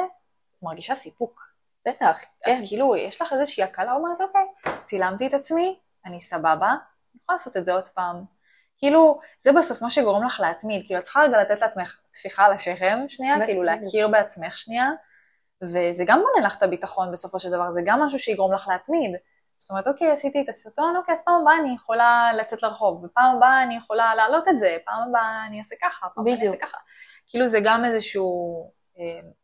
את 0.58 0.64
מרגישה 0.64 0.96
סיפוק. 0.96 1.57
בטח, 1.88 2.20
כן. 2.42 2.64
את 2.64 2.68
כאילו, 2.68 2.96
יש 2.96 3.22
לך 3.22 3.34
איזושהי 3.34 3.64
הקלה, 3.64 3.94
אומרת, 3.94 4.22
אוקיי, 4.22 4.74
צילמתי 4.86 5.28
את 5.28 5.34
עצמי, 5.34 5.80
אני 6.06 6.22
סבבה, 6.22 6.70
אני 6.70 7.22
יכולה 7.22 7.36
לעשות 7.36 7.58
את 7.58 7.66
זה 7.66 7.74
עוד 7.74 7.90
פעם. 7.90 8.24
כאילו, 8.78 9.20
זה 9.40 9.52
בסוף 9.52 9.82
מה 9.82 9.90
שגורם 9.90 10.24
לך 10.24 10.40
להתמיד, 10.40 10.86
כאילו, 10.86 11.00
את 11.00 11.04
צריכה 11.04 11.22
רגע 11.22 11.42
לתת 11.42 11.62
לעצמך 11.62 12.00
טפיחה 12.12 12.46
על 12.46 12.54
השכם 12.54 13.00
שנייה. 13.08 13.36
כאילו 13.46 13.64
להכיר 13.64 14.08
בעצמך 14.08 14.58
שנייה, 14.58 14.90
וזה 15.62 16.04
גם 16.08 16.22
בונה 16.22 16.48
לך 16.48 16.58
את 16.58 16.64
הביטחון 16.64 17.12
בסופו 17.12 17.40
של 17.40 17.50
דבר, 17.50 17.72
זה 17.72 17.82
גם 17.86 18.02
משהו 18.02 18.20
שיגרום 18.20 18.54
לך 18.54 18.68
להתמיד. 18.68 19.16
זאת 19.58 19.70
אומרת, 19.70 19.88
אוקיי, 19.88 20.12
עשיתי 20.12 20.42
את 20.42 20.50
הסרטון, 20.50 20.96
אוקיי, 20.96 21.14
אז 21.14 21.24
פעם 21.26 21.42
הבאה 21.42 21.58
אני 21.58 21.76
יכולה 21.76 22.30
לצאת 22.34 22.64
לרחוב, 22.64 23.04
ופעם 23.04 23.38
הבאה 23.38 23.64
אני 23.64 23.78
יכולה 23.78 24.16
להעלות 24.16 24.48
את 24.48 24.60
זה, 24.60 24.78
פעם 24.86 25.10
הבאה 25.10 25.46
אני 25.48 25.60
אעשה 25.60 25.76
ככה, 25.82 26.08
פעם 26.16 26.24
הבאה 26.24 26.36
אני 26.36 26.48
אעשה. 26.48 26.58
ככה. 26.58 26.78
כאילו, 27.28 27.48
זה 27.48 27.60
גם 27.64 27.86
איזשהו 27.86 28.77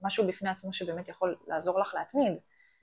משהו 0.01 0.27
בפני 0.27 0.49
עצמו 0.49 0.73
שבאמת 0.73 1.09
יכול 1.09 1.35
לעזור 1.47 1.79
לך 1.79 1.95
להתמיד. 1.95 2.33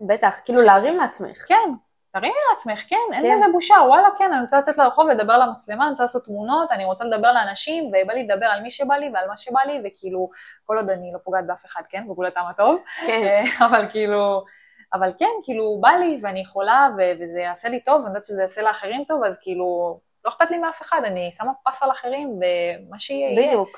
בטח, 0.01 0.41
כאילו 0.45 0.63
להרים 0.63 0.97
לעצמך. 0.97 1.45
כן, 1.49 1.71
תרימי 2.13 2.37
לעצמך, 2.51 2.85
כן, 2.89 2.97
אין 3.13 3.23
כן. 3.23 3.35
בזה 3.35 3.45
בושה, 3.53 3.75
וואלה, 3.75 4.09
כן, 4.19 4.33
אני 4.33 4.41
רוצה 4.41 4.59
לצאת 4.59 4.79
לרחוב 4.79 5.07
ולדבר 5.07 5.39
למצלמה, 5.39 5.85
אני 5.85 5.91
רוצה 5.91 6.03
לעשות 6.03 6.25
תמונות, 6.25 6.73
אני 6.73 6.85
רוצה 6.85 7.05
לדבר 7.05 7.33
לאנשים, 7.33 7.85
ובא 7.85 8.13
לי 8.13 8.27
לדבר 8.27 8.47
על 8.47 8.63
מי 8.63 8.71
שבא 8.71 8.95
לי 8.95 9.11
ועל 9.15 9.29
מה 9.29 9.37
שבא 9.37 9.61
לי, 9.67 9.83
וכאילו, 9.85 10.31
כל 10.65 10.77
עוד 10.77 10.91
אני 10.91 11.11
לא 11.13 11.19
פוגעת 11.25 11.47
באף 11.47 11.65
אחד, 11.67 11.83
כן, 11.89 12.09
בגבול 12.09 12.27
הטעם 12.27 12.47
הטוב, 12.47 12.83
כן, 13.07 13.23
אה, 13.27 13.45
אבל 13.67 13.87
כאילו, 13.91 14.45
אבל 14.93 15.13
כן, 15.19 15.31
כאילו, 15.45 15.79
בא 15.81 15.89
לי 15.89 16.19
ואני 16.23 16.41
יכולה, 16.41 16.89
ו- 16.97 17.13
וזה 17.21 17.41
יעשה 17.41 17.69
לי 17.69 17.81
טוב, 17.81 17.97
ואני 17.97 18.09
יודעת 18.09 18.25
שזה 18.25 18.43
יעשה 18.43 18.63
לאחרים 18.63 19.05
טוב, 19.09 19.25
אז 19.25 19.39
כאילו, 19.43 20.01
לא 20.25 20.31
אכפת 20.31 20.51
לי 20.51 20.59
מאף 20.59 20.83
אחד, 20.83 21.01
אני 21.05 21.31
שמה 21.33 21.53
פס 21.65 21.83
על 21.83 21.91
אחרים, 21.91 22.29
ומה 22.29 22.99
שיהיה, 22.99 23.31
יהיה. 23.31 23.49
בדיוק. 23.49 23.69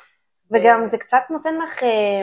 וגם 0.50 0.86
זה 0.86 0.98
קצת 0.98 1.22
נותן 1.30 1.56
לך, 1.56 1.82
אה, 1.82 2.22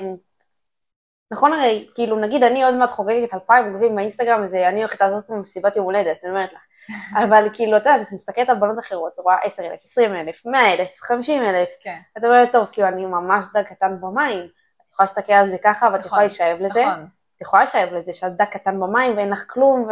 נכון 1.31 1.53
הרי, 1.53 1.87
כאילו 1.95 2.19
נגיד 2.19 2.43
אני 2.43 2.63
עוד 2.63 2.75
מעט 2.75 2.89
חוגגת 2.89 3.33
אלפיים 3.33 3.73
עוקבים 3.73 3.95
באינסטגרם, 3.95 4.47
זה 4.47 4.69
אני 4.69 4.79
הולכת 4.79 5.01
לעשות 5.01 5.29
מסיבת 5.29 5.75
יום 5.75 5.85
הולדת, 5.85 6.17
אני 6.23 6.31
אומרת 6.31 6.53
לך. 6.53 6.61
אבל 7.23 7.49
כאילו, 7.53 7.77
את 7.77 7.85
יודעת, 7.85 8.01
את 8.01 8.11
מסתכלת 8.11 8.49
על 8.49 8.55
בנות 8.55 8.79
אחרות, 8.79 9.13
את 9.13 9.19
רואה 9.19 9.35
10,000, 9.43 9.79
20,000, 9.83 10.45
100,000, 10.45 10.99
50,000, 11.01 11.69
כן, 11.83 11.99
את 12.17 12.23
אומרת, 12.23 12.51
טוב, 12.51 12.69
כאילו 12.71 12.87
אני 12.87 13.05
ממש 13.05 13.45
דג 13.53 13.63
קטן 13.63 14.01
במים, 14.01 14.39
את 14.83 14.89
יכולה 14.91 15.03
להסתכל 15.03 15.33
על 15.33 15.47
זה 15.47 15.57
ככה, 15.63 15.85
ואת 15.85 15.93
נכון, 15.93 16.05
יכולה 16.07 16.21
להישאב 16.21 16.57
לזה, 16.61 16.85
נכון, 16.85 17.07
את 17.35 17.41
יכולה 17.41 17.63
להישאב 17.63 17.93
לזה 17.93 18.13
שאת 18.13 18.35
דג 18.35 18.45
קטן 18.45 18.79
במים 18.79 19.17
ואין 19.17 19.29
לך 19.29 19.45
כלום, 19.47 19.87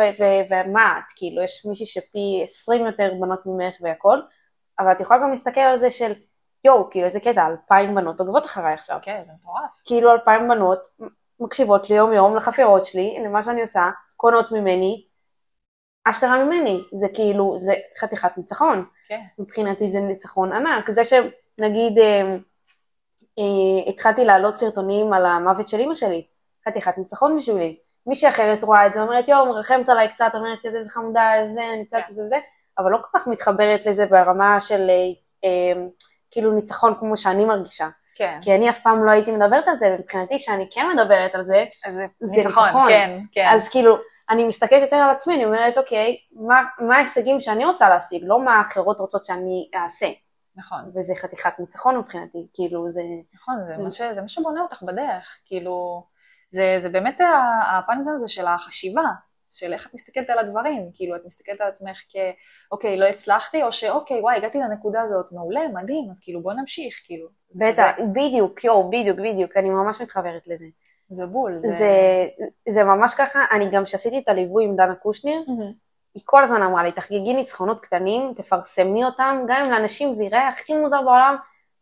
ומה 0.50 1.00
את, 1.00 1.12
כאילו, 1.16 1.44
יש 1.44 1.66
מישהי 1.66 1.86
שפי 1.86 2.40
20 2.44 2.86
יותר 2.86 3.14
בנות 3.20 3.42
ממך 3.46 3.76
והכל, 3.82 4.20
אבל 4.80 4.92
את 4.92 5.02
יכולה 5.02 5.20
גם 5.20 5.30
להסתכל 5.30 5.62
על 5.62 5.78
זה 5.78 5.90
של, 5.90 6.14
יואו, 6.64 6.90
כאילו 6.90 7.06
איזה 7.06 7.20
קטע, 7.20 7.48
אלפיים 7.48 7.96
בנות 7.96 8.20
עוקבות 8.20 8.46
אחריי 8.46 8.74
עכשיו. 8.74 8.96
אוקיי, 8.96 9.26
זה 9.26 9.32
מטורף. 9.40 9.82
כאילו 9.86 10.12
אלפיים 10.12 10.48
בנות 10.48 10.88
מקשיבות 11.40 11.90
לי 11.90 11.96
יום 11.96 12.14
יום 12.14 12.36
לחפירות 12.36 12.86
שלי, 12.86 13.18
למה 13.26 13.44
שאני 13.44 13.62
עושה, 13.62 13.90
קונות 14.16 14.52
ממני, 14.52 15.06
אשכרה 16.10 16.46
ממני, 16.46 16.84
זה 16.94 17.08
כאילו, 17.14 17.54
זה 17.58 17.74
חתיכת 18.00 18.38
ניצחון. 18.38 18.86
כן, 19.08 19.22
מבחינתי 19.40 19.90
זה 19.90 20.00
ניצחון 20.00 20.54
ענק. 20.54 20.90
זה 20.90 21.04
שנגיד 21.04 21.98
אה, 22.00 22.36
אה, 23.40 23.90
התחלתי 23.90 24.26
להעלות 24.26 24.58
סרטונים 24.58 25.14
על 25.14 25.26
המוות 25.26 25.68
של 25.68 25.78
אימא 25.78 25.96
שלי, 25.96 26.26
חתיכת 26.68 26.98
ניצחון 26.98 27.38
בשבילי. 27.38 27.78
מישהי 28.08 28.30
אחרת 28.30 28.64
רואה 28.64 28.88
את 28.88 28.94
זה, 28.94 29.02
אומרת, 29.02 29.28
יואו, 29.28 29.46
מרחמת 29.46 29.90
עליי 29.90 30.10
קצת, 30.10 30.32
אומרת 30.34 30.66
איזה 30.66 30.90
חמודה, 30.90 31.36
איזה, 31.42 31.62
אני 31.74 31.86
קצת, 31.86 31.98
כן. 32.08 32.14
זה 32.14 32.24
זה, 32.24 32.38
אבל 32.78 32.92
לא 32.92 32.98
כל 33.02 33.20
כך 33.20 33.28
מתחברת 33.28 33.86
לזה 33.86 34.06
ברמה 34.06 34.60
של 34.60 34.90
אה, 34.90 34.96
אה, 35.44 35.82
כאילו 36.32 36.52
ניצחון 36.52 36.94
כמו 37.00 37.18
שאני 37.18 37.46
מרגישה. 37.46 37.88
כן, 38.18 38.40
כי 38.42 38.56
אני 38.56 38.70
אף 38.70 38.80
פעם 38.80 39.06
לא 39.06 39.12
הייתי 39.12 39.32
מדברת 39.32 39.68
על 39.68 39.76
זה, 39.76 39.88
ומבחינתי 39.98 40.40
שאני 40.40 40.68
כן 40.72 40.86
מדברת 40.96 41.36
על 41.36 41.44
זה, 41.44 41.66
אז 41.86 41.94
זה 41.96 42.06
זה 42.20 42.38
ניצחון, 42.38 42.64
ניצחון. 42.64 42.88
כן, 42.88 43.20
כן. 43.32 43.46
אז 43.52 43.70
כאילו, 43.70 43.98
אני 44.30 44.48
מסתכלת 44.48 44.82
יותר 44.82 44.96
על 44.96 45.10
עצמי, 45.10 45.36
אני 45.36 45.46
אומרת, 45.46 45.78
אוקיי, 45.78 46.18
מה, 46.32 46.62
מה 46.80 46.96
ההישגים 46.96 47.40
שאני 47.40 47.66
רוצה 47.66 47.90
להשיג, 47.90 48.24
לא 48.26 48.46
מה 48.46 48.58
האחרות 48.58 49.00
רוצות 49.00 49.26
שאני 49.26 49.70
אעשה. 49.76 50.08
נכון. 50.56 50.80
וזה 50.96 51.14
חתיכת 51.16 51.60
ניצחון 51.60 51.98
מבחינתי, 51.98 52.48
כאילו 52.54 52.92
זה... 52.92 53.02
נכון, 53.36 53.56
זה, 53.66 53.74
זה- 53.78 53.84
מה, 53.84 53.92
ש, 53.92 54.02
זה 54.02 54.22
מה 54.22 54.28
שבונה 54.28 54.62
אותך 54.62 54.84
בדרך, 54.84 55.38
כאילו, 55.46 56.04
זה, 56.50 56.76
זה 56.80 56.90
באמת 56.90 57.22
ה- 57.22 57.78
הפאנל 57.78 58.02
הזה 58.16 58.28
של 58.28 58.48
החשיבה, 58.48 59.02
של 59.50 59.74
איך 59.74 59.88
את 59.88 59.94
מסתכלת 59.94 60.30
על 60.30 60.40
הדברים, 60.40 60.90
כאילו 60.94 61.16
את 61.16 61.22
מסתכלת 61.26 61.62
על 61.62 61.68
עצמך 61.68 62.02
כאוקיי, 62.10 62.98
לא 62.98 63.06
הצלחתי, 63.06 63.64
או 63.64 63.72
שאוקיי, 63.72 64.22
וואי, 64.22 64.38
הגעתי 64.38 64.58
לנקודה 64.58 65.02
הזאת, 65.02 65.26
מעולה, 65.32 65.68
מדהים, 65.68 66.08
אז 66.12 66.20
כאילו 66.24 66.42
בוא 66.42 66.54
נמשיך, 66.54 67.02
כאילו. 67.06 67.28
בטח, 67.60 67.92
בדיוק, 68.14 68.64
יואו, 68.64 68.90
בדיוק, 68.90 69.20
בדיוק, 69.20 69.58
אני 69.58 69.70
ממש 69.70 70.02
מתחברת 70.02 70.48
לזה. 70.48 70.66
זה 71.10 71.26
בול, 71.26 71.60
זה... 71.60 71.70
זה, 71.70 71.92
זה 72.70 72.84
ממש 72.84 73.14
ככה, 73.14 73.46
אני 73.52 73.70
גם 73.72 73.86
כשעשיתי 73.86 74.20
את 74.20 74.28
הליווי 74.28 74.64
עם 74.64 74.76
דנה 74.76 74.96
קושניר, 74.96 75.46
היא 76.16 76.24
כל 76.26 76.44
הזמן 76.44 76.62
אמרה 76.62 76.84
לי, 76.84 76.92
תחגגי 76.92 77.34
ניצחונות 77.34 77.80
קטנים, 77.80 78.34
תפרסמי 78.36 79.06
אותם, 79.06 79.46
גם 79.48 79.66
אם 79.66 79.72
לאנשים 79.72 80.16
זה 80.16 80.24
ייראה 80.24 80.48
הכי 80.48 80.74
מוזר 80.74 81.02
בעולם, 81.02 81.36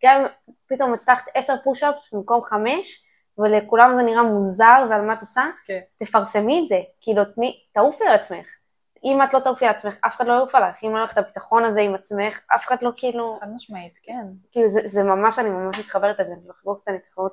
גם 0.04 0.22
אם 0.22 0.54
פתאום 0.68 0.94
הצלחת 0.94 1.26
עשר 1.34 1.54
פוש-אפס 1.64 2.14
במקום 2.14 2.44
חמש, 2.44 3.04
ולכולם 3.38 3.96
זה 3.96 4.04
נראה 4.04 4.24
מוזר 4.24 4.86
ועל 4.90 5.02
מה 5.02 5.14
את 5.14 5.22
עושה, 5.22 5.44
כן. 5.66 5.80
תפרסמי 5.98 6.62
את 6.64 6.68
זה, 6.68 6.80
כאילו 7.02 7.26
תני, 7.26 7.60
תעופי 7.72 8.04
על 8.08 8.16
עצמך. 8.16 8.48
אם 9.06 9.20
את 9.24 9.34
לא 9.34 9.40
תעופי 9.40 9.66
על 9.66 9.72
עצמך, 9.72 9.98
אף 10.06 10.16
אחד 10.16 10.28
לא 10.28 10.34
יעוף 10.34 10.56
עליך, 10.56 10.84
אם 10.84 10.96
לא 10.96 11.04
לך 11.04 11.14
את 11.14 11.18
הביטחון 11.18 11.66
הזה 11.66 11.82
עם 11.82 11.96
עצמך, 11.96 12.40
אף 12.56 12.66
אחד 12.66 12.76
לא 12.82 12.92
כאילו, 12.98 13.38
חד 13.42 13.48
משמעית, 13.56 14.00
כן. 14.04 14.28
כאילו 14.52 14.70
זה, 14.70 14.82
זה 14.86 15.04
ממש, 15.04 15.40
אני 15.40 15.50
ממש 15.50 15.80
מתחברת 15.80 16.20
לזה, 16.20 16.34
לחגוג 16.50 16.80
את 16.84 16.88
הניצחונות, 16.88 17.32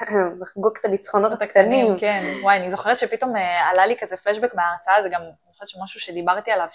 לחגוג 0.40 0.76
את 0.80 0.84
הניצחונות 0.84 1.32
הקטנים. 1.32 1.98
כן, 1.98 2.20
וואי, 2.42 2.56
אני 2.56 2.70
זוכרת 2.70 2.98
שפתאום 2.98 3.36
אה, 3.36 3.68
עלה 3.68 3.86
לי 3.86 3.96
כזה 4.00 4.16
פלשבק 4.16 4.54
מההרצאה, 4.54 5.02
זה 5.02 5.08
גם, 5.08 5.20
אני 5.20 5.52
זוכרת 5.52 5.68
שמשהו 5.68 6.00
שדיברתי 6.00 6.50
עליו, 6.50 6.66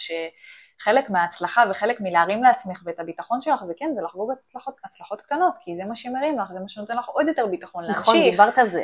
שחלק 0.78 1.10
מההצלחה 1.10 1.64
וחלק 1.70 2.02
מלהרים 2.02 2.44
לעצמך 2.44 2.82
ואת 2.86 3.00
הביטחון 3.00 3.42
שלך, 3.42 3.64
זה 3.64 3.74
כן, 3.78 3.92
זה 3.96 4.02
לחגוג 4.02 4.32
הצלחות, 4.32 4.76
הצלחות 4.86 5.22
קטנות, 5.22 5.54
כי 5.60 5.76
זה 5.76 5.86
מה 5.86 5.96
שמרים 5.96 6.40
לך, 6.40 6.52
זה 6.54 6.60
מה 6.60 6.70
שנותן 6.70 6.98
לך 6.98 7.08
עוד 7.08 7.28
יותר 7.28 7.48
ביטחון 7.48 7.84
להמשיך. 7.84 8.02
נכון, 8.02 8.22
דיברת 8.22 8.58
על 8.58 8.68
זה. 8.68 8.84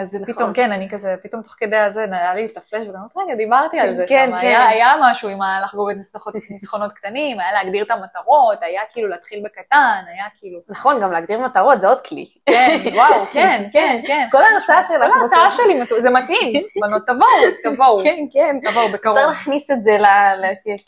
אז 0.00 0.10
זה 0.10 0.18
נכון. 0.18 0.34
פתאום, 0.34 0.52
כן, 0.52 0.72
אני 0.72 0.88
כזה, 0.90 1.14
פתאום 1.22 1.42
תוך 1.42 1.54
כדי 1.58 1.76
הזה, 1.76 2.06
היה 2.10 2.34
לי 2.34 2.46
את 2.46 2.56
הפלאש, 2.56 2.86
וגם 2.88 2.96
אמרתי, 3.00 3.14
רגע, 3.24 3.34
דיברתי 3.34 3.80
על 3.80 3.96
זה 3.96 4.04
כן, 4.08 4.26
שם, 4.30 4.38
כן. 4.40 4.46
היה, 4.46 4.66
היה 4.68 4.94
משהו 5.02 5.28
עם 5.28 5.38
לחגוג 5.64 5.90
את 5.90 5.96
ניצחונות- 6.50 6.92
קטנים, 6.92 7.40
היה 7.40 7.52
להגדיר 7.52 7.84
את 7.84 7.90
המטרות, 7.90 8.58
היה 8.62 8.82
כאילו 8.90 9.08
להתחיל 9.08 9.42
בקטן, 9.44 10.02
היה 10.14 10.24
כאילו, 10.38 10.60
נכון, 10.68 11.00
גם 11.02 11.12
להגדיר 11.12 11.38
מטרות 11.38 11.80
זה 11.80 11.88
עוד 11.88 12.00
כלי. 12.00 12.28
כן, 12.46 12.76
וואו, 12.96 13.26
כן, 13.26 13.68
כן, 13.72 14.00
כן. 14.06 14.28
כל 14.32 14.42
ההרצאה 14.42 14.82
שלך. 14.82 14.98
כל 15.12 15.18
ההרצאה 15.18 15.50
שלי, 15.50 16.00
זה 16.00 16.10
מתאים, 16.10 16.62
בנות, 16.82 17.02
תבואו, 17.06 17.28
תבואו, 17.74 17.98
כן, 17.98 18.24
כן. 18.32 18.70
תבואו 18.70 18.88
בקרוב. 18.92 19.16
אפשר 19.16 19.28
להכניס 19.28 19.70
את 19.70 19.84
זה 19.84 19.98
ל... 19.98 20.04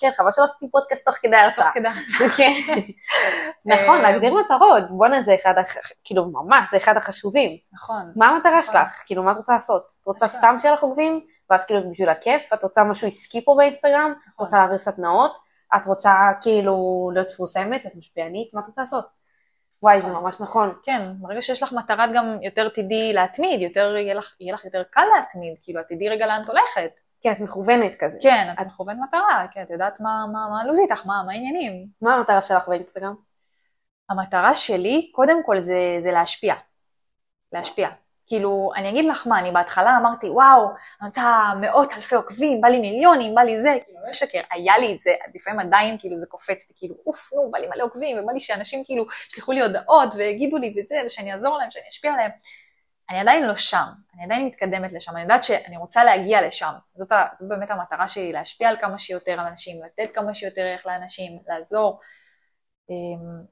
כן, 0.01 0.11
חבל 0.17 0.33
שלא 0.33 0.45
עשיתי 0.45 0.71
פודקאסט 0.71 1.05
תוך 1.07 1.15
כדי 1.23 1.37
תוך 1.57 1.65
ההרצאה. 1.65 1.71
כדי. 1.75 2.29
כן. 2.37 2.81
נכון, 3.67 3.97
אה, 3.97 4.03
להגדיר 4.03 4.35
מטרות. 4.35 4.83
בואנה, 4.91 5.23
זה 5.23 5.35
אחד, 5.35 5.55
כאילו, 6.05 6.25
ממש, 6.33 6.71
זה 6.71 6.77
אחד 6.77 6.97
החשובים. 6.97 7.57
נכון, 7.73 8.13
מה 8.17 8.29
המטרה 8.29 8.59
נכון. 8.59 8.59
כאילו, 9.07 9.23
מה 9.23 9.33
את 9.33 9.37
רוצה 9.37 9.53
לעשות? 9.53 9.93
את 10.03 10.07
רוצה. 10.07 10.29
סתם 10.29 10.57
שיהיה 10.59 10.75
לך 10.75 10.83
עוקבים? 10.83 11.21
ואז 11.51 11.65
כאילו 11.65 11.91
בשביל 11.91 12.09
הכיף? 12.09 12.53
את 12.53 12.63
רוצה 12.63 12.85
משהו 12.85 13.09
עסקי 13.09 13.45
פה 13.45 13.55
באינסטגרם? 13.57 14.15
את 14.35 14.41
רוצה 14.41 14.59
להעביר 14.59 14.79
סדנאות? 14.79 15.39
את 15.77 15.87
רוצה 15.87 16.15
כאילו 16.41 17.11
להיות 17.15 17.29
מפורסמת? 17.33 17.87
את 17.87 17.95
משפיענית? 17.95 18.55
מה 18.55 18.61
את 18.61 18.67
רוצה 18.67 18.83
לעשות? 18.83 19.23
וואי, 19.83 20.01
זה 20.01 20.11
ממש 20.13 20.41
נכון. 20.41 20.75
כן, 20.83 21.13
ברגע 21.19 21.43
שיש 21.43 21.63
לך 21.63 21.73
מטרה 21.73 22.05
את 22.05 22.11
גם 22.15 22.39
יותר 22.43 22.69
תדעי 22.69 23.13
להתמיד, 23.13 23.63
יותר, 23.63 23.97
יהיה 23.97 24.15
לך, 24.15 24.37
יהיה 24.41 24.55
לך 24.55 24.65
יותר 24.65 24.83
קל 24.91 25.05
להתמיד, 25.17 25.55
כאילו, 25.63 25.81
את 25.81 25.87
תדעי 25.89 26.09
רגע 26.09 26.27
לאן 26.27 26.43
את 26.45 26.49
הולכת. 26.49 27.01
כן, 27.21 27.33
את 27.33 27.41
מכוונת 27.41 27.95
כזה. 27.95 28.19
כן, 28.23 28.55
את 28.61 28.67
מכוון 28.67 29.01
מטרה, 29.01 29.47
כן, 29.51 29.63
את 29.63 29.71
יודעת 29.71 30.01
מה, 30.01 30.25
מה, 30.33 30.49
מה 30.51 30.61
הלו"ז 30.61 30.81
איתך, 30.81 31.07
מה, 31.07 31.23
מה 31.27 31.33
העניינים. 31.33 31.87
מה 32.03 32.15
המטרה 32.15 32.41
שלך 32.41 32.69
באינסטגרם? 32.69 33.15
המטרה 34.11 34.55
שלי, 34.55 35.11
קודם 35.15 35.43
כל, 35.47 35.63
זה, 35.63 35.97
זה 36.01 36.13
להשפיע. 36.13 36.55
להשפיע. 37.53 37.89
כאילו, 38.27 38.71
אני 38.77 38.89
אגיד 38.89 39.05
לך 39.05 39.27
מה, 39.27 39.39
אני 39.39 39.51
בהתחלה 39.51 39.97
אמרתי, 39.97 40.31
וואו, 40.31 40.67
אני 41.01 41.07
רוצה 41.07 41.53
מאות 41.61 41.93
אלפי 41.93 42.15
עוקבים, 42.15 42.61
בא 42.61 42.69
לי 42.69 42.79
מיליונים, 42.79 43.35
בא 43.35 43.41
לי 43.43 43.63
זה, 43.63 43.77
כאילו, 43.85 43.99
לא 44.05 44.11
אשקר, 44.11 44.41
היה 44.51 44.79
לי 44.79 44.95
את 44.97 45.03
זה, 45.03 45.11
לפעמים 45.35 45.61
עדיין 45.61 45.99
כאילו 45.99 46.19
זה 46.19 46.27
קופץ 46.27 46.69
לי, 46.69 46.75
כאילו, 46.79 46.95
אוף, 47.07 47.33
נו, 47.33 47.51
בא 47.51 47.59
לי 47.59 47.67
מלא 47.67 47.85
עוקבים, 47.85 48.19
ובא 48.19 48.33
לי 48.33 48.41
שאנשים 48.41 48.85
כאילו 48.85 49.07
ישלחו 49.31 49.53
לי 49.53 49.61
הודעות 49.61 50.15
ויגידו 50.15 50.59
לי 50.59 50.75
וזה, 50.77 50.97
ושאני 51.07 51.33
אעזור 51.33 51.59
להם, 51.59 51.71
שאני 51.71 51.89
אשפיע 51.89 52.13
עליהם. 52.13 52.31
אני 53.11 53.21
עדיין 53.21 53.45
לא 53.45 53.57
שם, 53.57 53.85
אני 54.15 54.25
עדיין 54.25 54.47
מתקדמת 54.47 54.93
לשם, 54.93 55.13
אני 55.13 55.23
יודעת 55.23 55.45
שאני 55.45 55.77
רוצה 55.77 56.05
להגיע 56.05 56.47
לשם. 56.47 56.73
זאת, 56.95 57.13
ה, 57.13 57.27
זאת 57.37 57.49
באמת 57.49 57.71
המטרה 57.71 58.09
שלי, 58.09 58.33
להשפיע 58.33 58.69
על 58.69 58.77
כמה 58.77 58.99
שיותר 58.99 59.35
אנשים, 59.49 59.83
לתת 59.83 60.15
כמה 60.15 60.35
שיותר 60.35 60.63
ערך 60.63 60.87
לאנשים, 60.87 61.39
לעזור. 61.49 62.01
אמ, 62.91 63.43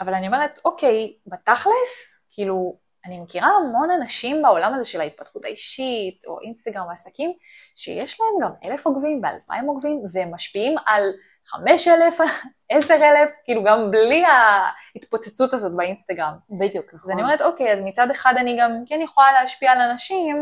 אבל 0.00 0.14
אני 0.14 0.26
אומרת, 0.26 0.58
אוקיי, 0.64 1.14
בתכלס, 1.26 2.22
כאילו, 2.28 2.78
אני 3.04 3.20
מכירה 3.20 3.48
המון 3.48 3.90
אנשים 3.90 4.42
בעולם 4.42 4.74
הזה 4.74 4.84
של 4.84 5.00
ההתפתחות 5.00 5.44
האישית, 5.44 6.24
או 6.26 6.40
אינסטגרם 6.40 6.86
ועסקים, 6.88 7.32
שיש 7.76 8.20
להם 8.20 8.48
גם 8.48 8.70
אלף 8.70 8.86
עוקבים 8.86 9.18
ואלפיים 9.22 9.66
עוקבים, 9.66 10.02
והם 10.12 10.34
משפיעים 10.34 10.74
על 10.86 11.02
חמש 11.46 11.88
אלף, 11.88 12.18
עשר 12.72 12.94
אלף, 12.94 13.30
כאילו 13.44 13.64
גם 13.64 13.90
בלי 13.90 14.24
ההתפוצצות 14.24 15.52
הזאת 15.52 15.76
באינסטגרם. 15.76 16.32
בדיוק, 16.50 16.94
נכון. 16.94 17.00
אז 17.04 17.10
אני 17.10 17.22
אומרת, 17.22 17.42
אוקיי, 17.42 17.72
אז 17.72 17.80
מצד 17.84 18.10
אחד 18.10 18.34
אני 18.36 18.56
גם 18.60 18.82
כן 18.86 19.00
יכולה 19.02 19.32
להשפיע 19.32 19.72
על 19.72 19.80
אנשים 19.80 20.36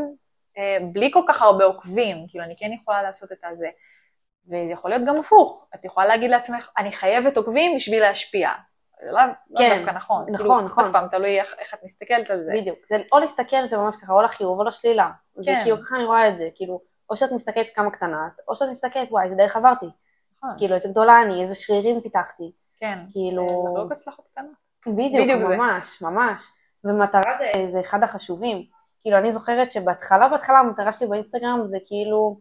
אה, 0.58 0.78
בלי 0.92 1.10
כל 1.12 1.22
כך 1.28 1.42
הרבה 1.42 1.64
עוקבים, 1.64 2.26
כאילו 2.28 2.44
אני 2.44 2.54
כן 2.58 2.72
יכולה 2.72 3.02
לעשות 3.02 3.32
את 3.32 3.44
הזה. 3.44 3.68
ויכול 4.48 4.90
להיות 4.90 5.02
גם 5.06 5.16
הפוך, 5.16 5.66
את 5.74 5.84
יכולה 5.84 6.06
להגיד 6.06 6.30
לעצמך, 6.30 6.70
אני 6.78 6.92
חייבת 6.92 7.36
עוקבים 7.36 7.76
בשביל 7.76 8.00
להשפיע. 8.00 8.50
זה 9.04 9.12
לא, 9.12 9.20
לא 9.26 9.58
כן, 9.58 9.76
דווקא 9.76 9.90
נכון. 9.90 10.24
נכון, 10.28 10.36
כאילו, 10.36 10.60
נכון. 10.60 10.84
עוד 10.84 10.92
פעם, 10.92 11.08
תלוי 11.08 11.40
איך, 11.40 11.54
איך 11.58 11.74
את 11.74 11.78
מסתכלת 11.84 12.30
על 12.30 12.42
זה. 12.42 12.52
בדיוק. 12.54 12.78
זה 12.86 13.02
או 13.12 13.18
להסתכל, 13.18 13.64
זה 13.64 13.76
ממש 13.76 13.96
ככה, 13.96 14.12
או 14.12 14.22
לחיוב 14.22 14.58
או 14.58 14.64
לשלילה. 14.64 15.10
זה 15.36 15.50
כן. 15.50 15.60
כאילו, 15.62 15.76
ככה 15.82 15.96
אני 15.96 16.04
רואה 16.04 16.28
את 16.28 16.38
זה. 16.38 16.48
כאילו, 16.54 16.80
או 17.10 17.16
שאת 17.16 17.32
מסתכלת 17.32 17.70
כמה 17.74 17.90
קטנה, 17.90 18.28
או 18.48 18.56
שאת 18.56 18.68
מסתכלת, 18.68 19.10
וואי, 19.10 19.24
איזה 19.24 19.36
דרך 19.36 19.56
עברתי. 19.56 19.86
נכון, 20.36 20.50
כאילו, 20.58 20.74
איזה 20.74 20.88
גדולה 20.88 21.22
אני, 21.22 21.42
איזה 21.42 21.54
שרירים 21.54 22.00
פיתחתי. 22.00 22.52
כן. 22.80 22.98
כאילו... 23.12 23.46
לחגוג 23.46 23.92
הצלחות 23.92 24.24
קטנות. 24.32 24.52
בדיוק, 24.86 25.24
בדיוק 25.24 25.48
זה. 25.48 25.56
ממש, 25.56 26.02
ממש. 26.02 26.42
ומטרה 26.84 27.36
זה, 27.38 27.52
זה 27.66 27.80
אחד 27.80 28.02
החשובים. 28.02 28.64
כאילו, 29.00 29.18
אני 29.18 29.32
זוכרת 29.32 29.70
שבהתחלה, 29.70 30.28
בהתחלה 30.28 30.58
המטרה 30.58 30.92
שלי 30.92 31.06
באינסטגרם 31.06 31.62
זה 31.64 31.78
כאילו, 31.84 32.38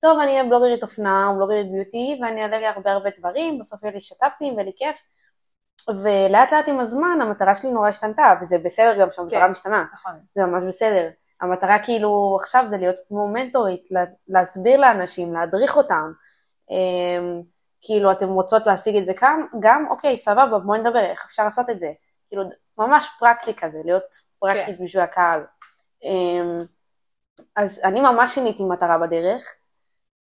טוב, 0.00 0.18
אני 0.18 0.30
אהיה 0.30 0.44
בלוגרית 0.44 0.82
אופנה 0.82 1.28
או 1.28 1.36
בלוגרית 1.36 1.72
ביוטי, 1.72 2.18
ואני 2.22 2.42
אעלה 2.42 2.58
לי 2.58 2.66
הרבה 2.66 2.92
הרבה 2.92 3.10
דברים, 3.18 3.58
בסוף 3.58 3.82
יהיה 3.82 3.94
לי 3.94 4.00
שת"פים 4.00 4.54
ויהיה 4.54 4.64
לי 4.64 4.72
כיף. 4.76 5.02
ולאט 5.88 6.52
לאט 6.52 6.68
עם 6.68 6.80
הזמן 6.80 7.18
המטרה 7.22 7.54
שלי 7.54 7.70
נורא 7.70 7.88
השתנתה, 7.88 8.34
וזה 8.40 8.58
בסדר 8.64 9.00
גם 9.00 9.08
שהמטרה 9.12 9.44
כן. 9.44 9.50
משתנה, 9.50 9.84
נכון. 9.92 10.12
זה 10.34 10.44
ממש 10.44 10.64
בסדר. 10.64 11.08
המטרה 11.40 11.78
כאילו 11.84 12.36
עכשיו 12.40 12.66
זה 12.66 12.76
להיות 12.76 12.96
כמו 13.08 13.28
מנטורית, 13.28 13.90
לה- 13.90 14.04
להסביר 14.28 14.80
לאנשים, 14.80 15.34
להדריך 15.34 15.76
אותם. 15.76 16.12
אמ, 16.70 17.42
כאילו, 17.80 18.12
אתם 18.12 18.28
רוצות 18.28 18.66
להשיג 18.66 18.96
את 18.96 19.04
זה 19.04 19.12
גם, 19.22 19.46
גם, 19.60 19.86
אוקיי, 19.90 20.16
סבבה, 20.16 20.58
בואי 20.58 20.78
נדבר, 20.78 21.04
איך 21.04 21.24
אפשר 21.26 21.44
לעשות 21.44 21.70
את 21.70 21.80
זה. 21.80 21.92
כאילו, 22.28 22.42
ממש 22.78 23.08
פרקטי 23.18 23.54
כזה, 23.54 23.78
להיות 23.84 24.14
פרקטית 24.38 24.78
כן. 24.78 24.84
בשביל 24.84 25.02
הקהל. 25.02 25.44
אמ, 26.04 26.58
אז 27.56 27.80
אני 27.84 28.00
ממש 28.00 28.34
שיניתי 28.34 28.64
מטרה 28.64 28.98
בדרך. 28.98 29.54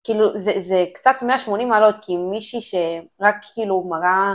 כאילו, 0.05 0.39
זה, 0.39 0.53
זה 0.57 0.85
קצת 0.95 1.15
180 1.23 1.69
מעלות, 1.69 1.95
כי 2.03 2.17
מישהי 2.17 2.61
שרק 2.61 3.37
כאילו 3.55 3.85
מראה, 3.89 4.35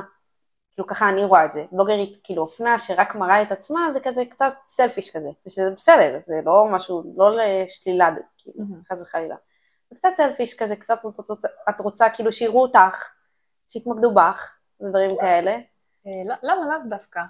כאילו 0.75 0.87
ככה 0.87 1.09
אני 1.09 1.25
רואה 1.25 1.45
את 1.45 1.53
זה, 1.53 1.65
בלוגרית 1.71 2.17
כאילו 2.23 2.41
אופנה 2.41 2.79
שרק 2.79 3.15
מראה 3.15 3.41
את 3.41 3.51
עצמה, 3.51 3.91
זה 3.91 3.99
כזה 3.99 4.25
קצת 4.25 4.53
סלפיש 4.63 5.15
כזה, 5.15 5.29
ושזה 5.45 5.71
בסדר, 5.71 6.19
זה 6.27 6.35
לא 6.45 6.65
משהו, 6.75 7.03
לא 7.17 7.31
לשלילה, 7.35 8.09
כאילו, 8.37 8.57
מהמם. 8.57 8.81
חס 8.91 9.01
וחלילה. 9.01 9.35
זה 9.89 9.95
קצת 9.95 10.09
סלפיש 10.15 10.53
כזה, 10.57 10.75
קצת 10.75 10.97
את 10.99 11.29
רוצה, 11.29 11.47
את 11.69 11.79
רוצה 11.79 12.09
כאילו 12.09 12.31
שיראו 12.31 12.61
אותך, 12.61 13.11
שיתמקדו 13.69 14.13
בך, 14.13 14.55
ודברים 14.81 15.17
כאלה. 15.19 15.51
אה, 16.07 16.11
לא- 16.25 16.35
למה 16.43 16.65
לאו 16.65 16.89
דווקא? 16.89 17.21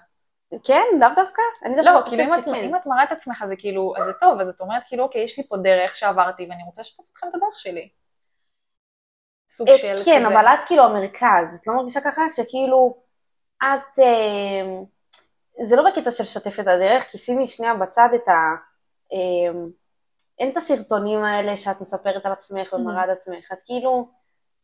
כן, 0.63 0.83
לאו 0.99 1.09
דווקא? 1.15 1.41
אני 1.65 1.75
דווקא 1.75 1.89
לא, 1.89 2.01
חושבת 2.01 2.17
כאילו 2.17 2.41
שכן. 2.41 2.63
אם 2.63 2.75
את 2.75 2.85
מראה 2.85 3.03
את 3.03 3.11
עצמך 3.11 3.45
זה 3.45 3.55
כאילו, 3.55 3.93
אז 3.97 4.05
זה 4.05 4.13
טוב, 4.13 4.39
אז 4.39 4.49
את 4.49 4.61
אומרת 4.61 4.83
כאילו, 4.87 5.03
אוקיי, 5.03 5.23
יש 5.23 5.37
לי 5.37 5.47
פה 5.47 5.57
דרך 5.57 5.95
שעברתי 5.95 6.47
ואני 6.49 6.63
רוצה 6.65 6.81
לשתף 6.81 7.03
אתכם 7.11 7.27
את 7.27 7.35
הדרך 7.35 7.59
שלי. 7.59 7.89
סוג 9.49 9.69
אה, 9.69 9.77
של 9.77 9.95
כן, 10.05 10.23
כזה. 10.25 10.27
אבל 10.27 10.47
את 10.47 10.59
כאילו 10.65 10.83
המרכז, 10.83 11.59
את 11.61 11.67
לא 11.67 11.73
מרגישה 11.75 12.01
ככה? 12.01 12.21
שכאילו, 12.31 12.97
את... 13.63 13.99
אה, 13.99 14.81
זה 15.65 15.75
לא 15.75 15.89
בקטע 15.89 16.11
של 16.11 16.23
לשתף 16.23 16.59
את 16.59 16.67
הדרך, 16.67 17.03
כי 17.03 17.17
שימי 17.17 17.47
שנייה 17.47 17.73
בצד 17.73 18.09
את 18.15 18.27
ה... 18.27 18.55
אה, 19.13 19.59
אין 20.39 20.49
את 20.49 20.57
הסרטונים 20.57 21.23
האלה 21.23 21.57
שאת 21.57 21.81
מספרת 21.81 22.25
על 22.25 22.31
עצמך 22.31 22.73
ומראה 22.73 23.03
את 23.03 23.09
עצמך, 23.09 23.51
את 23.53 23.61
כאילו 23.65 24.07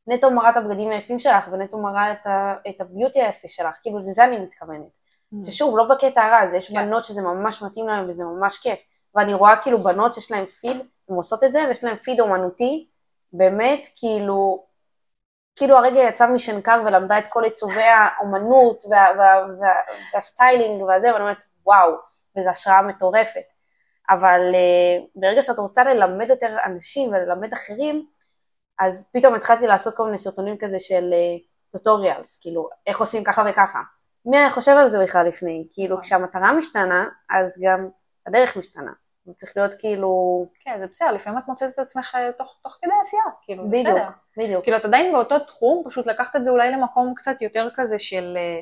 נטו 0.08 0.32
מראה 0.32 0.50
את 0.50 0.58
הבגדים 0.58 0.90
היפים 0.90 1.20
שלך 1.20 1.50
ונטו 1.52 1.78
מראה 1.78 2.12
את, 2.12 2.28
ה, 2.28 2.56
את 2.70 2.82
הביוטי 2.82 3.22
היפה 3.22 3.48
שלך, 3.48 3.80
כאילו 3.82 4.00
לזה 4.00 4.26
אני 4.26 4.38
מתכוונת. 4.38 5.00
ששוב, 5.46 5.78
לא 5.78 5.84
בקטע 5.84 6.24
הרע, 6.24 6.48
זה 6.48 6.58
יש 6.58 6.70
Mm. 6.70 6.74
כן. 6.74 6.86
בנות 6.86 7.04
שזה 7.04 7.22
ממש 7.22 7.62
מתאים 7.62 7.88
להן 7.88 8.10
וזה 8.10 8.26
ממש 8.26 8.58
כיף. 8.58 8.84
ואני 9.16 9.34
רואה 9.34 9.58
כאילו 9.58 9.84
בנות 9.84 10.14
שיש 10.14 10.32
להן 10.32 10.46
פיד, 10.46 10.78
הן 11.10 11.16
עושות 11.16 11.44
את 11.44 11.52
זה, 11.52 11.64
ויש 11.68 11.84
להן 11.84 11.96
פיד 11.96 12.20
אומנותי, 12.20 12.88
באמת, 13.34 13.88
כאילו, 13.96 14.64
כאילו 15.56 15.78
הרגע 15.78 16.00
יצאה 16.00 16.28
משנקר 16.28 16.82
ולמדה 16.86 17.20
את 17.20 17.24
כל 17.30 17.44
עיצובי 17.44 17.82
האומנות 17.82 18.84
וה, 18.90 19.08
וה, 19.18 19.46
וה, 19.60 19.74
וה 20.14 20.29
styling 20.29 20.82
והזה, 20.82 21.14
ואני 21.14 21.22
אומרת, 21.24 21.44
וואו, 21.66 21.92
וזו 22.38 22.50
השראה 22.50 22.82
מטורפת. 22.82 23.44
אבל 24.10 24.40
uh, 24.52 25.04
ברגע 25.16 25.42
שאת 25.42 25.58
רוצה 25.58 25.84
ללמד 25.84 26.30
יותר 26.30 26.58
אנשים 26.66 27.10
וללמד 27.10 27.54
אחרים, 27.54 28.06
אז 28.80 29.10
פתאום 29.14 29.36
התחלתי 29.36 29.68
לעשות 29.68 29.96
כל 29.96 30.06
מיני 30.06 30.18
סרטונים 30.18 30.58
כזה 30.60 30.80
של 30.80 31.14
טוטוריאלס, 31.72 32.42
כאילו, 32.42 32.70
איך 32.88 33.00
עושים 33.00 33.24
ככה 33.24 33.44
וככה. 33.50 33.80
מי 34.26 34.38
היה 34.38 34.50
חושב 34.50 34.72
על 34.72 34.88
זה 34.88 35.04
בכלל 35.04 35.28
לפני? 35.28 35.68
כאילו, 35.70 35.96
נכון. 35.96 36.04
כשהמטרה 36.04 36.54
משתנה, 36.54 37.08
אז 37.30 37.58
גם 37.62 37.90
הדרך 38.28 38.58
משתנה. 38.58 38.92
זה 39.30 39.36
צריך 39.36 39.58
להיות 39.58 39.74
כאילו... 39.74 40.46
כן, 40.60 40.80
זה 40.80 40.88
בסדר, 40.88 41.12
לפעמים 41.12 41.40
את 41.40 41.48
מוצאת 41.48 41.74
את 41.74 41.80
עצמך 41.80 42.16
אה, 42.16 42.32
תוך, 42.38 42.60
תוך 42.64 42.78
כדי 42.82 42.92
עשייה, 43.02 43.24
כאילו, 43.42 43.64
זה 43.64 43.70
בדיוק, 43.70 43.88
בסדר. 43.88 44.10
בדיוק. 44.38 44.64
כאילו, 44.64 44.78
את 44.78 44.86
עדיין 44.86 45.14
באותו 45.14 45.40
תחום, 45.40 45.84
פשוט 45.90 46.08
לקחת 46.08 46.36
את 46.36 46.46
זה 46.46 46.52
אולי 46.52 46.72
למקום 46.72 47.14
קצת 47.16 47.42
יותר 47.42 47.68
כזה 47.76 48.00
של, 48.00 48.38
אה, 48.38 48.60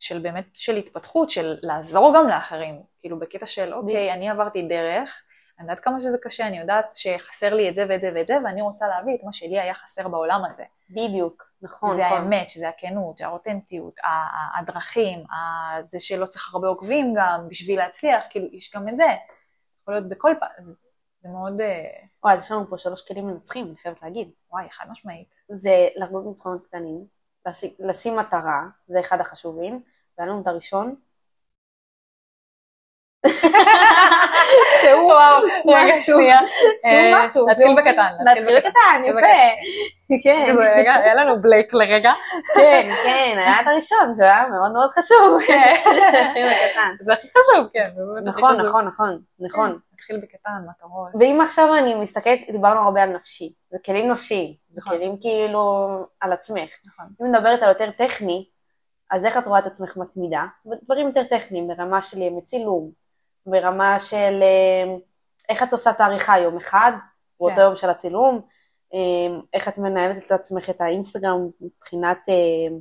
של 0.00 0.18
באמת, 0.18 0.46
של 0.54 0.76
התפתחות, 0.76 1.30
של 1.30 1.54
לעזור 1.62 2.12
גם 2.16 2.28
לאחרים. 2.28 2.82
כאילו, 2.98 3.18
בקטע 3.18 3.46
של, 3.46 3.74
אוקיי, 3.74 4.12
אני 4.12 4.30
עברתי 4.30 4.62
דרך, 4.62 5.22
אני 5.58 5.70
יודעת 5.70 5.84
כמה 5.84 6.00
שזה 6.00 6.18
קשה, 6.22 6.46
אני 6.46 6.58
יודעת 6.58 6.94
שחסר 6.94 7.54
לי 7.54 7.68
את 7.68 7.74
זה 7.74 7.84
ואת 7.88 8.00
זה 8.00 8.10
ואת 8.14 8.26
זה, 8.26 8.36
ואני 8.44 8.62
רוצה 8.62 8.88
להביא 8.88 9.14
את 9.14 9.20
מה 9.24 9.32
שלי 9.32 9.60
היה 9.60 9.74
חסר 9.74 10.08
בעולם 10.08 10.40
הזה. 10.50 10.64
בדיוק, 10.90 11.51
נכון. 11.62 11.96
זה 11.96 12.06
נכון. 12.06 12.18
האמת, 12.18 12.50
שזה 12.50 12.68
הכנות, 12.68 13.20
האותנטיות, 13.20 13.94
הדרכים, 14.58 15.24
זה 15.80 16.00
שלא 16.00 16.26
צריך 16.26 16.54
הרבה 16.54 16.68
עוקבים 16.68 17.14
גם 17.16 17.48
בשביל 17.48 17.78
להצליח, 17.78 18.24
כאילו, 18.30 18.46
יש 18.52 18.70
גם 18.74 18.88
את 18.88 18.96
זה. 18.96 19.06
יכול 19.80 19.94
להיות 19.94 20.08
בכל 20.08 20.32
פעם, 20.40 20.50
זה 20.58 20.74
זה 21.22 21.28
מאוד, 21.28 21.60
אה, 21.60 21.84
וואי, 22.24 22.34
אז 22.34 22.44
יש 22.44 22.52
לנו 22.52 22.66
פה 22.70 22.78
שלוש 22.78 23.08
כלים 23.08 23.26
מנצחים, 23.26 23.66
אני 23.66 23.76
חייבת 23.76 24.02
להגיד. 24.02 24.30
וואי, 24.50 24.70
חד 24.70 24.86
משמעית. 24.90 25.28
זה 25.48 25.88
לחגוג 25.96 26.26
ניצחונות 26.26 26.66
קטנים, 26.66 27.06
לשים, 27.46 27.70
לשים 27.78 28.16
מטרה, 28.16 28.62
זה 28.88 29.00
אחד 29.00 29.20
החשובים, 29.20 29.82
והיה 30.18 30.30
לנו 30.30 30.42
את 30.42 30.46
הראשון. 30.46 30.94
שהוא 34.82 35.12
משהו. 35.66 36.02
שהוא 36.04 36.20
אה, 36.84 37.12
משהו, 37.24 37.46
שהוא- 37.60 37.76
בקטן. 37.76 38.12
להתחיל 38.24 38.56
בקטן, 38.58 39.02
יפה. 39.04 39.20
כן, 40.24 40.54
רגע, 40.76 40.94
היה 40.94 41.14
לנו 41.14 41.42
בלייק 41.42 41.74
לרגע. 41.74 42.12
כן, 42.54 42.90
כן, 43.04 43.34
היה 43.38 43.60
את 43.60 43.66
הראשון, 43.66 44.14
שהוא 44.16 44.24
היה 44.24 44.46
מאוד 44.48 44.72
מאוד 44.72 44.90
חשוב. 44.90 45.38
להתחיל 46.12 46.46
בקטן. 46.48 46.90
זה 47.00 47.12
הכי 47.12 47.26
חשוב, 47.28 47.70
כן. 47.72 47.90
נכון, 48.24 48.54
חשוב. 48.54 48.66
נכון, 48.66 48.86
נכון, 48.86 49.18
נכון. 49.40 49.78
להתחיל 49.92 50.16
בקטן, 50.16 50.50
מטרות. 50.70 51.08
ואם 51.20 51.40
עכשיו 51.40 51.74
אני 51.74 51.94
מסתכלת, 51.94 52.38
דיברנו 52.52 52.80
הרבה 52.80 53.02
על 53.02 53.08
נפשי, 53.08 53.52
זה 53.70 53.78
כלים 53.86 54.10
נפשיים, 54.10 54.54
זה 54.70 54.80
נכון. 54.80 54.96
כלים 54.98 55.16
כאילו 55.20 55.88
על 56.20 56.32
עצמך. 56.32 56.70
נכון. 56.86 57.06
אם 57.22 57.32
מדברת 57.32 57.62
על 57.62 57.68
יותר 57.68 57.90
טכני, 57.90 58.44
אז 59.10 59.26
איך 59.26 59.38
את 59.38 59.46
רואה 59.46 59.58
את 59.58 59.66
עצמך 59.66 59.96
מתמידה? 59.96 60.42
דברים 60.84 61.06
יותר 61.06 61.24
טכניים, 61.24 61.68
ברמה 61.68 62.02
של 62.02 62.22
ימי 62.22 62.42
צילום, 62.42 62.90
ברמה 63.46 63.98
של 63.98 64.42
אה, 64.42 64.96
איך 65.48 65.62
את 65.62 65.72
עושה 65.72 65.90
את 65.90 66.00
העריכה 66.00 66.38
יום 66.38 66.56
אחד, 66.56 66.92
באותו 67.40 67.56
כן. 67.56 67.62
יום 67.62 67.76
של 67.76 67.90
הצילום, 67.90 68.40
אה, 68.94 69.40
איך 69.52 69.68
את 69.68 69.78
מנהלת 69.78 70.26
את 70.26 70.32
עצמך 70.32 70.70
את 70.70 70.80
האינסטגרם 70.80 71.48
מבחינת 71.60 72.18
אה, 72.28 72.76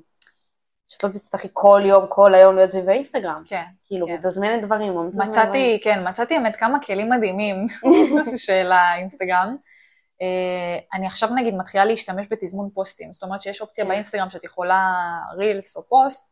שאת 0.87 1.03
לא 1.03 1.09
תצטרכי 1.09 1.47
כל 1.53 1.81
יום, 1.85 2.05
כל 2.09 2.35
היום 2.35 2.55
להיות 2.55 2.69
סביב 2.69 2.89
האינסטגרם. 2.89 3.43
כן. 3.45 3.63
כאילו, 3.85 4.07
כן. 4.07 4.13
מתזמנת 4.13 4.61
דברים, 4.61 4.95
או 4.95 5.03
מתזמנת 5.03 5.29
דברים. 5.29 5.49
מצאתי, 5.49 5.79
כן, 5.83 6.07
מצאתי 6.07 6.37
באמת 6.37 6.55
כמה 6.55 6.79
כלים 6.79 7.09
מדהימים 7.09 7.65
של 8.45 8.71
האינסטגרם. 8.71 9.55
אה, 10.21 10.97
אני 10.97 11.07
עכשיו 11.07 11.29
נגיד 11.35 11.55
מתחילה 11.55 11.85
להשתמש 11.85 12.25
בתזמון 12.31 12.69
פוסטים, 12.73 13.13
זאת 13.13 13.23
אומרת 13.23 13.41
שיש 13.41 13.61
אופציה 13.61 13.83
כן. 13.83 13.89
באינסטגרם 13.89 14.29
שאת 14.29 14.43
יכולה 14.43 14.91
רילס 15.37 15.77
או 15.77 15.83
פוסט, 15.89 16.30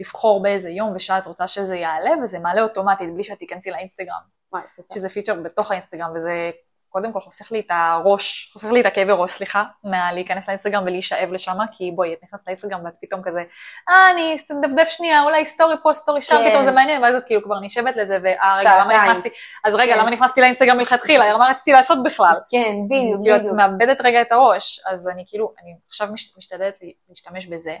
לבחור 0.00 0.42
באיזה 0.42 0.70
יום 0.70 0.92
ושעה 0.96 1.18
את 1.18 1.26
רוצה 1.26 1.48
שזה 1.48 1.76
יעלה, 1.76 2.10
וזה 2.22 2.38
מעלה 2.38 2.62
אוטומטית 2.62 3.14
בלי 3.14 3.24
שאת 3.24 3.38
תיכנסי 3.38 3.70
לאינסטגרם, 3.70 4.20
וואי. 4.52 4.62
שזה 4.94 5.08
feature 5.08 5.34
בתוך 5.42 5.70
האינסטגרם, 5.70 6.10
וזה 6.16 6.50
קודם 6.88 7.12
כל 7.12 7.20
חוסך 7.20 7.52
לי 7.52 7.60
את 7.60 7.66
הראש, 7.70 8.50
חוסך 8.52 8.70
לי 8.72 8.80
את 8.80 8.86
הכאבי 8.86 9.12
ראש, 9.12 9.32
סליחה, 9.32 9.64
מלהיכנס 9.84 10.48
לאינסטגרם 10.48 10.82
ולהישאב 10.82 11.32
לשם, 11.32 11.52
כי 11.72 11.90
בואי, 11.94 12.12
את 12.12 12.18
נכנסת 12.22 12.46
לאינסטגרם 12.46 12.84
ואת 12.84 12.92
פתאום 13.02 13.20
כזה, 13.24 13.42
אה, 13.88 14.10
אני 14.10 14.36
אדפדף 14.64 14.88
שנייה, 14.88 15.22
אולי 15.22 15.44
סטורי 15.44 15.74
פה, 15.82 15.92
סטורי 15.92 16.22
שם, 16.22 16.36
כן. 16.36 16.50
פתאום 16.50 16.62
זה 16.62 16.70
מעניין, 16.70 17.02
ואז 17.02 17.14
את 17.14 17.22
כאילו 17.26 17.42
כבר 17.42 17.60
נשבת 17.60 17.96
לזה, 17.96 18.18
ואה, 18.22 18.56
רגע, 18.60 18.80
למה. 18.80 18.96
נכנסתי, 18.96 19.28
אז 19.64 19.74
רגע, 19.74 19.94
כן. 19.94 20.00
למה 20.00 20.10
נכנסתי 20.10 20.40
לאינסטגרם 20.40 20.76
מלכתחילה, 20.76 21.36
מה 21.38 21.48
רציתי 21.50 21.72
לעשות 21.72 21.98
בכלל? 22.04 22.36
כן, 22.50 22.74
בדיוק, 22.86 23.20
כאילו, 23.22 23.36
את 23.36 23.40
בדיוק. 23.40 23.56
מאבדת 23.56 24.00
רגע 24.00 24.22
את 24.22 24.32
הראש, 24.32 24.80
אז 24.86 25.08
אני 25.08 25.24
כאילו, 25.26 25.52
אני 25.62 25.74
עכשיו 25.88 26.08
מש- 26.12 26.38
משתדלת 26.38 26.78
להשתמש 27.08 27.46
בזה. 27.46 27.76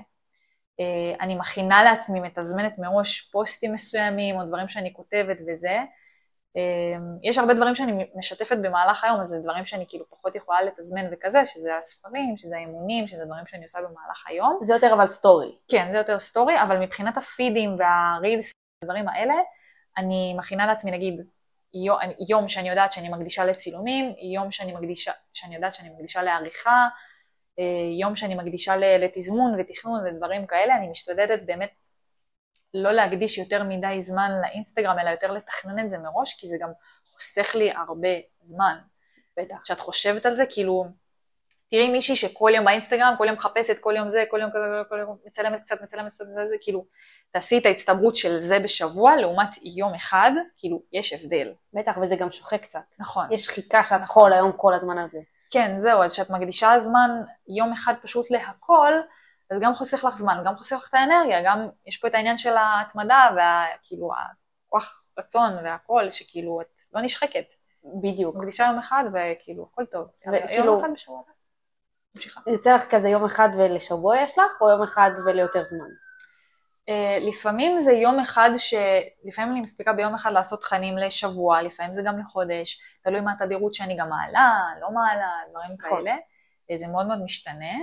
אה, 0.80 1.16
אני 1.20 1.34
מכינה 1.34 1.82
לעצמי, 1.82 2.20
מתזמנת 2.20 2.78
מראש 2.78 3.20
פוסטים 3.20 3.72
מסוימים, 3.72 4.36
או 4.36 4.44
דברים 4.44 4.68
שאני 4.68 4.92
כותבת 4.92 5.36
וזה. 5.46 5.78
אה, 6.56 6.96
יש 7.22 7.38
הרבה 7.38 7.54
דברים 7.54 7.74
שאני 7.74 8.06
משתפת 8.14 8.56
במהלך 8.62 9.04
היום, 9.04 9.20
אז 9.20 9.26
זה 9.26 9.38
דברים 9.42 9.66
שאני 9.66 9.84
כאילו 9.88 10.04
פחות 10.10 10.34
יכולה 10.34 10.62
לתזמן 10.62 11.04
וכזה, 11.12 11.46
שזה 11.46 11.76
הספרים, 11.76 12.36
שזה 12.36 12.56
האימונים, 12.56 13.08
שזה 13.08 13.24
דברים 13.24 13.46
שאני 13.46 13.62
עושה 13.62 13.78
במהלך 13.78 14.24
היום. 14.28 14.58
זה 14.60 14.74
יותר 14.74 14.94
אבל 14.94 15.06
סטורי. 15.06 15.52
כן, 15.68 15.88
זה 15.92 15.98
יותר 15.98 16.18
סטורי, 16.18 16.62
אבל 16.62 16.78
מבחינת 16.78 17.16
הפידים 17.16 17.76
וה 17.78 17.97
reels, 17.97 18.52
הדברים 18.84 19.08
האלה, 19.08 19.34
אני 19.98 20.34
מכינה 20.38 20.66
לעצמי, 20.66 20.90
נגיד, 20.90 21.20
יום, 21.74 21.98
יום 22.28 22.48
שאני 22.48 22.68
יודעת 22.68 22.92
שאני 22.92 23.08
מקדישה 23.08 23.44
לצילומים, 23.44 24.14
יום 24.34 24.50
שאני, 24.50 24.72
מקדישה, 24.72 25.12
שאני 25.34 25.54
יודעת 25.54 25.74
שאני 25.74 25.90
מקדישה 25.90 26.22
לעריכה, 26.22 26.86
יום 28.00 28.16
שאני 28.16 28.34
מקדישה 28.34 28.76
לתזמון 28.76 29.60
ותכנון 29.60 30.06
ודברים 30.06 30.46
כאלה, 30.46 30.76
אני 30.76 30.88
משתדלת 30.88 31.46
באמת 31.46 31.82
לא 32.74 32.92
להקדיש 32.92 33.38
יותר 33.38 33.64
מדי 33.64 34.00
זמן 34.00 34.30
לאינסטגרם, 34.42 34.98
אלא 34.98 35.10
יותר 35.10 35.30
לתכנן 35.30 35.84
את 35.84 35.90
זה 35.90 35.98
מראש, 35.98 36.40
כי 36.40 36.46
זה 36.46 36.56
גם 36.60 36.70
חוסך 37.12 37.54
לי 37.54 37.70
הרבה 37.70 38.08
זמן. 38.42 38.76
בטח. 39.36 39.56
כשאת 39.64 39.80
חושבת 39.80 40.26
על 40.26 40.34
זה, 40.34 40.44
כאילו, 40.48 40.84
תראי 41.70 41.88
מישהי 41.88 42.16
שכל 42.16 42.50
יום 42.54 42.64
באינסטגרם, 42.64 43.14
כל 43.18 43.24
יום 43.26 43.36
מחפשת, 43.36 43.78
כל 43.80 43.94
יום 43.96 44.10
זה, 44.10 44.24
כל 44.30 44.40
יום 44.40 44.50
כזה, 44.50 44.66
כל 44.88 44.98
יום 44.98 45.16
מצלמת 45.26 45.62
קצת, 45.62 45.82
מצלמת 45.82 46.12
קצת, 46.12 46.24
זה, 46.28 46.48
זה, 46.50 46.56
כאילו, 46.60 46.84
תעשי 47.30 47.58
את 47.58 47.66
ההצטברות 47.66 48.16
של 48.16 48.38
זה 48.38 48.58
בשבוע, 48.58 49.16
לעומת 49.16 49.48
יום 49.62 49.94
אחד, 49.94 50.30
כאילו, 50.56 50.82
יש 50.92 51.12
הבדל. 51.12 51.52
בטח, 51.72 51.92
וזה 52.02 52.16
גם 52.16 52.32
שוחק 52.32 52.62
קצת. 52.62 52.94
נכון. 52.98 53.32
יש 53.32 53.44
שחיקה 53.44 53.84
שאת 53.84 54.00
נכון. 54.00 54.24
כל 54.24 54.32
היום, 54.32 54.52
כל 54.56 54.74
הזמן 54.74 54.98
על 54.98 55.10
זה. 55.10 55.18
כן, 55.50 55.78
זהו, 55.78 56.02
אז 56.02 56.12
כשאת 56.12 56.30
מקדישה 56.30 56.78
זמן 56.78 57.10
יום 57.48 57.72
אחד 57.72 57.94
פשוט 58.02 58.30
להכל, 58.30 58.92
אז 59.50 59.58
גם 59.60 59.74
חוסך 59.74 60.04
לך 60.04 60.14
זמן, 60.14 60.42
גם 60.46 60.56
חוסך 60.56 60.76
לך 60.76 60.88
את 60.88 60.94
האנרגיה, 60.94 61.42
גם 61.44 61.68
יש 61.86 61.96
פה 61.96 62.08
את 62.08 62.14
העניין 62.14 62.38
של 62.38 62.56
ההתמדה, 62.56 63.28
וכאילו, 63.34 64.10
הכוח 64.66 65.02
רצון 65.18 65.52
והכל, 65.64 66.10
שכאילו, 66.10 66.60
את 66.60 66.80
לא 66.92 67.00
נשחקת. 67.00 67.44
בדיוק. 68.02 68.36
מקדישה 68.36 68.64
יום 68.66 68.78
אחד, 68.78 69.04
וכאילו, 69.12 69.68
הכל 69.72 69.84
טוב. 69.84 70.08
וכאילו- 70.32 70.64
יום 70.64 70.78
אחד 70.80 70.88
בשבוע. 70.94 71.22
ממשיכה. 72.14 72.40
יוצא 72.46 72.74
לך 72.74 72.90
כזה 72.90 73.08
יום 73.08 73.24
אחד 73.24 73.48
ולשבוע 73.54 74.16
יש 74.16 74.38
לך, 74.38 74.60
או 74.60 74.70
יום 74.70 74.82
אחד 74.82 75.10
וליותר 75.26 75.64
זמן? 75.64 76.05
אה, 76.88 77.18
לפעמים 77.20 77.78
זה 77.78 77.92
יום 77.92 78.18
אחד 78.20 78.50
ש... 78.56 78.74
לפעמים 79.24 79.52
אני 79.52 79.60
מספיקה 79.60 79.92
ביום 79.92 80.14
אחד 80.14 80.32
לעשות 80.32 80.60
תכנים 80.60 80.98
לשבוע, 80.98 81.62
לפעמים 81.62 81.94
זה 81.94 82.02
גם 82.02 82.18
לחודש, 82.18 82.80
תלוי 83.02 83.20
מה 83.20 83.32
התדירות 83.32 83.74
שאני 83.74 83.96
גם 83.96 84.08
מעלה, 84.08 84.62
לא 84.80 84.90
מעלה, 84.90 85.30
דברים 85.50 85.76
נכון. 85.78 85.98
כאלה. 85.98 86.16
אה, 86.70 86.76
זה 86.76 86.86
מאוד 86.86 87.06
מאוד 87.06 87.22
משתנה, 87.24 87.74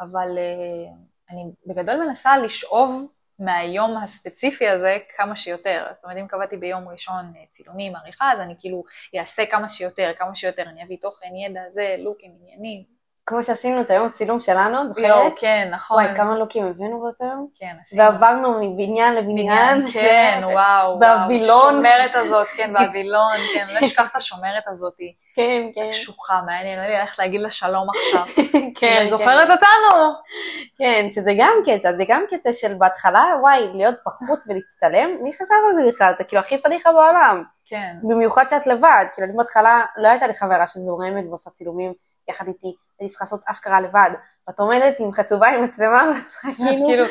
אבל 0.00 0.38
אה, 0.38 0.92
אני 1.30 1.44
בגדול 1.66 2.06
מנסה 2.06 2.38
לשאוב 2.38 3.12
מהיום 3.38 3.96
הספציפי 3.96 4.68
הזה 4.68 4.98
כמה 5.16 5.36
שיותר. 5.36 5.86
זאת 5.94 6.04
אומרת, 6.04 6.18
אם 6.18 6.26
קבעתי 6.26 6.56
ביום 6.56 6.88
ראשון 6.88 7.32
צילומים, 7.50 7.96
עריכה, 7.96 8.32
אז 8.32 8.40
אני 8.40 8.54
כאילו 8.58 8.84
אעשה 9.18 9.46
כמה 9.46 9.68
שיותר, 9.68 10.12
כמה 10.18 10.34
שיותר, 10.34 10.62
אני 10.62 10.82
אביא 10.82 10.96
תוכן, 11.00 11.36
ידע, 11.36 11.60
זה, 11.70 11.96
לוקים, 11.98 12.32
עניינים. 12.40 12.97
כמו 13.28 13.44
שעשינו 13.44 13.80
את 13.80 13.90
היום 13.90 14.06
הצילום 14.06 14.40
שלנו, 14.40 14.76
את 14.76 14.76
יואו, 14.76 14.88
זוכרת? 14.88 15.32
כן, 15.40 15.68
נכון. 15.72 16.04
וואי, 16.04 16.16
כמה 16.16 16.38
לוקים 16.38 16.64
הבאנו 16.64 17.00
באותו 17.00 17.24
יום? 17.24 17.48
כן, 17.58 17.76
עשינו. 17.80 18.02
ועברנו 18.02 18.58
מבניין 18.60 19.14
לבניין. 19.14 19.80
בניין, 19.80 19.90
כן, 19.92 20.40
וואו, 20.52 20.54
וואו. 20.54 20.98
בווילון. 20.98 21.74
השומרת 21.74 22.14
הזאת, 22.14 22.46
כן, 22.46 22.72
בווילון, 22.78 23.32
כן, 23.54 23.66
לא 23.74 23.86
אשכח 23.86 24.10
את 24.10 24.16
השומרת 24.16 24.62
הזאת. 24.66 24.94
כן, 25.34 25.62
כן. 25.74 25.90
קשוחה, 25.90 26.40
מעניין, 26.46 26.78
לא 26.78 26.84
יודעת 26.84 27.02
איך 27.02 27.18
להגיד 27.18 27.40
לה 27.40 27.50
שלום 27.50 27.86
עכשיו. 27.90 28.44
כן, 28.80 28.98
היא 29.00 29.10
זוכרת 29.10 29.50
אותנו. 29.50 30.12
כן, 30.78 31.06
שזה 31.10 31.32
גם 31.38 31.52
קטע, 31.64 31.92
זה 31.92 32.04
גם 32.08 32.24
קטע 32.28 32.52
של 32.52 32.74
בהתחלה, 32.78 33.24
וואי, 33.40 33.68
להיות 33.74 33.94
בחוץ 34.06 34.48
ולהצטלם, 34.48 35.10
מי 35.22 35.32
חשב 35.32 35.54
על 35.70 35.76
זה 35.76 35.90
בכלל? 35.92 36.12
זה 36.18 36.24
כאילו 36.24 36.40
הכי 36.40 36.58
פדיחה 36.58 36.92
בעולם. 36.92 37.42
כן, 37.66 37.96
במיוחד 38.02 38.48
שאת 38.48 38.66
לבד, 38.66 39.04
כאילו 39.14 39.28
אני 39.28 39.36
בהתחלה 39.36 39.84
לא 39.96 40.08
הייתה 40.08 40.26
לי 40.26 40.34
חברה 40.34 40.66
שזורמת 40.66 41.24
ועושה 41.28 41.50
צילומים 41.50 41.92
יחד 42.28 42.46
איתי, 42.48 42.74
הייתי 43.00 43.10
צריכה 43.10 43.24
לעשות 43.24 43.42
אשכרה 43.46 43.80
לבד. 43.80 44.10
ואת 44.48 44.60
עומדת 44.60 45.00
עם 45.00 45.12
חצובה 45.12 45.48
עם 45.48 45.64
מצלמה 45.64 46.12
ואת 46.14 46.26
צריכה 46.26 46.48
כאילו, 46.56 46.86
כאילו, 46.86 47.04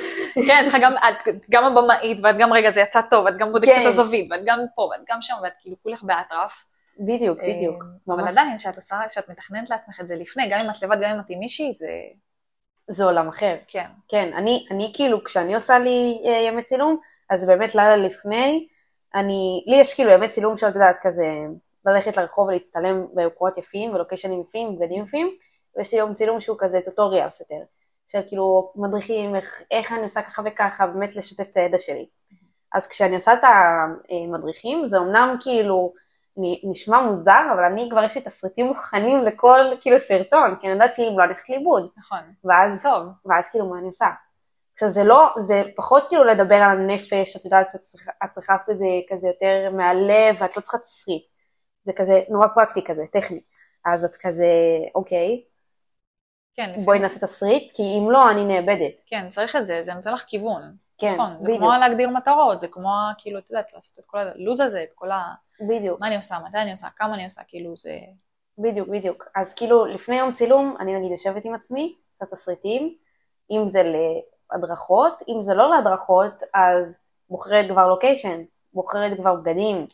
כן, 0.47 0.61
צריכה 0.63 0.79
גם, 0.81 0.93
את 0.97 1.27
גם 1.49 1.63
הבמאית, 1.63 2.17
ואת 2.23 2.35
גם, 2.39 2.53
רגע, 2.53 2.71
זה 2.71 2.81
יצא 2.81 3.01
טוב, 3.09 3.25
ואת 3.25 3.37
גם 3.37 3.51
בודקת 3.51 3.71
כן. 3.71 3.81
את 3.81 3.87
הזווית, 3.87 4.31
ואת 4.31 4.41
גם 4.45 4.59
פה, 4.75 4.81
ואת 4.81 5.05
גם 5.09 5.17
שם, 5.21 5.35
ואת 5.43 5.53
כאילו 5.59 5.75
כולך 5.83 6.03
באטרף. 6.03 6.65
בדיוק, 6.99 7.39
בדיוק, 7.39 7.83
אה, 7.83 8.15
אבל 8.15 8.23
ממש, 8.23 8.31
עדיין, 8.31 8.57
כשאת 8.57 8.75
עושה, 8.75 8.99
כשאת 9.07 9.29
מתכננת 9.29 9.69
לעצמך 9.69 10.01
את 10.01 10.07
זה 10.07 10.15
לפני, 10.15 10.49
גם 10.49 10.59
אם 10.63 10.69
את 10.69 10.81
לבד, 10.81 10.97
גם 11.01 11.09
אם 11.09 11.19
את 11.19 11.25
עם 11.29 11.39
מישהי, 11.39 11.73
זה, 11.73 11.89
זה 12.87 13.05
עולם 13.05 13.27
אחר. 13.27 13.55
כן, 13.67 13.87
כן, 14.07 14.33
אני, 14.35 14.65
אני 14.71 14.91
כאילו, 14.95 15.23
כשאני 15.23 15.55
עושה 15.55 15.79
לי 15.79 16.21
אה, 16.25 16.31
ימי 16.31 16.63
צילום, 16.63 16.97
אז 17.29 17.47
באמת 17.47 17.75
לילה 17.75 17.95
לפני, 17.95 18.67
אני, 19.15 19.63
לי 19.67 19.75
יש 19.75 19.93
כאילו 19.93 20.11
ימי 20.11 20.29
צילום 20.29 20.57
שאת 20.57 20.75
יודעת, 20.75 20.97
כזה, 21.01 21.27
ללכת 21.85 22.17
לרחוב 22.17 22.47
ולהצטלם 22.47 23.05
במקומות 23.13 23.57
יפים 23.57 23.93
ולוקיישנים 23.93 24.41
יפים, 24.41 24.75
בגדים 24.75 25.03
יפים, 25.03 25.35
ויש 25.77 25.93
לי 25.93 25.99
יום 25.99 26.13
צילום 26.13 26.39
שהוא 26.39 26.57
כזה 26.59 26.79
טוטוריאלס 26.85 27.39
יותר, 27.39 27.63
של 28.07 28.21
כאילו 28.27 28.71
מדריכים 28.75 29.35
איך, 29.35 29.61
איך 29.71 29.91
אני 29.91 30.03
עושה 30.03 30.21
ככה 30.21 30.41
וככה, 30.45 30.87
באמת 30.87 31.15
לשתף 31.15 31.47
את 31.51 31.57
הידע 31.57 31.77
שלי. 31.77 32.05
אז 32.73 32.87
כשאני 32.87 33.15
עושה 33.15 33.33
את 33.33 33.43
המדריכים, 34.09 34.87
זה 34.87 34.97
אמנם 34.97 35.35
כאילו 35.39 35.93
נשמע 36.63 37.01
מוזר, 37.01 37.45
אבל 37.53 37.63
אני 37.63 37.87
כבר 37.91 38.03
יש 38.03 38.15
לי 38.15 38.21
תסריטים 38.21 38.65
מוכנים 38.65 39.23
לכל 39.25 39.59
כאילו 39.81 39.99
סרטון, 39.99 40.55
כי 40.59 40.67
אני 40.67 40.73
יודעת 40.73 40.93
שאם 40.93 41.03
לא 41.17 41.23
אני 41.23 41.31
הולכת 41.31 41.49
לאיבוד. 41.49 41.89
נכון. 41.97 42.19
ואז, 42.43 42.83
טוב. 42.83 43.07
ואז 43.25 43.49
כאילו 43.49 43.69
מה 43.69 43.77
אני 43.77 43.87
עושה? 43.87 44.07
עכשיו 44.73 44.89
זה 44.89 45.03
לא, 45.03 45.29
זה 45.37 45.61
פחות 45.75 46.07
כאילו 46.09 46.23
לדבר 46.23 46.55
על 46.55 46.77
הנפש, 46.77 47.35
את 47.35 47.45
יודעת, 47.45 47.75
את 47.75 47.79
צריכה, 47.79 48.11
את 48.25 48.31
צריכה 48.31 48.53
לעשות 48.53 48.69
את 48.69 48.77
זה 48.77 48.85
כזה 49.09 49.27
יותר 49.27 49.69
מהלב, 49.71 50.35
ואת 50.39 50.57
לא 50.57 50.61
צריכה 50.61 50.77
תסריט. 50.77 51.29
זה 51.83 51.93
כזה 51.93 52.21
נורא 52.29 52.47
פרקטי 52.55 52.83
כזה, 52.85 53.03
טכני. 53.11 53.41
אז 53.85 54.05
את 54.05 54.15
כזה, 54.15 54.45
אוקיי, 54.95 55.41
כן, 56.57 56.75
בואי 56.85 56.99
נעשה 56.99 57.19
תסריט, 57.19 57.71
כי 57.75 57.83
אם 57.83 58.11
לא, 58.11 58.31
אני 58.31 58.45
נאבדת. 58.45 59.03
כן, 59.05 59.29
צריך 59.29 59.55
את 59.55 59.67
זה, 59.67 59.81
זה 59.81 59.93
נותן 59.93 60.13
לך 60.13 60.23
כיוון. 60.27 60.61
כן, 60.97 61.13
נכון, 61.13 61.33
בדיוק. 61.33 61.51
זה 61.51 61.57
כמו 61.57 61.71
להגדיר 61.79 62.09
מטרות, 62.09 62.61
זה 62.61 62.67
כמו, 62.67 62.89
כאילו, 63.17 63.39
את 63.39 63.49
יודעת, 63.49 63.73
לעשות 63.73 63.99
את 63.99 64.05
כל 64.05 64.17
הלו"ז 64.17 64.59
הזה, 64.59 64.83
את 64.83 64.93
כל 64.95 65.11
ה... 65.11 65.33
בדיוק. 65.61 65.99
מה 65.99 66.07
אני 66.07 66.15
עושה, 66.15 66.37
מתי 66.47 66.57
אני 66.57 66.71
עושה, 66.71 66.87
כמה 66.95 67.15
אני 67.15 67.23
עושה, 67.23 67.41
כאילו, 67.47 67.77
זה... 67.77 67.97
בדיוק, 68.57 68.87
בדיוק. 68.87 69.27
אז 69.35 69.53
כאילו, 69.53 69.85
לפני 69.85 70.15
יום 70.15 70.33
צילום, 70.33 70.75
אני 70.79 70.99
נגיד 70.99 71.11
יושבת 71.11 71.45
עם 71.45 71.53
עצמי, 71.53 71.95
עושה 72.11 72.25
תסריטים, 72.25 72.95
אם 73.51 73.67
זה 73.67 73.81
להדרכות, 74.53 75.21
אם 75.27 75.41
זה 75.41 75.53
לא 75.53 75.69
להדרכות, 75.69 76.43
אז 76.53 76.99
בוחרת 77.29 77.69
כבר 77.69 77.87
לוקיישן, 77.87 78.41
בוחרת 78.73 79.17
כבר 79.17 79.35
בגדים, 79.35 79.87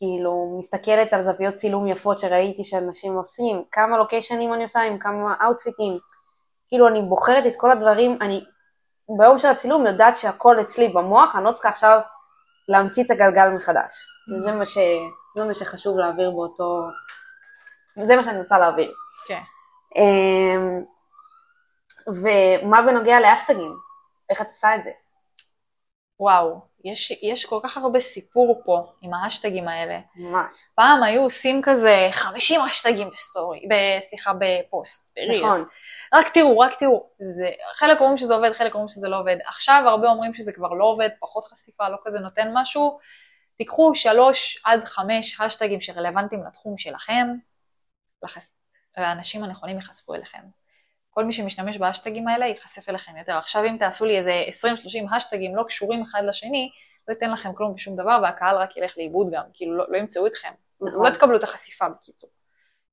כאילו, 0.00 0.56
מסתכלת 0.58 1.12
על 1.12 1.22
זוויות 1.22 1.54
צילום 1.54 1.86
יפות 1.86 2.18
שראיתי 2.18 2.64
שאנשים 2.64 3.16
עושים, 3.16 3.64
כמה 3.72 3.98
לוקיישנים 3.98 4.54
אני 4.54 4.62
עושה 4.62 4.80
עם 4.80 4.98
כמה 4.98 5.34
אאוטפיטים, 5.42 5.98
כאילו, 6.68 6.88
אני 6.88 7.02
בוחרת 7.02 7.46
את 7.46 7.56
כל 7.56 7.70
הדברים, 7.70 8.18
אני 8.20 8.44
ביום 9.18 9.38
של 9.38 9.48
הצילום 9.48 9.86
יודעת 9.86 10.16
שהכל 10.16 10.60
אצלי 10.60 10.88
במוח, 10.88 11.36
אני 11.36 11.44
לא 11.44 11.52
צריכה 11.52 11.68
עכשיו 11.68 12.00
להמציא 12.68 13.04
את 13.04 13.10
הגלגל 13.10 13.48
מחדש. 13.48 14.06
וזה 14.36 14.52
מה, 14.52 14.66
ש... 14.66 14.78
זה 15.36 15.44
מה 15.44 15.54
שחשוב 15.54 15.98
להעביר 15.98 16.30
באותו... 16.30 16.82
זה 18.04 18.16
מה 18.16 18.24
שאני 18.24 18.38
מנסה 18.38 18.58
להעביר. 18.58 18.92
כן. 19.26 19.40
אמ, 19.96 20.84
ומה 22.06 22.82
בנוגע 22.82 23.20
להאשטגים? 23.20 23.76
איך 24.30 24.40
את 24.40 24.46
עושה 24.46 24.76
את 24.76 24.82
זה? 24.82 24.90
וואו, 26.20 26.60
יש, 26.84 27.10
יש 27.22 27.44
כל 27.44 27.60
כך 27.62 27.76
הרבה 27.76 28.00
סיפור 28.00 28.62
פה 28.64 28.92
עם 29.02 29.14
האשטגים 29.14 29.68
האלה. 29.68 29.98
ממש. 30.16 30.54
פעם 30.74 31.02
היו 31.02 31.22
עושים 31.22 31.60
כזה 31.64 32.08
50 32.10 32.60
אשטגים 32.60 33.10
בסטורי, 33.10 33.66
ב, 33.70 34.00
סליחה, 34.00 34.32
בפוסט, 34.40 35.16
ב 35.16 35.20
reels. 35.20 35.44
נכון. 35.44 35.64
רק 36.14 36.28
תראו, 36.28 36.58
רק 36.58 36.74
תראו. 36.78 37.06
זה, 37.18 37.50
חלק 37.74 38.00
אומרים 38.00 38.18
שזה 38.18 38.34
עובד, 38.34 38.52
חלק 38.52 38.74
אומרים 38.74 38.88
שזה 38.88 39.08
לא 39.08 39.18
עובד. 39.20 39.36
עכשיו 39.46 39.82
הרבה 39.86 40.08
אומרים 40.08 40.34
שזה 40.34 40.52
כבר 40.52 40.68
לא 40.68 40.84
עובד, 40.84 41.08
פחות 41.20 41.44
חשיפה, 41.44 41.88
לא 41.88 41.96
כזה 42.04 42.20
נותן 42.20 42.50
משהו. 42.54 42.98
תיקחו 43.56 43.94
שלוש 43.94 44.62
עד 44.64 44.84
חמש 44.84 45.40
השטגים 45.40 45.80
שרלוונטיים 45.80 46.44
לתחום 46.46 46.78
שלכם, 46.78 47.26
לחס... 48.22 48.50
והאנשים 48.96 49.44
הנכונים 49.44 49.76
ייחשפו 49.76 50.14
אליכם. 50.14 50.59
כל 51.10 51.24
מי 51.24 51.32
שמשתמש 51.32 51.78
בהשטגים 51.78 52.28
האלה 52.28 52.46
ייחשף 52.46 52.88
אליכם 52.88 53.16
יותר. 53.16 53.32
עכשיו 53.32 53.64
אם 53.64 53.76
תעשו 53.78 54.04
לי 54.04 54.18
איזה 54.18 54.44
20-30 55.10 55.14
השטגים 55.14 55.56
לא 55.56 55.62
קשורים 55.62 56.02
אחד 56.02 56.22
לשני, 56.24 56.70
לא 57.08 57.12
ייתן 57.12 57.30
לכם 57.30 57.52
כלום 57.54 57.74
בשום 57.74 57.96
דבר, 57.96 58.20
והקהל 58.22 58.56
רק 58.56 58.76
ילך 58.76 58.98
לאיבוד 58.98 59.26
גם, 59.32 59.42
כאילו 59.52 59.76
לא, 59.76 59.84
לא 59.88 59.96
ימצאו 59.96 60.26
אתכם. 60.26 60.52
נכון. 60.80 61.06
לא 61.06 61.10
תקבלו 61.14 61.36
את 61.36 61.42
החשיפה 61.42 61.88
בקיצור. 61.88 62.30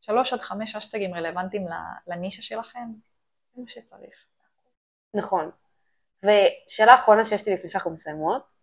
שלוש 0.02 0.34
עד 0.34 0.40
חמש 0.40 0.76
השטגים 0.76 1.14
רלוונטיים 1.14 1.68
לנישה 2.08 2.42
שלכם, 2.42 2.88
זה 3.56 3.62
מה 3.62 3.68
שצריך. 3.68 4.26
נכון. 5.14 5.52
ושאלה 6.24 6.96
אחרונה 6.96 7.24
שיש 7.24 7.48
לי 7.48 7.54
לפני 7.54 7.70
שאנחנו 7.70 7.92
מסיימות, 7.92 8.58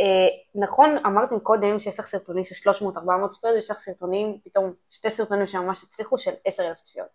אה, 0.00 0.28
נכון, 0.54 0.98
אמרתם 1.06 1.40
קודם 1.40 1.78
שיש 1.78 2.00
לך 2.00 2.06
סרטונים 2.06 2.44
של 2.44 2.70
300-400 2.70 3.28
צפיות, 3.28 3.54
ויש 3.54 3.70
לך 3.70 3.78
סרטונים, 3.78 4.38
פתאום 4.44 4.72
שתי 4.90 5.10
סרטונים 5.10 5.46
שממש 5.46 5.84
הצליחו 5.84 6.18
של 6.18 6.30
10,000 6.44 6.80
צפיות. 6.80 7.08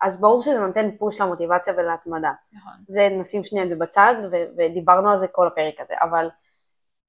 אז 0.00 0.20
ברור 0.20 0.42
שזה 0.42 0.58
נותן 0.58 0.96
פוש 0.98 1.20
למוטיבציה 1.20 1.74
ולהתמדה. 1.76 2.32
נכון. 2.52 2.72
זה, 2.88 3.08
נשים 3.20 3.44
שנייה 3.44 3.64
את 3.64 3.70
זה 3.70 3.76
בצד, 3.76 4.14
ו- 4.32 4.44
ודיברנו 4.56 5.10
על 5.10 5.18
זה 5.18 5.28
כל 5.28 5.46
הפרק 5.46 5.80
הזה, 5.80 5.94
אבל 6.00 6.28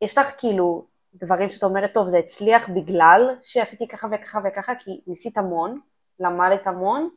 יש 0.02 0.18
לך 0.18 0.32
כאילו 0.38 0.86
דברים 1.14 1.50
שאת 1.50 1.64
אומרת, 1.64 1.94
טוב, 1.94 2.08
זה 2.08 2.18
הצליח 2.18 2.70
בגלל 2.70 3.36
שעשיתי 3.42 3.88
ככה 3.88 4.08
וככה 4.12 4.40
וככה, 4.46 4.76
כי 4.76 5.02
ניסית 5.08 5.38
המון, 5.38 5.80
למדת 6.20 6.68
המון, 6.68 7.10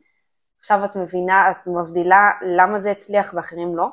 עכשיו 0.59 0.85
את 0.85 0.95
מבינה, 0.95 1.51
את 1.51 1.67
מבדילה 1.67 2.31
למה 2.41 2.79
זה 2.79 2.91
הצליח 2.91 3.33
ואחרים 3.33 3.75
לא? 3.75 3.87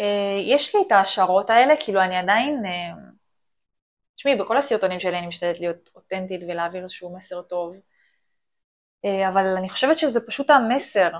אה, 0.00 0.38
יש 0.46 0.74
לי 0.74 0.82
את 0.86 0.92
ההשערות 0.92 1.50
האלה, 1.50 1.74
כאילו 1.80 2.00
אני 2.02 2.16
עדיין... 2.16 2.62
אה, 2.66 2.92
תשמעי, 4.16 4.36
בכל 4.36 4.56
הסרטונים 4.56 5.00
שלי 5.00 5.18
אני 5.18 5.26
משתדלת 5.26 5.60
להיות 5.60 5.90
אותנטית 5.94 6.40
ולהעביר 6.48 6.82
איזשהו 6.82 7.16
מסר 7.16 7.42
טוב, 7.42 7.80
אבל 9.28 9.46
אני 9.56 9.68
חושבת 9.68 9.98
שזה 9.98 10.26
פשוט 10.26 10.50
המסר, 10.50 11.10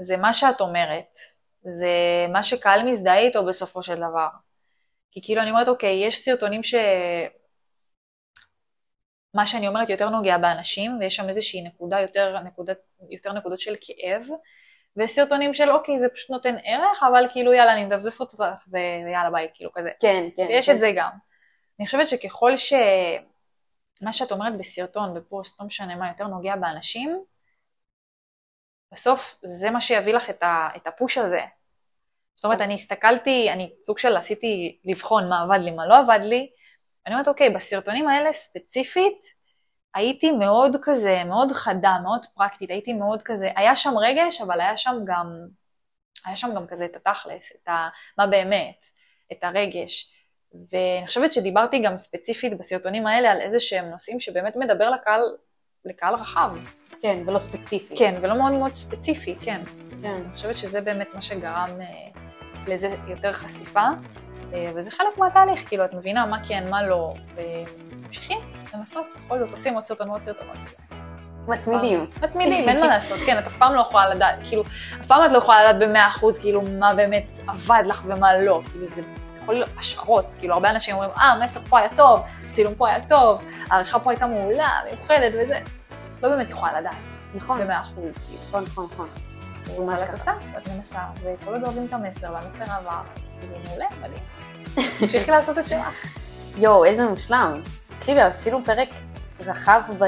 זה 0.00 0.16
מה 0.16 0.32
שאת 0.32 0.60
אומרת, 0.60 1.16
זה 1.64 1.90
מה 2.32 2.42
שקהל 2.42 2.82
מזדהה 2.88 3.18
איתו 3.18 3.46
בסופו 3.46 3.82
של 3.82 3.96
דבר. 3.96 4.28
כי 5.10 5.20
כאילו 5.22 5.42
אני 5.42 5.50
אומרת, 5.50 5.68
אוקיי, 5.68 6.06
יש 6.06 6.24
סרטונים 6.24 6.62
ש... 6.62 6.74
מה 9.34 9.46
שאני 9.46 9.68
אומרת 9.68 9.88
יותר 9.88 10.08
נוגע 10.08 10.38
באנשים, 10.38 10.98
ויש 11.00 11.16
שם 11.16 11.28
איזושהי 11.28 11.62
נקודה, 11.62 12.00
יותר, 12.00 12.38
נקודת, 12.40 12.78
יותר 13.10 13.32
נקודות 13.32 13.60
של 13.60 13.74
כאב, 13.80 14.26
ויש 14.96 15.10
סרטונים 15.10 15.54
של 15.54 15.70
אוקיי, 15.70 16.00
זה 16.00 16.08
פשוט 16.08 16.30
נותן 16.30 16.54
ערך, 16.64 17.02
אבל 17.02 17.26
כאילו 17.32 17.52
יאללה, 17.52 17.72
אני 17.72 17.84
מדפדף 17.84 18.20
אותך 18.20 18.44
ויאללה 18.68 19.30
ביי, 19.32 19.48
כאילו 19.54 19.72
כזה. 19.74 19.90
כן, 20.00 20.28
כן. 20.36 20.46
ויש 20.48 20.66
כן. 20.66 20.74
את 20.74 20.80
זה 20.80 20.92
גם. 20.96 21.10
אני 21.80 21.86
חושבת 21.86 22.08
שככל 22.08 22.56
ש... 22.56 22.72
מה 24.02 24.12
שאת 24.12 24.32
אומרת 24.32 24.58
בסרטון, 24.58 25.14
בפוסט, 25.14 25.60
לא 25.60 25.66
משנה 25.66 25.96
מה, 25.96 26.08
יותר 26.08 26.26
נוגע 26.26 26.56
באנשים, 26.56 27.24
בסוף 28.92 29.38
זה 29.44 29.70
מה 29.70 29.80
שיביא 29.80 30.14
לך 30.14 30.30
את, 30.30 30.42
ה... 30.42 30.68
את 30.76 30.86
הפוש 30.86 31.18
הזה. 31.18 31.40
זאת 32.34 32.44
אומרת, 32.44 32.60
אני 32.60 32.74
הסתכלתי, 32.74 33.52
אני 33.52 33.72
סוג 33.82 33.98
של 33.98 34.16
עשיתי 34.16 34.78
לבחון 34.84 35.28
מה 35.28 35.42
עבד 35.42 35.58
לי, 35.64 35.70
מה 35.70 35.86
לא 35.86 35.98
עבד 35.98 36.20
לי, 36.22 36.50
ואני 37.04 37.14
אומרת, 37.14 37.28
אוקיי, 37.28 37.50
בסרטונים 37.50 38.08
האלה 38.08 38.32
ספציפית, 38.32 39.42
הייתי 39.94 40.32
מאוד 40.32 40.76
כזה, 40.82 41.24
מאוד 41.24 41.52
חדה, 41.52 41.96
מאוד 42.02 42.26
פרקטית, 42.34 42.70
הייתי 42.70 42.92
מאוד 42.92 43.22
כזה, 43.22 43.50
היה 43.56 43.76
שם 43.76 43.98
רגש, 43.98 44.40
אבל 44.40 44.60
היה 44.60 44.76
שם 44.76 44.94
גם, 45.04 45.26
היה 46.24 46.36
שם 46.36 46.54
גם 46.54 46.66
כזה 46.66 46.84
את 46.84 46.96
התכלס, 46.96 47.52
את 47.52 47.68
ה, 47.68 47.88
מה 48.18 48.26
באמת, 48.26 48.86
את 49.32 49.44
הרגש. 49.44 50.12
ואני 50.54 51.06
חושבת 51.06 51.32
שדיברתי 51.32 51.78
גם 51.78 51.96
ספציפית 51.96 52.58
בסרטונים 52.58 53.06
האלה 53.06 53.30
על 53.30 53.40
איזה 53.40 53.60
שהם 53.60 53.90
נושאים 53.90 54.20
שבאמת 54.20 54.56
מדבר 54.56 54.90
לקהל, 54.90 55.20
לקהל 55.84 56.14
רחב. 56.14 56.56
כן, 57.02 57.22
ולא 57.26 57.38
ספציפי. 57.38 57.96
כן, 57.96 58.14
ולא 58.22 58.34
מאוד 58.34 58.52
מאוד 58.52 58.72
ספציפי, 58.72 59.36
כן. 59.40 59.60
כן. 60.02 60.08
אני 60.26 60.36
חושבת 60.36 60.58
שזה 60.58 60.80
באמת 60.80 61.08
מה 61.14 61.22
שגרם 61.22 61.68
אה, 61.80 61.86
לזה 62.66 62.88
יותר 63.08 63.32
חשיפה, 63.32 63.86
אה, 64.54 64.66
וזה 64.74 64.90
חלק 64.90 65.18
מהתהליך, 65.18 65.68
כאילו, 65.68 65.84
את 65.84 65.94
מבינה 65.94 66.26
מה 66.26 66.44
כן, 66.48 66.64
מה 66.70 66.82
לא, 66.82 67.14
וממשיכים 67.34 68.38
לנסות, 68.74 69.06
בכל 69.24 69.38
זאת 69.38 69.50
עושים 69.50 69.74
עוד 69.74 69.84
סרטון 69.84 70.10
ועוד 70.10 70.22
סרטון 70.22 70.46
ועוד 70.46 70.60
סרטון. 70.60 70.98
מתמידים. 71.48 72.06
מתמידים, 72.22 72.68
אין 72.68 72.80
מה 72.80 72.86
לעשות, 72.86 73.18
כן, 73.26 73.38
את 73.38 73.46
אף 73.46 73.56
פעם 73.56 73.74
לא 73.74 73.80
יכולה 73.80 74.14
לדעת, 74.14 74.38
כאילו, 74.48 74.62
אף 75.00 75.06
פעם 75.06 75.26
את 75.26 75.32
לא 75.32 75.38
יכולה 75.38 75.64
לדעת 75.64 75.88
במאה 75.88 76.08
אחוז, 76.08 76.38
כאילו, 76.38 76.62
מה 76.78 76.94
באמת 76.94 77.38
עבד 77.48 77.82
לך 77.86 78.02
ומה 78.06 78.38
לא, 78.38 78.60
כאילו, 78.70 78.88
זה 78.88 79.02
להיות 79.48 79.68
השערות, 79.78 80.34
כאילו, 80.38 80.54
הרבה 80.54 80.70
אנשים 80.70 80.94
אומרים, 80.94 81.10
אה, 81.18 81.24
המסר 81.24 81.60
פה 81.68 81.78
היה 81.78 81.88
טוב, 81.96 82.20
הצילום 82.50 82.74
פה 82.74 82.88
היה 82.88 83.00
טוב, 83.00 83.42
העריכה 83.70 84.00
פה 84.00 84.10
הייתה 84.10 84.26
מעולה, 84.26 84.70
מיוחדת 84.90 85.32
וזה, 85.42 85.58
לא 86.22 86.28
באמת 86.28 86.50
יכולה 86.50 86.80
לדעת, 86.80 86.94
נכון. 87.34 87.60
במאה 87.60 87.80
אחוז, 87.80 88.18
כאילו. 88.18 88.40
נכון, 88.48 88.64
נכון, 88.64 88.88
נכון. 88.92 89.08
אבל 89.66 90.04
את. 90.04 90.12
עושה, 90.12 90.32
ואת 90.54 90.68
מנסה, 90.68 91.00
וכל 91.22 91.52
עוד 91.52 91.64
אוהבים 91.64 91.86
את 91.86 91.92
המסר, 91.92 92.32
והמסר 92.32 92.72
עבר, 92.72 93.00
אז 93.16 93.30
כאילו 93.40 93.54
מעולה, 93.68 93.86
מדהים. 94.00 94.22
תמשיכי 94.98 95.30
לעשות 95.36 95.58
את 95.58 95.64
שלך. 95.64 96.06
יואו, 96.56 96.84
איזה 96.84 97.06
מושלם. 97.06 97.60
תקשיבי, 97.98 98.20
עשינו 98.20 98.64
פרק 98.64 98.88
רחב 99.40 99.82
ב... 99.98 100.04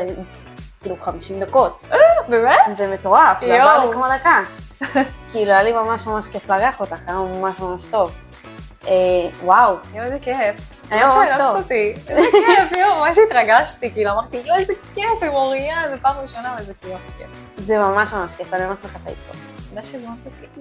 כאילו 0.81 1.01
50 1.01 1.41
דקות. 1.41 1.85
באמת? 2.29 2.59
זה 2.77 2.95
מטורף, 2.95 3.41
זה. 3.41 3.63
עבר 3.63 3.87
לי 3.87 3.93
כמו 3.93 4.05
דקה. 4.15 4.41
כאילו, 5.33 5.51
היה 5.51 5.63
לי 5.63 5.73
ממש 5.73 6.07
ממש 6.07 6.29
כיף 6.29 6.49
לארח 6.49 6.81
אותך, 6.81 6.99
היה 7.07 7.17
ממש 7.17 7.61
ממש 7.61 7.87
טוב. 7.87 8.13
אה, 8.87 8.93
וואו, 9.43 9.77
יואו, 9.95 10.05
איזה 10.05 10.19
כיף. 10.23 10.61
היה 10.91 11.05
ממש 11.05 11.15
שהעלבת 11.15 11.39
טוב. 11.39 11.57
אותי. 11.57 11.95
איזה 12.09 12.29
כיף, 12.33 12.79
יואו, 12.79 13.01
ממש 13.01 13.17
התרגשתי, 13.27 13.91
כאילו, 13.93 14.11
אמרתי, 14.11 14.37
יואו, 14.37 14.59
איזה 14.59 14.73
כיף 14.95 15.23
עם 15.23 15.35
אוריה, 15.35 15.83
זו 15.91 15.97
פעם 16.03 16.17
ראשונה, 16.23 16.57
וזה 16.61 16.75
כאילו 16.75 16.95
כיף. 17.19 17.27
זה 17.57 17.79
ממש 17.79 18.13
ממש 18.13 18.35
כיף, 18.35 18.55
אני 18.55 18.67
ממש 18.67 18.79
שמחה 18.79 18.99
שהיית 18.99 19.19
פה. 19.31 19.39
תודה 19.69 19.83
שהזמנת 19.83 20.19
אותי. 20.27 20.61